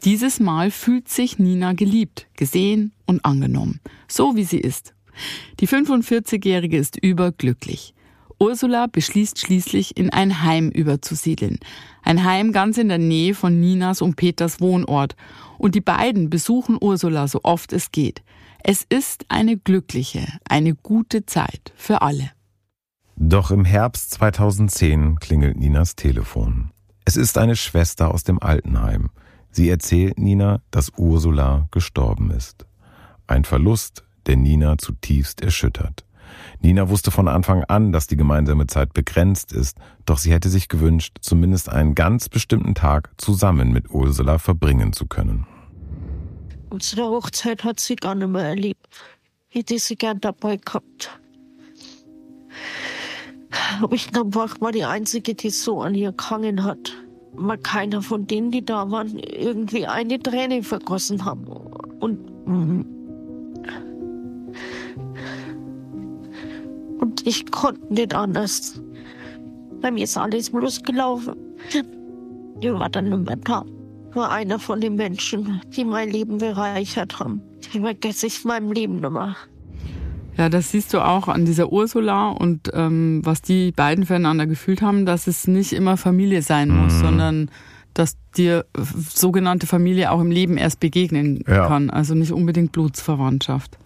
Dieses 0.03 0.39
Mal 0.39 0.71
fühlt 0.71 1.07
sich 1.07 1.37
Nina 1.37 1.73
geliebt, 1.73 2.27
gesehen 2.35 2.93
und 3.05 3.23
angenommen, 3.23 3.79
so 4.07 4.35
wie 4.35 4.43
sie 4.43 4.57
ist. 4.57 4.95
Die 5.59 5.67
45-Jährige 5.67 6.77
ist 6.77 6.97
überglücklich. 6.97 7.93
Ursula 8.39 8.87
beschließt 8.87 9.37
schließlich, 9.37 9.95
in 9.97 10.09
ein 10.09 10.41
Heim 10.41 10.69
überzusiedeln. 10.69 11.59
Ein 12.01 12.23
Heim 12.23 12.51
ganz 12.53 12.79
in 12.79 12.89
der 12.89 12.97
Nähe 12.97 13.35
von 13.35 13.61
Ninas 13.61 14.01
und 14.01 14.15
Peters 14.15 14.59
Wohnort. 14.59 15.15
Und 15.59 15.75
die 15.75 15.81
beiden 15.81 16.31
besuchen 16.31 16.75
Ursula 16.81 17.27
so 17.27 17.41
oft 17.43 17.71
es 17.71 17.91
geht. 17.91 18.23
Es 18.65 18.85
ist 18.87 19.25
eine 19.27 19.57
glückliche, 19.57 20.25
eine 20.47 20.73
gute 20.73 21.25
Zeit 21.25 21.73
für 21.75 22.01
alle. 22.01 22.31
Doch 23.17 23.51
im 23.51 23.65
Herbst 23.65 24.11
2010 24.11 25.19
klingelt 25.19 25.57
Ninas 25.57 25.97
Telefon. 25.97 26.71
Es 27.03 27.17
ist 27.17 27.37
eine 27.37 27.57
Schwester 27.57 28.13
aus 28.13 28.23
dem 28.23 28.41
Altenheim. 28.41 29.09
Sie 29.51 29.69
erzählt 29.69 30.17
Nina, 30.17 30.61
dass 30.71 30.93
Ursula 30.95 31.67
gestorben 31.71 32.31
ist. 32.31 32.65
Ein 33.27 33.43
Verlust, 33.43 34.05
der 34.27 34.37
Nina 34.37 34.77
zutiefst 34.77 35.41
erschüttert. 35.41 36.05
Nina 36.61 36.87
wusste 36.87 37.11
von 37.11 37.27
Anfang 37.27 37.65
an, 37.65 37.91
dass 37.91 38.07
die 38.07 38.15
gemeinsame 38.15 38.67
Zeit 38.67 38.93
begrenzt 38.93 39.51
ist, 39.51 39.77
doch 40.05 40.17
sie 40.17 40.31
hätte 40.31 40.47
sich 40.47 40.69
gewünscht, 40.69 41.17
zumindest 41.19 41.67
einen 41.67 41.95
ganz 41.95 42.29
bestimmten 42.29 42.75
Tag 42.75 43.11
zusammen 43.17 43.73
mit 43.73 43.89
Ursula 43.89 44.37
verbringen 44.37 44.93
zu 44.93 45.05
können. 45.05 45.47
Unsere 46.73 47.07
Hochzeit 47.07 47.63
hat 47.63 47.79
sie 47.79 47.95
gar 47.95 48.15
nicht 48.15 48.27
mehr 48.27 48.45
erlebt. 48.45 48.87
Ich 49.49 49.59
hätte 49.59 49.77
sie 49.77 49.95
gern 49.95 50.19
dabei 50.19 50.57
gehabt. 50.57 51.19
Aber 53.81 53.93
ich 53.93 54.11
glaube, 54.11 54.45
ich 54.47 54.59
war 54.59 54.71
die 54.71 54.83
Einzige, 54.83 55.35
die 55.35 55.51
so 55.51 55.81
an 55.81 55.93
ihr 55.95 56.11
gehangen 56.11 56.63
hat 56.63 56.93
weil 57.35 57.57
keiner 57.57 58.01
von 58.01 58.27
denen, 58.27 58.51
die 58.51 58.63
da 58.63 58.89
waren, 58.91 59.17
irgendwie 59.17 59.87
eine 59.87 60.19
Träne 60.19 60.63
vergossen 60.63 61.25
haben. 61.25 61.45
Und, 61.99 62.19
und 66.99 67.25
ich 67.25 67.49
konnte 67.51 67.93
nicht 67.93 68.13
anders. 68.13 68.81
Bei 69.81 69.91
mir 69.91 70.03
ist 70.03 70.17
alles 70.17 70.51
bloß 70.51 70.83
gelaufen. 70.83 71.35
Ich 72.61 72.71
war 72.71 72.89
dann 72.89 73.09
nicht 73.09 73.25
mehr 73.25 73.37
da. 73.37 73.65
War 74.13 74.31
einer 74.31 74.59
von 74.59 74.81
den 74.81 74.95
Menschen, 74.95 75.61
die 75.75 75.85
mein 75.85 76.09
Leben 76.09 76.37
bereichert 76.37 77.19
haben. 77.19 77.41
Die 77.73 77.79
vergesse 77.79 78.27
ich 78.27 78.43
in 78.43 78.47
meinem 78.47 78.71
Leben 78.71 78.99
mehr. 78.99 79.35
Ja, 80.37 80.49
das 80.49 80.71
siehst 80.71 80.93
du 80.93 80.99
auch 80.99 81.27
an 81.27 81.45
dieser 81.45 81.71
Ursula 81.71 82.29
und 82.29 82.71
ähm, 82.73 83.21
was 83.23 83.41
die 83.41 83.71
beiden 83.71 84.05
füreinander 84.05 84.47
gefühlt 84.47 84.81
haben, 84.81 85.05
dass 85.05 85.27
es 85.27 85.47
nicht 85.47 85.73
immer 85.73 85.95
Familie 85.95 86.41
sein 86.41 86.69
muss, 86.69 86.93
mhm. 86.93 87.01
sondern 87.01 87.51
dass 87.93 88.17
dir 88.35 88.65
sogenannte 88.75 89.67
Familie 89.67 90.11
auch 90.11 90.19
im 90.19 90.31
Leben 90.31 90.57
erst 90.57 90.79
begegnen 90.79 91.43
ja. 91.47 91.67
kann, 91.67 91.91
also 91.91 92.15
nicht 92.15 92.31
unbedingt 92.31 92.71
Blutsverwandtschaft. 92.71 93.77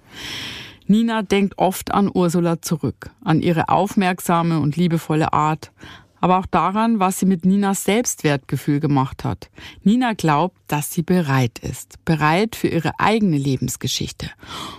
Nina 0.86 1.22
denkt 1.22 1.58
oft 1.58 1.94
an 1.94 2.10
Ursula 2.14 2.62
zurück, 2.62 3.12
an 3.22 3.42
ihre 3.42 3.68
aufmerksame 3.68 4.60
und 4.60 4.78
liebevolle 4.78 5.34
Art, 5.34 5.74
aber 6.20 6.40
auch 6.40 6.46
daran, 6.46 7.00
was 7.00 7.20
sie 7.20 7.26
mit 7.26 7.46
Ninas 7.46 7.84
Selbstwertgefühl 7.84 8.80
gemacht 8.80 9.24
hat. 9.24 9.50
Nina 9.84 10.14
glaubt, 10.14 10.58
dass 10.68 10.92
sie 10.92 11.04
bereit 11.04 11.60
ist, 11.60 12.04
bereit 12.06 12.56
für 12.56 12.68
ihre 12.68 13.00
eigene 13.00 13.38
Lebensgeschichte. 13.38 14.30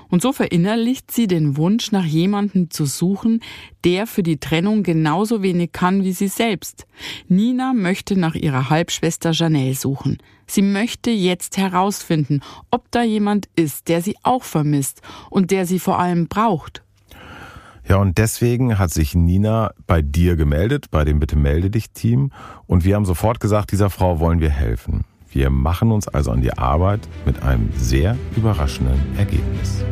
Und 0.08 0.22
so 0.22 0.32
verinnerlicht 0.32 1.10
sie 1.10 1.26
den 1.26 1.56
Wunsch, 1.56 1.92
nach 1.92 2.04
jemandem 2.04 2.70
zu 2.70 2.86
suchen, 2.86 3.40
der 3.84 4.06
für 4.06 4.22
die 4.22 4.38
Trennung 4.38 4.82
genauso 4.82 5.42
wenig 5.42 5.72
kann 5.72 6.04
wie 6.04 6.12
sie 6.12 6.28
selbst. 6.28 6.86
Nina 7.28 7.72
möchte 7.72 8.18
nach 8.18 8.34
ihrer 8.34 8.70
Halbschwester 8.70 9.32
Janelle 9.32 9.74
suchen. 9.74 10.18
Sie 10.46 10.62
möchte 10.62 11.10
jetzt 11.10 11.58
herausfinden, 11.58 12.40
ob 12.70 12.90
da 12.90 13.02
jemand 13.02 13.48
ist, 13.54 13.88
der 13.88 14.00
sie 14.00 14.16
auch 14.22 14.44
vermisst 14.44 15.02
und 15.30 15.50
der 15.50 15.66
sie 15.66 15.78
vor 15.78 15.98
allem 15.98 16.26
braucht. 16.26 16.82
Ja, 17.88 17.96
und 17.96 18.18
deswegen 18.18 18.78
hat 18.78 18.90
sich 18.90 19.14
Nina 19.14 19.72
bei 19.86 20.02
dir 20.02 20.36
gemeldet, 20.36 20.90
bei 20.90 21.06
dem 21.06 21.20
Bitte 21.20 21.36
melde 21.36 21.70
dich 21.70 21.90
Team. 21.92 22.32
Und 22.66 22.84
wir 22.84 22.94
haben 22.94 23.06
sofort 23.06 23.40
gesagt, 23.40 23.72
dieser 23.72 23.88
Frau 23.88 24.20
wollen 24.20 24.40
wir 24.40 24.50
helfen. 24.50 25.04
Wir 25.30 25.48
machen 25.48 25.90
uns 25.90 26.06
also 26.06 26.30
an 26.30 26.42
die 26.42 26.52
Arbeit 26.52 27.00
mit 27.24 27.42
einem 27.42 27.70
sehr 27.78 28.18
überraschenden 28.36 29.00
Ergebnis. 29.16 29.82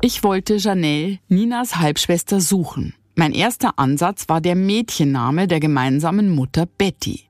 Ich 0.00 0.22
wollte 0.22 0.56
Janelle, 0.56 1.18
Ninas 1.28 1.76
Halbschwester, 1.78 2.40
suchen. 2.40 2.94
Mein 3.16 3.32
erster 3.32 3.76
Ansatz 3.76 4.28
war 4.28 4.40
der 4.40 4.54
Mädchenname 4.54 5.48
der 5.48 5.58
gemeinsamen 5.58 6.30
Mutter 6.30 6.64
Betty. 6.64 7.24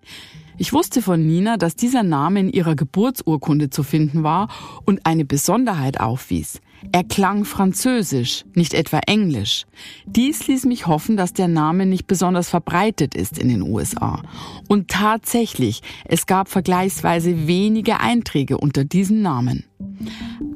Ich 0.60 0.74
wusste 0.74 1.00
von 1.00 1.24
Nina, 1.24 1.56
dass 1.56 1.74
dieser 1.74 2.02
Name 2.02 2.38
in 2.38 2.50
ihrer 2.50 2.76
Geburtsurkunde 2.76 3.70
zu 3.70 3.82
finden 3.82 4.24
war 4.24 4.48
und 4.84 5.06
eine 5.06 5.24
Besonderheit 5.24 5.98
aufwies. 5.98 6.60
Er 6.92 7.04
klang 7.04 7.44
französisch, 7.44 8.44
nicht 8.54 8.74
etwa 8.74 9.00
englisch. 9.06 9.66
Dies 10.06 10.46
ließ 10.46 10.64
mich 10.64 10.86
hoffen, 10.86 11.16
dass 11.16 11.32
der 11.32 11.48
Name 11.48 11.86
nicht 11.86 12.06
besonders 12.06 12.48
verbreitet 12.48 13.14
ist 13.14 13.38
in 13.38 13.48
den 13.48 13.62
USA. 13.62 14.22
Und 14.68 14.88
tatsächlich, 14.88 15.82
es 16.04 16.26
gab 16.26 16.48
vergleichsweise 16.48 17.46
wenige 17.46 18.00
Einträge 18.00 18.58
unter 18.58 18.84
diesem 18.84 19.22
Namen. 19.22 19.64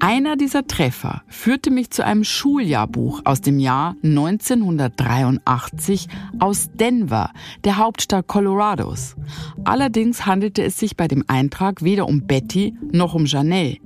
Einer 0.00 0.36
dieser 0.36 0.66
Treffer 0.66 1.22
führte 1.28 1.70
mich 1.70 1.90
zu 1.90 2.04
einem 2.04 2.24
Schuljahrbuch 2.24 3.22
aus 3.24 3.40
dem 3.40 3.58
Jahr 3.58 3.96
1983 4.02 6.08
aus 6.38 6.68
Denver, 6.74 7.30
der 7.64 7.78
Hauptstadt 7.78 8.26
Colorados. 8.26 9.16
Allerdings 9.64 10.26
handelte 10.26 10.62
es 10.62 10.78
sich 10.78 10.96
bei 10.96 11.08
dem 11.08 11.24
Eintrag 11.26 11.82
weder 11.82 12.08
um 12.08 12.26
Betty 12.26 12.74
noch 12.92 13.14
um 13.14 13.26
Janelle. 13.26 13.78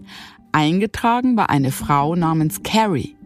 Eingetragen 0.53 1.37
war 1.37 1.51
eine 1.51 1.73
Frau 1.73 2.15
namens 2.15 2.63
Carrie. 2.63 3.17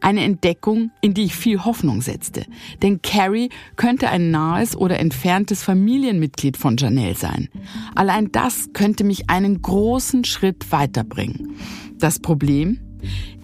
Eine 0.00 0.24
Entdeckung, 0.24 0.90
in 1.00 1.14
die 1.14 1.24
ich 1.24 1.34
viel 1.34 1.64
Hoffnung 1.64 2.00
setzte. 2.00 2.44
Denn 2.82 3.02
Carrie 3.02 3.50
könnte 3.76 4.08
ein 4.08 4.30
nahes 4.30 4.76
oder 4.76 4.98
entferntes 4.98 5.62
Familienmitglied 5.62 6.56
von 6.56 6.76
Janelle 6.76 7.14
sein. 7.14 7.48
Allein 7.94 8.32
das 8.32 8.70
könnte 8.72 9.04
mich 9.04 9.30
einen 9.30 9.62
großen 9.62 10.24
Schritt 10.24 10.72
weiterbringen. 10.72 11.56
Das 11.98 12.18
Problem? 12.18 12.80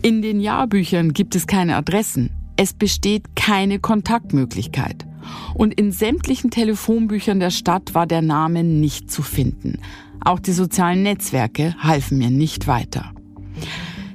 In 0.02 0.22
den 0.22 0.40
Jahrbüchern 0.40 1.12
gibt 1.12 1.34
es 1.34 1.46
keine 1.46 1.76
Adressen. 1.76 2.30
Es 2.56 2.72
besteht 2.72 3.36
keine 3.36 3.78
Kontaktmöglichkeit. 3.78 5.06
Und 5.54 5.74
in 5.74 5.92
sämtlichen 5.92 6.50
Telefonbüchern 6.50 7.40
der 7.40 7.50
Stadt 7.50 7.94
war 7.94 8.06
der 8.06 8.22
Name 8.22 8.62
nicht 8.62 9.10
zu 9.10 9.22
finden. 9.22 9.80
Auch 10.20 10.38
die 10.38 10.52
sozialen 10.52 11.02
Netzwerke 11.02 11.74
halfen 11.78 12.18
mir 12.18 12.30
nicht 12.30 12.66
weiter. 12.66 13.12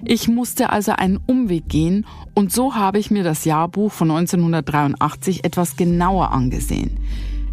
Ich 0.03 0.27
musste 0.27 0.71
also 0.71 0.93
einen 0.93 1.19
Umweg 1.27 1.69
gehen 1.69 2.05
und 2.33 2.51
so 2.51 2.75
habe 2.75 2.99
ich 2.99 3.11
mir 3.11 3.23
das 3.23 3.45
Jahrbuch 3.45 3.91
von 3.91 4.09
1983 4.11 5.45
etwas 5.45 5.75
genauer 5.75 6.31
angesehen. 6.31 6.97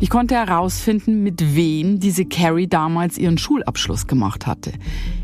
Ich 0.01 0.11
konnte 0.11 0.37
herausfinden, 0.37 1.25
mit 1.25 1.57
wem 1.57 1.99
diese 1.99 2.25
Carrie 2.25 2.69
damals 2.69 3.19
ihren 3.19 3.37
Schulabschluss 3.37 4.07
gemacht 4.07 4.47
hatte. 4.47 4.73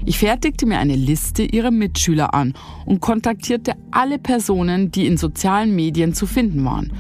Ich 0.05 0.19
fertigte 0.19 0.67
mir 0.67 0.79
eine 0.79 0.97
Liste 0.97 1.45
ihrer 1.45 1.71
Mitschüler 1.71 2.35
an 2.35 2.55
und 2.85 3.01
kontaktierte 3.01 3.75
alle 3.93 4.19
Personen, 4.19 4.91
die 4.91 5.07
in 5.07 5.17
sozialen 5.17 5.77
Medien 5.77 6.13
zu 6.13 6.27
finden 6.27 6.65
waren. 6.65 6.93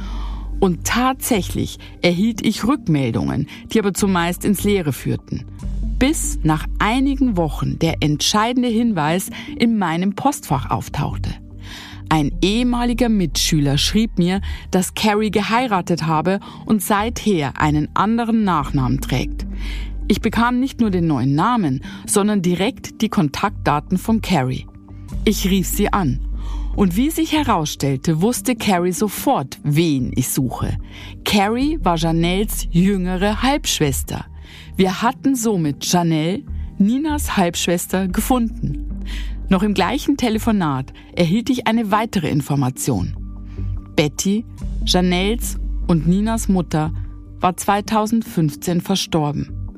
Und 0.60 0.84
tatsächlich 0.84 1.78
erhielt 2.00 2.46
ich 2.46 2.64
Rückmeldungen, 2.64 3.48
die 3.72 3.80
aber 3.80 3.92
zumeist 3.92 4.44
ins 4.44 4.62
Leere 4.62 4.92
führten. 4.92 5.44
Bis 6.07 6.38
nach 6.42 6.66
einigen 6.78 7.38
Wochen 7.38 7.78
der 7.78 8.02
entscheidende 8.02 8.68
Hinweis 8.68 9.30
in 9.57 9.78
meinem 9.78 10.14
Postfach 10.14 10.68
auftauchte. 10.68 11.30
Ein 12.11 12.30
ehemaliger 12.42 13.09
Mitschüler 13.09 13.78
schrieb 13.78 14.18
mir, 14.18 14.42
dass 14.70 14.92
Carrie 14.92 15.30
geheiratet 15.30 16.07
habe 16.07 16.40
und 16.66 16.82
seither 16.82 17.59
einen 17.59 17.88
anderen 17.94 18.44
Nachnamen 18.44 19.00
trägt. 19.00 19.46
Ich 20.07 20.20
bekam 20.20 20.61
nicht 20.61 20.78
nur 20.78 20.90
den 20.90 21.07
neuen 21.07 21.34
Namen, 21.34 21.82
sondern 22.05 22.42
direkt 22.42 23.00
die 23.00 23.09
Kontaktdaten 23.09 23.96
von 23.96 24.20
Carrie. 24.20 24.66
Ich 25.24 25.48
rief 25.48 25.66
sie 25.66 25.90
an. 25.90 26.20
Und 26.76 26.96
wie 26.96 27.09
sich 27.09 27.32
herausstellte, 27.32 28.20
wusste 28.20 28.57
Carrie 28.57 28.92
sofort, 28.92 29.59
wen 29.62 30.12
ich 30.16 30.28
suche. 30.28 30.76
Carrie 31.24 31.78
war 31.82 31.96
Janelles 31.96 32.68
jüngere 32.70 33.42
Halbschwester. 33.42 34.26
Wir 34.76 35.02
hatten 35.02 35.36
somit 35.36 35.84
Janelle, 35.84 36.42
Ninas 36.78 37.36
Halbschwester, 37.36 38.08
gefunden. 38.08 39.02
Noch 39.48 39.62
im 39.62 39.72
gleichen 39.72 40.16
Telefonat 40.16 40.92
erhielt 41.14 41.48
ich 41.48 41.68
eine 41.68 41.92
weitere 41.92 42.28
Information. 42.28 43.16
Betty, 43.94 44.44
Janelles 44.84 45.58
und 45.86 46.08
Ninas 46.08 46.48
Mutter, 46.48 46.92
war 47.38 47.56
2015 47.56 48.80
verstorben. 48.80 49.70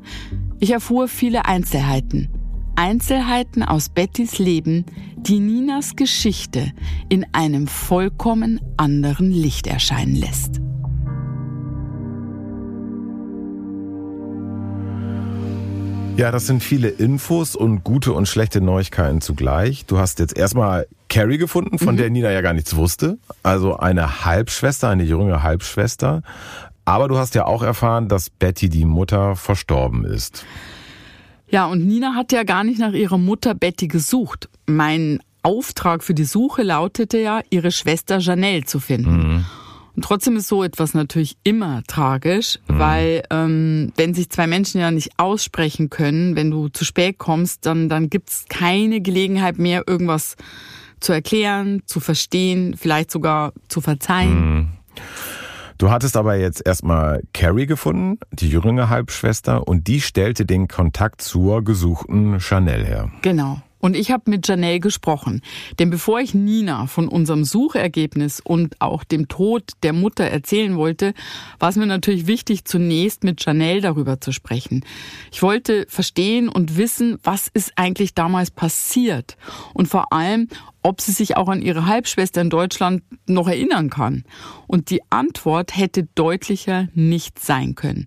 Ich 0.60 0.70
erfuhr 0.70 1.08
viele 1.08 1.44
Einzelheiten. 1.44 2.28
Einzelheiten 2.76 3.62
aus 3.62 3.90
Bettys 3.90 4.38
Leben, 4.38 4.86
die 5.16 5.40
Ninas 5.40 5.96
Geschichte 5.96 6.72
in 7.08 7.26
einem 7.32 7.66
vollkommen 7.66 8.60
anderen 8.76 9.30
Licht 9.30 9.66
erscheinen 9.66 10.14
lässt. 10.14 10.60
Ja, 16.16 16.30
das 16.30 16.46
sind 16.46 16.62
viele 16.62 16.88
Infos 16.88 17.54
und 17.54 17.84
gute 17.84 18.14
und 18.14 18.26
schlechte 18.26 18.62
Neuigkeiten 18.62 19.20
zugleich. 19.20 19.84
Du 19.84 19.98
hast 19.98 20.18
jetzt 20.18 20.34
erstmal 20.34 20.86
Carrie 21.10 21.36
gefunden, 21.36 21.78
von 21.78 21.94
mhm. 21.94 21.98
der 21.98 22.10
Nina 22.10 22.30
ja 22.30 22.40
gar 22.40 22.54
nichts 22.54 22.74
wusste. 22.74 23.18
Also 23.42 23.76
eine 23.76 24.24
Halbschwester, 24.24 24.88
eine 24.88 25.04
jüngere 25.04 25.42
Halbschwester. 25.42 26.22
Aber 26.86 27.08
du 27.08 27.18
hast 27.18 27.34
ja 27.34 27.44
auch 27.44 27.62
erfahren, 27.62 28.08
dass 28.08 28.30
Betty, 28.30 28.70
die 28.70 28.86
Mutter, 28.86 29.36
verstorben 29.36 30.06
ist. 30.06 30.46
Ja, 31.48 31.66
und 31.66 31.86
Nina 31.86 32.14
hat 32.14 32.32
ja 32.32 32.44
gar 32.44 32.64
nicht 32.64 32.80
nach 32.80 32.92
ihrer 32.92 33.18
Mutter 33.18 33.54
Betty 33.54 33.86
gesucht. 33.86 34.48
Mein 34.66 35.20
Auftrag 35.42 36.02
für 36.02 36.14
die 36.14 36.24
Suche 36.24 36.62
lautete 36.62 37.18
ja, 37.18 37.40
ihre 37.50 37.70
Schwester 37.70 38.18
Janelle 38.18 38.64
zu 38.64 38.80
finden. 38.80 39.16
Mhm. 39.16 39.44
Und 39.96 40.04
trotzdem 40.04 40.36
ist 40.36 40.48
so 40.48 40.62
etwas 40.62 40.92
natürlich 40.92 41.38
immer 41.42 41.82
tragisch, 41.86 42.58
mhm. 42.68 42.78
weil 42.78 43.22
ähm, 43.30 43.92
wenn 43.96 44.12
sich 44.12 44.28
zwei 44.28 44.46
Menschen 44.46 44.80
ja 44.80 44.90
nicht 44.90 45.18
aussprechen 45.18 45.88
können, 45.88 46.36
wenn 46.36 46.50
du 46.50 46.68
zu 46.68 46.84
spät 46.84 47.16
kommst, 47.16 47.64
dann, 47.64 47.88
dann 47.88 48.10
gibt's 48.10 48.44
keine 48.50 49.00
Gelegenheit 49.00 49.58
mehr, 49.58 49.84
irgendwas 49.86 50.36
zu 51.00 51.12
erklären, 51.12 51.82
zu 51.86 52.00
verstehen, 52.00 52.76
vielleicht 52.76 53.10
sogar 53.10 53.52
zu 53.68 53.80
verzeihen. 53.80 54.56
Mhm. 54.56 54.68
Du 55.78 55.90
hattest 55.90 56.16
aber 56.16 56.36
jetzt 56.36 56.66
erstmal 56.66 57.22
Carrie 57.34 57.66
gefunden, 57.66 58.18
die 58.32 58.48
jüngere 58.48 58.88
Halbschwester, 58.88 59.66
und 59.68 59.88
die 59.88 60.00
stellte 60.00 60.46
den 60.46 60.68
Kontakt 60.68 61.20
zur 61.20 61.62
gesuchten 61.64 62.40
Chanel 62.40 62.84
her. 62.84 63.10
Genau. 63.20 63.60
Und 63.78 63.96
ich 63.96 64.10
habe 64.10 64.30
mit 64.30 64.48
Janelle 64.48 64.80
gesprochen. 64.80 65.42
Denn 65.78 65.90
bevor 65.90 66.20
ich 66.20 66.34
Nina 66.34 66.86
von 66.86 67.08
unserem 67.08 67.44
Suchergebnis 67.44 68.40
und 68.40 68.80
auch 68.80 69.04
dem 69.04 69.28
Tod 69.28 69.72
der 69.82 69.92
Mutter 69.92 70.24
erzählen 70.24 70.76
wollte, 70.76 71.14
war 71.58 71.68
es 71.68 71.76
mir 71.76 71.86
natürlich 71.86 72.26
wichtig, 72.26 72.64
zunächst 72.64 73.22
mit 73.22 73.44
Janelle 73.44 73.80
darüber 73.80 74.20
zu 74.20 74.32
sprechen. 74.32 74.84
Ich 75.30 75.42
wollte 75.42 75.86
verstehen 75.88 76.48
und 76.48 76.76
wissen, 76.76 77.18
was 77.22 77.48
ist 77.48 77.72
eigentlich 77.76 78.14
damals 78.14 78.50
passiert. 78.50 79.36
Und 79.74 79.88
vor 79.88 80.12
allem, 80.12 80.48
ob 80.82 81.00
sie 81.00 81.12
sich 81.12 81.36
auch 81.36 81.48
an 81.48 81.62
ihre 81.62 81.86
Halbschwester 81.86 82.40
in 82.40 82.50
Deutschland 82.50 83.02
noch 83.26 83.48
erinnern 83.48 83.90
kann. 83.90 84.24
Und 84.66 84.90
die 84.90 85.00
Antwort 85.10 85.76
hätte 85.76 86.08
deutlicher 86.14 86.88
nicht 86.94 87.40
sein 87.40 87.74
können. 87.74 88.06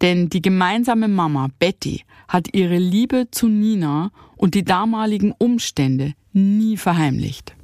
Denn 0.00 0.28
die 0.28 0.42
gemeinsame 0.42 1.08
Mama 1.08 1.48
Betty 1.58 2.04
hat 2.28 2.54
ihre 2.54 2.78
Liebe 2.78 3.28
zu 3.30 3.48
Nina 3.48 4.10
und 4.36 4.54
die 4.54 4.64
damaligen 4.64 5.32
Umstände 5.32 6.14
nie 6.32 6.76
verheimlicht. 6.76 7.54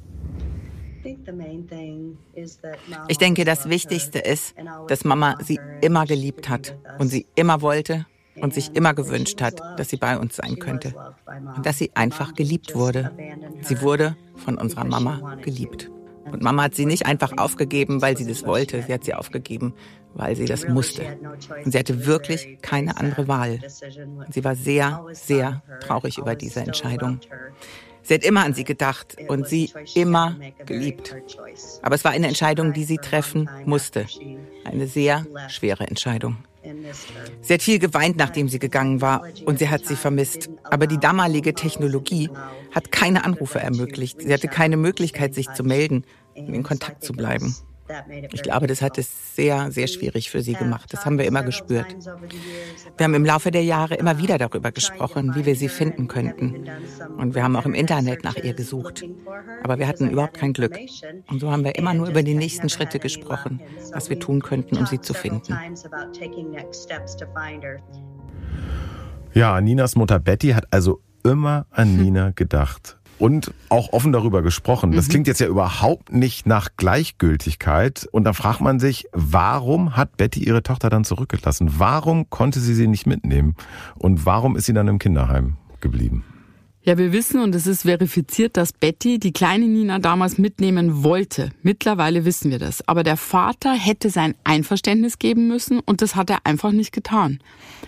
Ich 3.07 3.17
denke, 3.17 3.45
das 3.45 3.69
Wichtigste 3.69 4.19
ist, 4.19 4.55
dass 4.87 5.05
Mama 5.05 5.37
sie 5.41 5.59
immer 5.81 6.05
geliebt 6.05 6.49
hat 6.49 6.77
und 6.99 7.07
sie 7.07 7.25
immer 7.35 7.61
wollte 7.61 8.05
und 8.41 8.53
sich 8.53 8.75
immer 8.75 8.93
gewünscht 8.93 9.41
hat, 9.41 9.59
dass 9.77 9.89
sie 9.89 9.97
bei 9.97 10.17
uns 10.17 10.35
sein 10.35 10.59
könnte 10.59 10.93
und 11.55 11.65
dass 11.65 11.77
sie 11.77 11.91
einfach 11.95 12.33
geliebt 12.33 12.75
wurde. 12.75 13.11
Sie 13.61 13.81
wurde 13.81 14.15
von 14.35 14.57
unserer 14.57 14.83
Mama 14.85 15.35
geliebt. 15.41 15.89
Und 16.31 16.43
Mama 16.43 16.63
hat 16.63 16.75
sie 16.75 16.85
nicht 16.85 17.05
einfach 17.05 17.37
aufgegeben, 17.37 18.01
weil 18.01 18.17
sie 18.17 18.27
das 18.27 18.45
wollte. 18.45 18.83
Sie 18.83 18.93
hat 18.93 19.05
sie 19.05 19.13
aufgegeben, 19.13 19.73
weil 20.17 20.35
sie 20.35 20.45
das 20.45 20.67
musste. 20.67 21.03
Und 21.63 21.71
sie 21.71 21.79
hatte 21.79 22.05
wirklich 22.05 22.57
keine 22.61 22.97
andere 22.97 23.27
Wahl. 23.27 23.59
Und 24.25 24.33
sie 24.33 24.43
war 24.43 24.55
sehr, 24.55 25.05
sehr 25.11 25.61
traurig 25.79 26.17
über 26.17 26.35
diese 26.35 26.61
Entscheidung. 26.61 27.19
Sie 28.01 28.13
hat 28.13 28.23
immer 28.23 28.43
an 28.43 28.53
sie 28.53 28.63
gedacht 28.63 29.17
und 29.27 29.47
sie 29.47 29.71
immer 29.93 30.37
geliebt. 30.65 31.15
Aber 31.81 31.95
es 31.95 32.03
war 32.03 32.11
eine 32.11 32.27
Entscheidung, 32.27 32.73
die 32.73 32.85
sie 32.85 32.97
treffen 32.97 33.49
musste. 33.65 34.05
Eine 34.63 34.87
sehr 34.87 35.25
schwere 35.49 35.85
Entscheidung. 35.87 36.37
Sie 37.41 37.53
hat 37.53 37.61
viel 37.61 37.79
geweint, 37.79 38.17
nachdem 38.17 38.49
sie 38.49 38.59
gegangen 38.59 39.01
war, 39.01 39.23
und 39.45 39.59
sie 39.59 39.69
hat 39.69 39.85
sie 39.85 39.95
vermisst. 39.95 40.49
Aber 40.63 40.87
die 40.87 40.99
damalige 40.99 41.53
Technologie 41.53 42.29
hat 42.73 42.91
keine 42.91 43.23
Anrufe 43.23 43.59
ermöglicht. 43.59 44.21
Sie 44.21 44.33
hatte 44.33 44.47
keine 44.47 44.77
Möglichkeit, 44.77 45.33
sich 45.33 45.51
zu 45.53 45.63
melden, 45.63 46.03
in 46.33 46.63
Kontakt 46.63 47.03
zu 47.03 47.13
bleiben. 47.13 47.55
Ich 48.31 48.43
glaube, 48.43 48.67
das 48.67 48.81
hat 48.81 48.97
es 48.97 49.35
sehr, 49.35 49.71
sehr 49.71 49.87
schwierig 49.87 50.29
für 50.29 50.41
sie 50.41 50.53
gemacht. 50.53 50.91
Das 50.91 51.05
haben 51.05 51.17
wir 51.17 51.25
immer 51.25 51.43
gespürt. 51.43 51.95
Wir 52.97 53.03
haben 53.03 53.13
im 53.13 53.25
Laufe 53.25 53.51
der 53.51 53.63
Jahre 53.63 53.95
immer 53.95 54.17
wieder 54.17 54.37
darüber 54.37 54.71
gesprochen, 54.71 55.35
wie 55.35 55.45
wir 55.45 55.55
sie 55.55 55.69
finden 55.69 56.07
könnten. 56.07 56.65
Und 57.17 57.35
wir 57.35 57.43
haben 57.43 57.55
auch 57.55 57.65
im 57.65 57.73
Internet 57.73 58.23
nach 58.23 58.35
ihr 58.35 58.53
gesucht. 58.53 59.03
Aber 59.63 59.79
wir 59.79 59.87
hatten 59.87 60.09
überhaupt 60.09 60.37
kein 60.37 60.53
Glück. 60.53 60.77
Und 61.29 61.39
so 61.39 61.51
haben 61.51 61.63
wir 61.63 61.75
immer 61.75 61.93
nur 61.93 62.09
über 62.09 62.23
die 62.23 62.35
nächsten 62.35 62.69
Schritte 62.69 62.99
gesprochen, 62.99 63.61
was 63.93 64.09
wir 64.09 64.19
tun 64.19 64.41
könnten, 64.41 64.77
um 64.77 64.85
sie 64.85 64.99
zu 64.99 65.13
finden. 65.13 65.57
Ja, 69.33 69.61
Ninas 69.61 69.95
Mutter 69.95 70.19
Betty 70.19 70.49
hat 70.49 70.65
also 70.71 71.01
immer 71.23 71.67
an 71.71 71.97
Nina 72.01 72.31
gedacht 72.31 72.96
und 73.19 73.53
auch 73.69 73.93
offen 73.93 74.11
darüber 74.11 74.41
gesprochen. 74.41 74.91
Das 74.91 75.07
mhm. 75.07 75.11
klingt 75.11 75.27
jetzt 75.27 75.39
ja 75.39 75.47
überhaupt 75.47 76.11
nicht 76.11 76.45
nach 76.45 76.69
Gleichgültigkeit. 76.77 78.07
Und 78.11 78.23
da 78.23 78.33
fragt 78.33 78.61
man 78.61 78.79
sich, 78.79 79.07
warum 79.11 79.95
hat 79.95 80.17
Betty 80.17 80.43
ihre 80.43 80.63
Tochter 80.63 80.89
dann 80.89 81.03
zurückgelassen? 81.03 81.73
Warum 81.77 82.29
konnte 82.29 82.59
sie 82.59 82.73
sie 82.73 82.87
nicht 82.87 83.07
mitnehmen? 83.07 83.55
Und 83.95 84.25
warum 84.25 84.55
ist 84.55 84.65
sie 84.65 84.73
dann 84.73 84.87
im 84.87 84.99
Kinderheim 84.99 85.57
geblieben? 85.81 86.23
Ja, 86.87 86.97
wir 86.97 87.11
wissen 87.11 87.41
und 87.41 87.53
es 87.53 87.67
ist 87.67 87.81
verifiziert, 87.81 88.55
dass 88.55 88.71
Betty 88.71 89.19
die 89.19 89.33
kleine 89.33 89.67
Nina 89.67 89.99
damals 89.99 90.37
mitnehmen 90.37 91.03
wollte. 91.03 91.49
Mittlerweile 91.61 92.23
wissen 92.23 92.49
wir 92.49 92.59
das. 92.59 92.87
Aber 92.87 93.03
der 93.03 93.17
Vater 93.17 93.73
hätte 93.73 94.09
sein 94.09 94.35
Einverständnis 94.45 95.19
geben 95.19 95.49
müssen 95.49 95.81
und 95.81 96.01
das 96.01 96.15
hat 96.15 96.29
er 96.29 96.45
einfach 96.45 96.71
nicht 96.71 96.93
getan. 96.93 97.39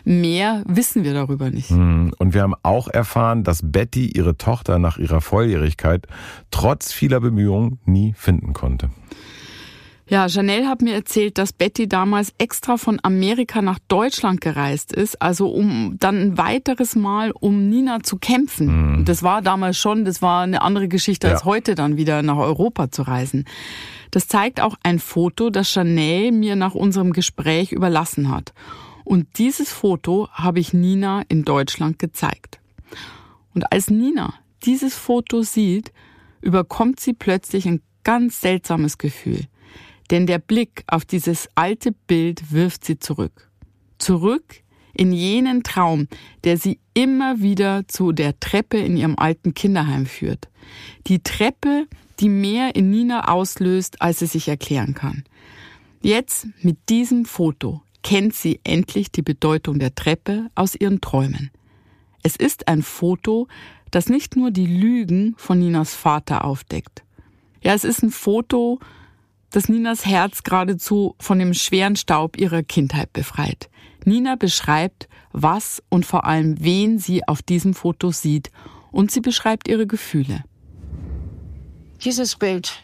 Mehr 0.03 0.63
wissen 0.67 1.05
wir 1.05 1.13
darüber 1.13 1.49
nicht. 1.49 1.69
Hm, 1.69 2.13
und 2.19 2.33
wir 2.33 2.41
haben 2.41 2.55
auch 2.61 2.89
erfahren, 2.89 3.45
dass 3.45 3.61
Betty 3.63 4.07
ihre 4.07 4.35
Tochter 4.35 4.79
nach 4.79 4.97
ihrer 4.97 5.21
Volljährigkeit 5.21 6.05
trotz 6.51 6.91
vieler 6.91 7.21
Bemühungen 7.21 7.79
nie 7.85 8.13
finden 8.17 8.51
konnte. 8.51 8.89
Ja, 10.09 10.25
Janelle 10.25 10.67
hat 10.67 10.81
mir 10.81 10.95
erzählt, 10.95 11.37
dass 11.37 11.53
Betty 11.53 11.87
damals 11.87 12.33
extra 12.39 12.77
von 12.77 12.99
Amerika 13.03 13.61
nach 13.61 13.77
Deutschland 13.87 14.41
gereist 14.41 14.91
ist, 14.91 15.21
also 15.21 15.49
um 15.49 15.97
dann 15.99 16.19
ein 16.19 16.37
weiteres 16.37 16.95
Mal 16.95 17.31
um 17.31 17.69
Nina 17.69 18.01
zu 18.01 18.17
kämpfen. 18.17 18.97
Mhm. 18.99 19.05
Das 19.05 19.21
war 19.21 19.43
damals 19.43 19.77
schon, 19.77 20.05
das 20.05 20.23
war 20.23 20.41
eine 20.41 20.63
andere 20.63 20.87
Geschichte 20.87 21.27
ja. 21.27 21.33
als 21.33 21.45
heute 21.45 21.75
dann 21.75 21.95
wieder 21.95 22.23
nach 22.23 22.37
Europa 22.37 22.89
zu 22.89 23.03
reisen. 23.03 23.45
Das 24.09 24.27
zeigt 24.27 24.61
auch 24.61 24.75
ein 24.81 24.97
Foto, 24.97 25.51
das 25.51 25.73
Janelle 25.75 26.31
mir 26.31 26.55
nach 26.55 26.73
unserem 26.73 27.13
Gespräch 27.13 27.71
überlassen 27.71 28.31
hat. 28.31 28.53
Und 29.03 29.37
dieses 29.37 29.71
Foto 29.71 30.27
habe 30.31 30.59
ich 30.59 30.73
Nina 30.73 31.21
in 31.29 31.45
Deutschland 31.45 31.99
gezeigt. 31.99 32.59
Und 33.53 33.71
als 33.71 33.91
Nina 33.91 34.33
dieses 34.63 34.95
Foto 34.95 35.43
sieht, 35.43 35.91
überkommt 36.41 36.99
sie 36.99 37.13
plötzlich 37.13 37.67
ein 37.67 37.81
ganz 38.03 38.41
seltsames 38.41 38.97
Gefühl. 38.97 39.45
Denn 40.11 40.25
der 40.25 40.39
Blick 40.39 40.83
auf 40.87 41.05
dieses 41.05 41.49
alte 41.55 41.91
Bild 41.91 42.51
wirft 42.51 42.85
sie 42.85 42.99
zurück. 42.99 43.49
Zurück 43.97 44.63
in 44.93 45.11
jenen 45.11 45.63
Traum, 45.63 46.07
der 46.43 46.57
sie 46.57 46.79
immer 46.93 47.41
wieder 47.41 47.87
zu 47.87 48.11
der 48.11 48.39
Treppe 48.39 48.77
in 48.77 48.97
ihrem 48.97 49.17
alten 49.17 49.53
Kinderheim 49.53 50.05
führt. 50.05 50.49
Die 51.07 51.19
Treppe, 51.19 51.87
die 52.19 52.29
mehr 52.29 52.75
in 52.75 52.89
Nina 52.89 53.29
auslöst, 53.29 54.01
als 54.01 54.19
sie 54.19 54.25
sich 54.25 54.47
erklären 54.47 54.93
kann. 54.93 55.23
Jetzt, 56.01 56.47
mit 56.61 56.77
diesem 56.89 57.25
Foto, 57.25 57.81
kennt 58.03 58.33
sie 58.33 58.59
endlich 58.63 59.11
die 59.11 59.21
Bedeutung 59.21 59.79
der 59.79 59.95
Treppe 59.95 60.49
aus 60.55 60.75
ihren 60.75 61.01
Träumen. 61.01 61.51
Es 62.23 62.35
ist 62.35 62.67
ein 62.67 62.81
Foto, 62.81 63.47
das 63.91 64.09
nicht 64.09 64.35
nur 64.35 64.51
die 64.51 64.65
Lügen 64.65 65.35
von 65.37 65.59
Ninas 65.59 65.95
Vater 65.95 66.45
aufdeckt. 66.45 67.03
Ja, 67.61 67.73
es 67.73 67.83
ist 67.83 68.03
ein 68.03 68.11
Foto, 68.11 68.79
das 69.51 69.69
Ninas 69.69 70.05
Herz 70.05 70.43
geradezu 70.43 71.15
von 71.19 71.39
dem 71.39 71.53
schweren 71.53 71.95
Staub 71.95 72.37
ihrer 72.37 72.63
Kindheit 72.63 73.11
befreit. 73.13 73.69
Nina 74.05 74.35
beschreibt, 74.35 75.07
was 75.31 75.83
und 75.89 76.05
vor 76.05 76.25
allem 76.25 76.55
wen 76.59 76.99
sie 76.99 77.27
auf 77.27 77.41
diesem 77.41 77.73
Foto 77.73 78.11
sieht 78.11 78.51
und 78.91 79.11
sie 79.11 79.21
beschreibt 79.21 79.67
ihre 79.67 79.87
Gefühle. 79.87 80.43
Dieses 82.03 82.35
Bild 82.35 82.83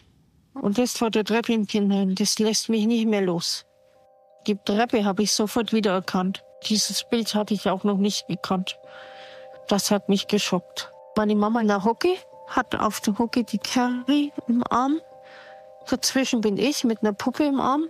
und 0.54 0.78
das 0.78 0.96
vor 0.96 1.10
der 1.10 1.24
Treppe 1.24 1.52
im 1.52 1.66
Kinderheim, 1.66 2.14
das 2.14 2.38
lässt 2.38 2.68
mich 2.68 2.86
nicht 2.86 3.06
mehr 3.06 3.22
los. 3.22 3.64
Die 4.46 4.56
Treppe 4.64 5.04
habe 5.04 5.22
ich 5.22 5.32
sofort 5.32 5.72
wiedererkannt. 5.72 6.42
Dieses 6.68 7.04
Bild 7.08 7.34
hatte 7.34 7.54
ich 7.54 7.68
auch 7.68 7.84
noch 7.84 7.98
nicht 7.98 8.26
gekannt. 8.28 8.78
Das 9.68 9.90
hat 9.90 10.08
mich 10.08 10.28
geschockt. 10.28 10.90
Meine 11.16 11.34
Mama 11.34 11.60
in 11.60 11.68
der 11.68 11.82
Hocke 11.82 12.16
hat 12.48 12.74
auf 12.76 13.00
der 13.00 13.18
Hocke 13.18 13.42
die 13.42 13.58
Carrie 13.58 14.32
im 14.46 14.62
Arm 14.70 15.00
Dazwischen 15.88 16.40
bin 16.40 16.56
ich 16.56 16.84
mit 16.84 17.02
einer 17.02 17.12
Puppe 17.12 17.44
im 17.44 17.60
Arm. 17.60 17.84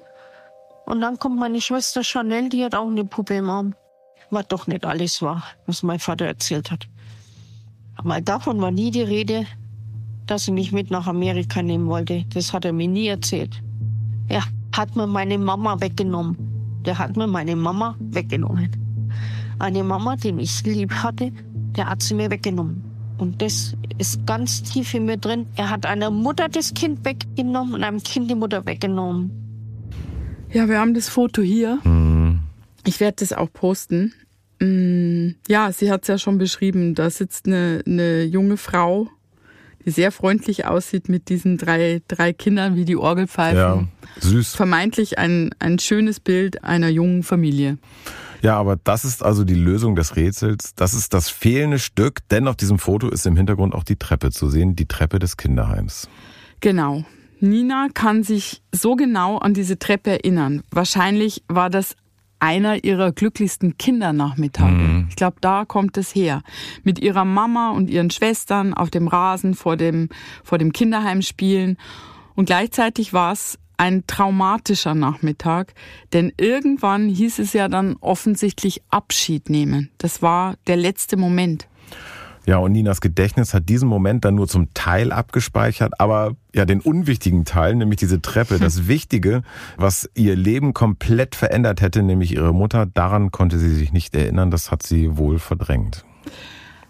Und 0.84 1.00
dann 1.00 1.18
kommt 1.18 1.38
meine 1.38 1.60
Schwester 1.60 2.04
Chanel, 2.04 2.48
die 2.48 2.64
hat 2.64 2.74
auch 2.74 2.86
eine 2.86 3.04
Puppe 3.04 3.34
im 3.36 3.50
Arm. 3.50 3.74
Was 4.30 4.48
doch 4.48 4.66
nicht 4.66 4.84
alles 4.84 5.22
war, 5.22 5.42
was 5.66 5.82
mein 5.82 5.98
Vater 5.98 6.26
erzählt 6.26 6.70
hat. 6.70 6.86
Aber 7.96 8.20
davon 8.20 8.60
war 8.60 8.70
nie 8.70 8.90
die 8.90 9.02
Rede, 9.02 9.46
dass 10.26 10.48
er 10.48 10.54
mich 10.54 10.72
mit 10.72 10.90
nach 10.90 11.06
Amerika 11.06 11.62
nehmen 11.62 11.86
wollte. 11.86 12.24
Das 12.34 12.52
hat 12.52 12.64
er 12.64 12.72
mir 12.72 12.88
nie 12.88 13.06
erzählt. 13.06 13.62
Er 14.28 14.42
hat 14.76 14.94
mir 14.96 15.06
meine 15.06 15.38
Mama 15.38 15.80
weggenommen. 15.80 16.36
Der 16.84 16.98
hat 16.98 17.16
mir 17.16 17.26
meine 17.26 17.56
Mama 17.56 17.96
weggenommen. 17.98 18.70
Eine 19.58 19.82
Mama, 19.82 20.16
die 20.16 20.32
mich 20.32 20.62
lieb 20.64 20.92
hatte, 20.92 21.32
der 21.76 21.88
hat 21.88 22.02
sie 22.02 22.14
mir 22.14 22.30
weggenommen. 22.30 22.84
Und 23.18 23.40
das 23.40 23.74
ist 23.98 24.26
ganz 24.26 24.62
tief 24.62 24.92
in 24.94 25.06
mir 25.06 25.16
drin. 25.16 25.46
Er 25.56 25.70
hat 25.70 25.86
einer 25.86 26.10
Mutter 26.10 26.48
das 26.48 26.74
Kind 26.74 27.04
weggenommen 27.04 27.74
und 27.74 27.84
einem 27.84 28.02
Kind 28.02 28.30
die 28.30 28.34
Mutter 28.34 28.66
weggenommen. 28.66 29.30
Ja, 30.52 30.68
wir 30.68 30.78
haben 30.78 30.94
das 30.94 31.08
Foto 31.08 31.42
hier. 31.42 31.78
Mhm. 31.84 32.40
Ich 32.84 33.00
werde 33.00 33.16
das 33.20 33.32
auch 33.32 33.52
posten. 33.52 34.12
Mm, 34.60 35.30
ja, 35.48 35.72
sie 35.72 35.90
hat 35.90 36.02
es 36.02 36.08
ja 36.08 36.18
schon 36.18 36.38
beschrieben. 36.38 36.94
Da 36.94 37.10
sitzt 37.10 37.46
eine, 37.46 37.82
eine 37.86 38.22
junge 38.22 38.56
Frau, 38.56 39.08
sehr 39.86 40.12
freundlich 40.12 40.66
aussieht 40.66 41.08
mit 41.08 41.28
diesen 41.28 41.56
drei, 41.56 42.02
drei 42.08 42.32
Kindern 42.32 42.76
wie 42.76 42.84
die 42.84 42.96
Orgelpfeifen. 42.96 43.56
Ja, 43.56 43.84
süß. 44.20 44.54
Vermeintlich 44.54 45.18
ein, 45.18 45.54
ein 45.58 45.78
schönes 45.78 46.20
Bild 46.20 46.64
einer 46.64 46.88
jungen 46.88 47.22
Familie. 47.22 47.78
Ja, 48.42 48.58
aber 48.58 48.76
das 48.76 49.04
ist 49.04 49.22
also 49.22 49.44
die 49.44 49.54
Lösung 49.54 49.96
des 49.96 50.16
Rätsels. 50.16 50.74
Das 50.74 50.92
ist 50.92 51.14
das 51.14 51.30
fehlende 51.30 51.78
Stück, 51.78 52.20
denn 52.28 52.48
auf 52.48 52.56
diesem 52.56 52.78
Foto 52.78 53.08
ist 53.08 53.26
im 53.26 53.36
Hintergrund 53.36 53.74
auch 53.74 53.84
die 53.84 53.96
Treppe 53.96 54.30
zu 54.30 54.50
sehen, 54.50 54.76
die 54.76 54.86
Treppe 54.86 55.18
des 55.18 55.36
Kinderheims. 55.36 56.08
Genau. 56.60 57.04
Nina 57.40 57.88
kann 57.92 58.22
sich 58.22 58.62
so 58.72 58.96
genau 58.96 59.38
an 59.38 59.54
diese 59.54 59.78
Treppe 59.78 60.10
erinnern. 60.10 60.62
Wahrscheinlich 60.70 61.42
war 61.48 61.70
das 61.70 61.96
einer 62.38 62.84
ihrer 62.84 63.12
glücklichsten 63.12 63.78
Kindernachmittage. 63.78 64.72
Mhm. 64.72 65.06
Ich 65.08 65.16
glaube, 65.16 65.36
da 65.40 65.64
kommt 65.64 65.96
es 65.96 66.14
her. 66.14 66.42
Mit 66.82 66.98
ihrer 66.98 67.24
Mama 67.24 67.70
und 67.70 67.90
ihren 67.90 68.10
Schwestern 68.10 68.74
auf 68.74 68.90
dem 68.90 69.08
Rasen 69.08 69.54
vor 69.54 69.76
dem, 69.76 70.08
vor 70.44 70.58
dem 70.58 70.72
Kinderheim 70.72 71.22
spielen. 71.22 71.76
Und 72.34 72.46
gleichzeitig 72.46 73.12
war 73.12 73.32
es 73.32 73.58
ein 73.78 74.06
traumatischer 74.06 74.94
Nachmittag, 74.94 75.74
denn 76.12 76.32
irgendwann 76.38 77.08
hieß 77.08 77.38
es 77.38 77.52
ja 77.52 77.68
dann 77.68 77.96
offensichtlich 78.00 78.82
Abschied 78.90 79.50
nehmen. 79.50 79.90
Das 79.98 80.22
war 80.22 80.56
der 80.66 80.76
letzte 80.76 81.16
Moment. 81.16 81.68
Ja, 82.46 82.58
und 82.58 82.72
Ninas 82.72 83.00
Gedächtnis 83.00 83.54
hat 83.54 83.68
diesen 83.68 83.88
Moment 83.88 84.24
dann 84.24 84.36
nur 84.36 84.46
zum 84.46 84.72
Teil 84.72 85.10
abgespeichert, 85.10 86.00
aber 86.00 86.36
ja, 86.54 86.64
den 86.64 86.80
unwichtigen 86.80 87.44
Teil, 87.44 87.74
nämlich 87.74 87.98
diese 87.98 88.22
Treppe, 88.22 88.58
das 88.60 88.86
Wichtige, 88.86 89.42
was 89.76 90.08
ihr 90.14 90.36
Leben 90.36 90.72
komplett 90.72 91.34
verändert 91.34 91.80
hätte, 91.80 92.04
nämlich 92.04 92.32
ihre 92.32 92.54
Mutter, 92.54 92.86
daran 92.86 93.32
konnte 93.32 93.58
sie 93.58 93.74
sich 93.74 93.92
nicht 93.92 94.14
erinnern, 94.14 94.52
das 94.52 94.70
hat 94.70 94.84
sie 94.84 95.16
wohl 95.16 95.40
verdrängt. 95.40 96.04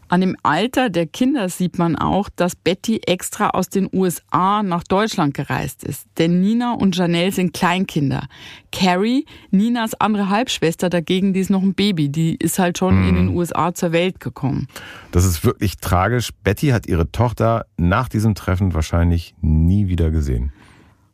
An 0.09 0.21
dem 0.21 0.37
Alter 0.45 0.89
der 0.89 1.07
Kinder 1.07 1.49
sieht 1.49 1.79
man 1.79 1.97
auch, 1.97 2.29
dass 2.35 2.55
Betty 2.55 3.01
extra 3.07 3.51
aus 3.51 3.69
den 3.69 3.89
USA 3.93 4.63
nach 4.63 4.85
Deutschland 4.85 5.35
gereist 5.35 5.83
ist. 5.83 6.07
Denn 6.19 6.41
Nina 6.41 6.75
und 6.75 6.97
Janelle 6.97 7.33
sind 7.33 7.53
Kleinkinder. 7.53 8.29
Carrie, 8.71 9.27
Ninas 9.51 9.95
andere 9.95 10.29
Halbschwester 10.29 10.91
dagegen, 10.91 11.33
die 11.33 11.41
ist 11.41 11.51
noch 11.51 11.63
ein 11.63 11.75
Baby. 11.75 12.09
Die 12.09 12.37
ist 12.37 12.61
halt 12.61 12.79
schon 12.79 13.03
mhm. 13.03 13.09
in 13.09 13.15
den 13.17 13.29
USA 13.29 13.75
zur 13.75 13.91
Welt 13.91 14.21
gekommen. 14.21 14.69
Das 15.11 15.25
ist 15.25 15.45
wirklich 15.45 15.79
tragisch. 15.79 16.31
Betty 16.45 16.69
hat 16.69 16.87
ihre 16.87 17.11
Tochter 17.11 17.67
nach 17.77 18.09
diesem 18.09 18.37
Treffen 18.37 18.75
wahrscheinlich 18.75 19.35
nie 19.41 19.89
wieder 19.89 20.11
gesehen. 20.11 20.53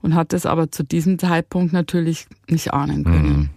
Und 0.03 0.15
hat 0.15 0.33
es 0.33 0.45
aber 0.45 0.71
zu 0.71 0.83
diesem 0.83 1.19
Zeitpunkt 1.19 1.73
natürlich 1.73 2.27
nicht 2.49 2.75
ahnen 2.75 3.05
können. 3.05 3.39
Mhm. 3.39 3.51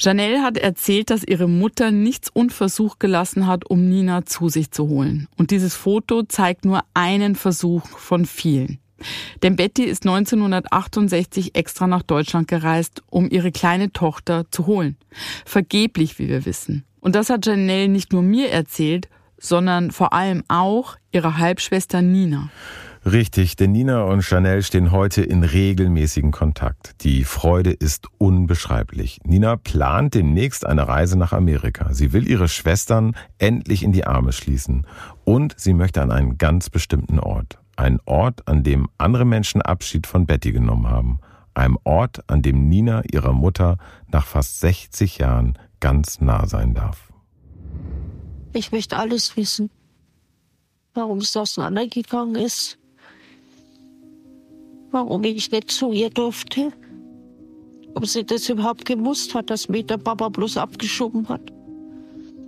Janelle 0.00 0.42
hat 0.42 0.56
erzählt, 0.56 1.10
dass 1.10 1.24
ihre 1.24 1.46
Mutter 1.46 1.90
nichts 1.90 2.30
unversucht 2.30 3.00
gelassen 3.00 3.46
hat, 3.46 3.68
um 3.68 3.86
Nina 3.86 4.24
zu 4.24 4.48
sich 4.48 4.70
zu 4.70 4.88
holen. 4.88 5.28
Und 5.36 5.50
dieses 5.50 5.74
Foto 5.74 6.22
zeigt 6.22 6.64
nur 6.64 6.80
einen 6.94 7.36
Versuch 7.36 7.86
von 7.86 8.24
vielen. 8.24 8.78
Denn 9.42 9.56
Betty 9.56 9.84
ist 9.84 10.06
1968 10.06 11.54
extra 11.54 11.86
nach 11.86 12.02
Deutschland 12.02 12.48
gereist, 12.48 13.02
um 13.10 13.28
ihre 13.30 13.52
kleine 13.52 13.92
Tochter 13.92 14.46
zu 14.50 14.66
holen. 14.66 14.96
Vergeblich, 15.44 16.18
wie 16.18 16.28
wir 16.28 16.46
wissen. 16.46 16.84
Und 17.00 17.14
das 17.14 17.28
hat 17.28 17.44
Janelle 17.44 17.88
nicht 17.88 18.12
nur 18.12 18.22
mir 18.22 18.50
erzählt, 18.50 19.08
sondern 19.38 19.90
vor 19.90 20.14
allem 20.14 20.44
auch 20.48 20.96
ihrer 21.12 21.36
Halbschwester 21.36 22.00
Nina. 22.00 22.50
Richtig, 23.06 23.56
denn 23.56 23.72
Nina 23.72 24.02
und 24.02 24.22
Chanel 24.22 24.62
stehen 24.62 24.90
heute 24.90 25.22
in 25.22 25.42
regelmäßigen 25.42 26.32
Kontakt. 26.32 27.02
Die 27.02 27.24
Freude 27.24 27.70
ist 27.70 28.08
unbeschreiblich. 28.18 29.20
Nina 29.24 29.56
plant 29.56 30.14
demnächst 30.14 30.66
eine 30.66 30.86
Reise 30.86 31.18
nach 31.18 31.32
Amerika. 31.32 31.94
Sie 31.94 32.12
will 32.12 32.28
ihre 32.28 32.46
Schwestern 32.46 33.16
endlich 33.38 33.84
in 33.84 33.92
die 33.92 34.04
Arme 34.04 34.32
schließen. 34.32 34.86
Und 35.24 35.54
sie 35.58 35.72
möchte 35.72 36.02
an 36.02 36.10
einen 36.10 36.36
ganz 36.36 36.68
bestimmten 36.68 37.18
Ort. 37.18 37.58
Ein 37.74 38.00
Ort, 38.04 38.46
an 38.46 38.64
dem 38.64 38.90
andere 38.98 39.24
Menschen 39.24 39.62
Abschied 39.62 40.06
von 40.06 40.26
Betty 40.26 40.52
genommen 40.52 40.90
haben. 40.90 41.20
Einem 41.54 41.78
Ort, 41.84 42.28
an 42.28 42.42
dem 42.42 42.68
Nina 42.68 43.02
ihrer 43.10 43.32
Mutter 43.32 43.78
nach 44.08 44.26
fast 44.26 44.60
60 44.60 45.16
Jahren 45.16 45.58
ganz 45.80 46.20
nah 46.20 46.46
sein 46.46 46.74
darf. 46.74 47.10
Ich 48.52 48.72
möchte 48.72 48.98
alles 48.98 49.38
wissen, 49.38 49.70
warum 50.92 51.18
es 51.18 51.34
auseinandergegangen 51.34 52.34
ist 52.34 52.79
warum 54.90 55.24
ich 55.24 55.50
nicht 55.50 55.70
zu 55.70 55.92
ihr 55.92 56.10
durfte. 56.10 56.72
Ob 57.94 58.06
sie 58.06 58.24
das 58.24 58.48
überhaupt 58.48 58.84
gewusst 58.84 59.34
hat, 59.34 59.50
dass 59.50 59.68
mich 59.68 59.86
der 59.86 59.98
Papa 59.98 60.28
bloß 60.28 60.56
abgeschoben 60.56 61.28
hat. 61.28 61.52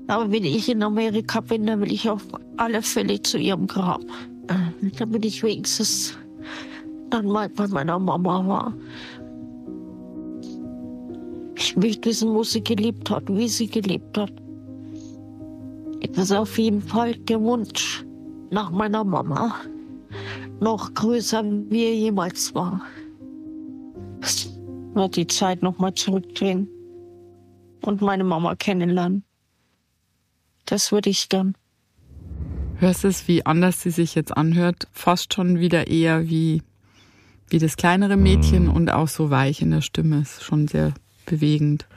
Aber 0.07 0.31
wenn 0.31 0.45
ich 0.45 0.69
in 0.69 0.83
Amerika 0.83 1.41
bin, 1.41 1.67
dann 1.67 1.81
will 1.81 1.93
ich 1.93 2.09
auf 2.09 2.27
alle 2.57 2.83
Fälle 2.83 3.21
zu 3.23 3.39
ihrem 3.39 3.67
Grab. 3.67 4.03
Äh, 4.49 4.91
damit 4.99 5.25
ich 5.25 5.43
wenigstens 5.43 6.17
dann 7.11 7.27
mal 7.27 7.49
bei 7.49 7.69
meiner 7.69 7.99
Mama 7.99 8.47
war. 8.47 8.75
Ich 11.57 11.77
möchte 11.77 12.09
wissen, 12.09 12.35
wo 12.35 12.43
sie 12.43 12.63
gelebt 12.63 13.11
hat, 13.11 13.25
wie 13.29 13.49
sie 13.49 13.69
gelebt 13.69 14.19
hat. 14.19 14.33
Das 16.15 16.25
ist 16.25 16.33
auf 16.33 16.59
jeden 16.59 16.83
Fall 16.83 17.15
der 17.15 17.41
Wunsch 17.41 18.05
nach 18.51 18.71
meiner 18.71 19.05
Mama. 19.05 19.55
Noch 20.63 20.95
größer, 20.95 21.43
wie 21.71 21.87
er 21.87 21.95
jemals 21.97 22.55
war. 22.55 22.83
Ich 24.23 24.49
wird 24.95 25.17
die 25.17 25.27
Zeit 25.27 25.61
nochmal 25.61 25.93
zurückdrehen 25.95 26.69
und 27.81 28.01
meine 28.01 28.23
Mama 28.23 28.55
kennenlernen. 28.55 29.25
Das 30.65 30.93
würde 30.93 31.11
ich 31.11 31.29
gern. 31.29 31.57
Hörst 32.77 33.05
es, 33.05 33.27
wie 33.27 33.45
anders 33.45 33.83
sie 33.83 33.91
sich 33.91 34.15
jetzt 34.15 34.37
anhört? 34.37 34.87
Fast 34.93 35.35
schon 35.35 35.59
wieder 35.59 35.89
eher 35.89 36.29
wie, 36.29 36.63
wie 37.49 37.59
das 37.59 37.77
kleinere 37.77 38.17
Mädchen 38.17 38.67
mhm. 38.67 38.73
und 38.75 38.91
auch 38.93 39.09
so 39.09 39.31
weich 39.31 39.63
in 39.63 39.73
der 39.73 39.81
Stimme. 39.81 40.21
Ist 40.21 40.45
schon 40.45 40.69
sehr 40.69 40.93
bewegend. 41.27 41.89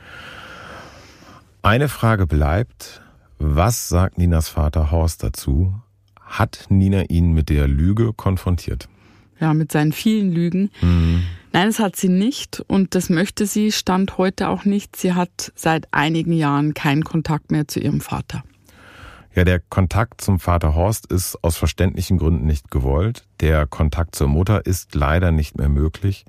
Eine 1.61 1.87
Frage 1.87 2.25
bleibt. 2.25 3.03
Was 3.37 3.89
sagt 3.89 4.17
Ninas 4.17 4.49
Vater 4.49 4.89
Horst 4.89 5.21
dazu? 5.21 5.75
Hat 6.25 6.65
Nina 6.69 7.03
ihn 7.03 7.33
mit 7.33 7.49
der 7.49 7.67
Lüge 7.67 8.11
konfrontiert? 8.13 8.89
Ja, 9.39 9.53
mit 9.53 9.71
seinen 9.71 9.91
vielen 9.91 10.31
Lügen. 10.31 10.71
Mhm. 10.81 11.23
Nein, 11.53 11.67
das 11.67 11.79
hat 11.79 11.95
sie 11.95 12.09
nicht 12.09 12.63
und 12.67 12.95
das 12.95 13.09
möchte 13.09 13.45
sie, 13.45 13.71
stand 13.71 14.17
heute 14.17 14.49
auch 14.49 14.65
nicht. 14.65 14.95
Sie 14.95 15.13
hat 15.13 15.51
seit 15.55 15.87
einigen 15.93 16.33
Jahren 16.33 16.73
keinen 16.73 17.03
Kontakt 17.03 17.51
mehr 17.51 17.67
zu 17.67 17.79
ihrem 17.79 18.01
Vater. 18.01 18.43
Ja, 19.35 19.43
der 19.43 19.59
Kontakt 19.59 20.21
zum 20.21 20.39
Vater 20.39 20.75
Horst 20.75 21.07
ist 21.07 21.37
aus 21.41 21.57
verständlichen 21.57 22.17
Gründen 22.17 22.45
nicht 22.45 22.71
gewollt. 22.71 23.25
Der 23.41 23.67
Kontakt 23.67 24.15
zur 24.15 24.29
Mutter 24.29 24.65
ist 24.65 24.95
leider 24.95 25.33
nicht 25.33 25.57
mehr 25.57 25.67
möglich. 25.67 26.23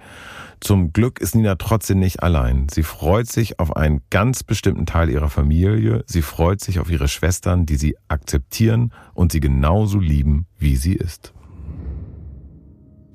Zum 0.59 0.93
Glück 0.93 1.21
ist 1.21 1.37
Nina 1.37 1.55
trotzdem 1.55 2.01
nicht 2.01 2.25
allein. 2.25 2.67
Sie 2.69 2.83
freut 2.83 3.29
sich 3.29 3.61
auf 3.61 3.77
einen 3.77 4.03
ganz 4.11 4.43
bestimmten 4.43 4.87
Teil 4.87 5.09
ihrer 5.09 5.31
Familie. 5.31 6.03
Sie 6.09 6.21
freut 6.21 6.61
sich 6.61 6.81
auf 6.81 6.91
ihre 6.91 7.07
Schwestern, 7.07 7.65
die 7.65 7.77
sie 7.77 7.97
akzeptieren 8.09 8.93
und 9.15 9.31
sie 9.31 9.41
genauso 9.41 10.01
lieben, 10.01 10.47
wie 10.59 10.75
sie 10.75 10.95
ist. 10.95 11.33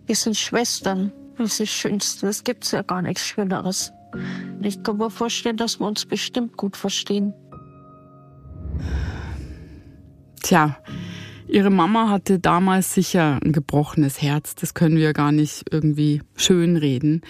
Wir 0.05 0.15
sind 0.15 0.37
Schwestern. 0.37 1.11
Das 1.37 1.51
ist 1.51 1.59
das 1.59 1.69
Schönste. 1.69 2.27
Es 2.27 2.45
gibt 2.45 2.71
ja 2.71 2.81
gar 2.81 3.01
nichts 3.01 3.25
Schöneres. 3.25 3.91
Ich 4.61 4.81
kann 4.83 4.95
mir 4.95 5.09
vorstellen, 5.09 5.57
dass 5.57 5.81
wir 5.81 5.87
uns 5.87 6.05
bestimmt 6.05 6.55
gut 6.55 6.77
verstehen. 6.77 7.33
Tja, 10.41 10.77
ihre 11.47 11.69
Mama 11.69 12.09
hatte 12.09 12.39
damals 12.39 12.93
sicher 12.93 13.39
ein 13.43 13.51
gebrochenes 13.51 14.21
Herz. 14.21 14.55
Das 14.55 14.73
können 14.73 14.97
wir 14.97 15.13
gar 15.13 15.31
nicht 15.31 15.65
irgendwie 15.71 16.21
schönreden. 16.35 17.21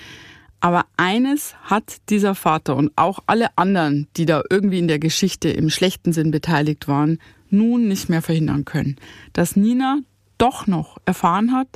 Aber 0.59 0.85
eines 0.95 1.55
hat 1.63 1.97
dieser 2.09 2.35
Vater 2.35 2.75
und 2.75 2.91
auch 2.95 3.19
alle 3.25 3.57
anderen, 3.57 4.07
die 4.15 4.25
da 4.25 4.43
irgendwie 4.49 4.77
in 4.77 4.87
der 4.87 4.99
Geschichte 4.99 5.49
im 5.49 5.71
schlechten 5.71 6.13
Sinn 6.13 6.29
beteiligt 6.29 6.87
waren, 6.87 7.17
nun 7.49 7.87
nicht 7.87 8.09
mehr 8.09 8.21
verhindern 8.21 8.63
können. 8.63 8.97
Dass 9.33 9.55
Nina 9.55 9.99
doch 10.37 10.67
noch 10.67 10.97
erfahren 11.05 11.51
hat, 11.51 11.67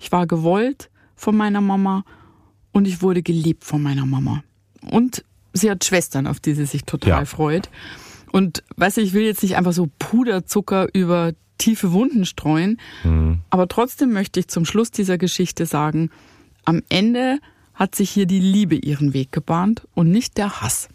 ich 0.00 0.12
war 0.12 0.26
gewollt 0.26 0.90
von 1.14 1.36
meiner 1.36 1.60
Mama 1.60 2.04
und 2.72 2.88
ich 2.88 3.02
wurde 3.02 3.22
geliebt 3.22 3.64
von 3.64 3.82
meiner 3.82 4.06
Mama. 4.06 4.42
Und 4.90 5.24
sie 5.52 5.70
hat 5.70 5.84
Schwestern, 5.84 6.26
auf 6.26 6.40
die 6.40 6.54
sie 6.54 6.66
sich 6.66 6.84
total 6.84 7.20
ja. 7.20 7.24
freut. 7.24 7.70
Und 8.36 8.62
weißt 8.76 8.98
du, 8.98 9.00
ich 9.00 9.14
will 9.14 9.22
jetzt 9.22 9.42
nicht 9.42 9.56
einfach 9.56 9.72
so 9.72 9.88
Puderzucker 9.98 10.88
über 10.92 11.32
tiefe 11.56 11.92
Wunden 11.92 12.26
streuen, 12.26 12.78
mhm. 13.02 13.38
aber 13.48 13.66
trotzdem 13.66 14.12
möchte 14.12 14.40
ich 14.40 14.48
zum 14.48 14.66
Schluss 14.66 14.90
dieser 14.90 15.16
Geschichte 15.16 15.64
sagen, 15.64 16.10
am 16.66 16.82
Ende 16.90 17.38
hat 17.72 17.94
sich 17.94 18.10
hier 18.10 18.26
die 18.26 18.40
Liebe 18.40 18.74
ihren 18.74 19.14
Weg 19.14 19.32
gebahnt 19.32 19.88
und 19.94 20.10
nicht 20.10 20.36
der 20.36 20.60
Hass. 20.60 20.90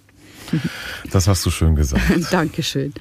Das 1.09 1.27
hast 1.27 1.43
du 1.43 1.49
schön 1.49 1.75
gesagt. 1.75 2.03
Dankeschön. 2.31 2.93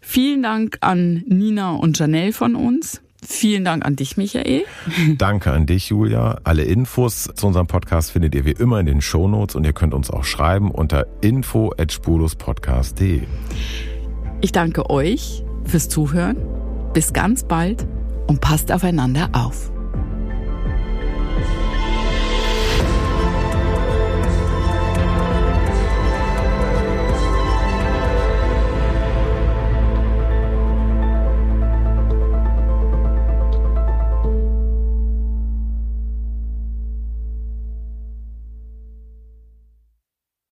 Vielen 0.00 0.44
Dank 0.44 0.78
an 0.80 1.24
Nina 1.26 1.72
und 1.72 1.98
Janelle 1.98 2.32
von 2.32 2.54
uns. 2.54 3.00
Vielen 3.26 3.64
Dank 3.64 3.84
an 3.84 3.96
dich, 3.96 4.16
Michael. 4.16 4.64
Danke 5.18 5.52
an 5.52 5.66
dich, 5.66 5.88
Julia. 5.88 6.40
Alle 6.44 6.64
Infos 6.64 7.28
zu 7.34 7.46
unserem 7.46 7.66
Podcast 7.66 8.12
findet 8.12 8.34
ihr 8.34 8.44
wie 8.44 8.52
immer 8.52 8.80
in 8.80 8.86
den 8.86 9.00
Shownotes 9.00 9.56
und 9.56 9.64
ihr 9.64 9.72
könnt 9.72 9.94
uns 9.94 10.10
auch 10.10 10.24
schreiben 10.24 10.70
unter 10.70 11.06
info@spurlospodcast.de. 11.22 13.22
Ich 14.40 14.52
danke 14.52 14.90
euch 14.90 15.44
fürs 15.64 15.88
Zuhören. 15.88 16.36
Bis 16.92 17.12
ganz 17.12 17.44
bald 17.44 17.86
und 18.26 18.40
passt 18.40 18.70
aufeinander 18.70 19.30
auf. 19.32 19.73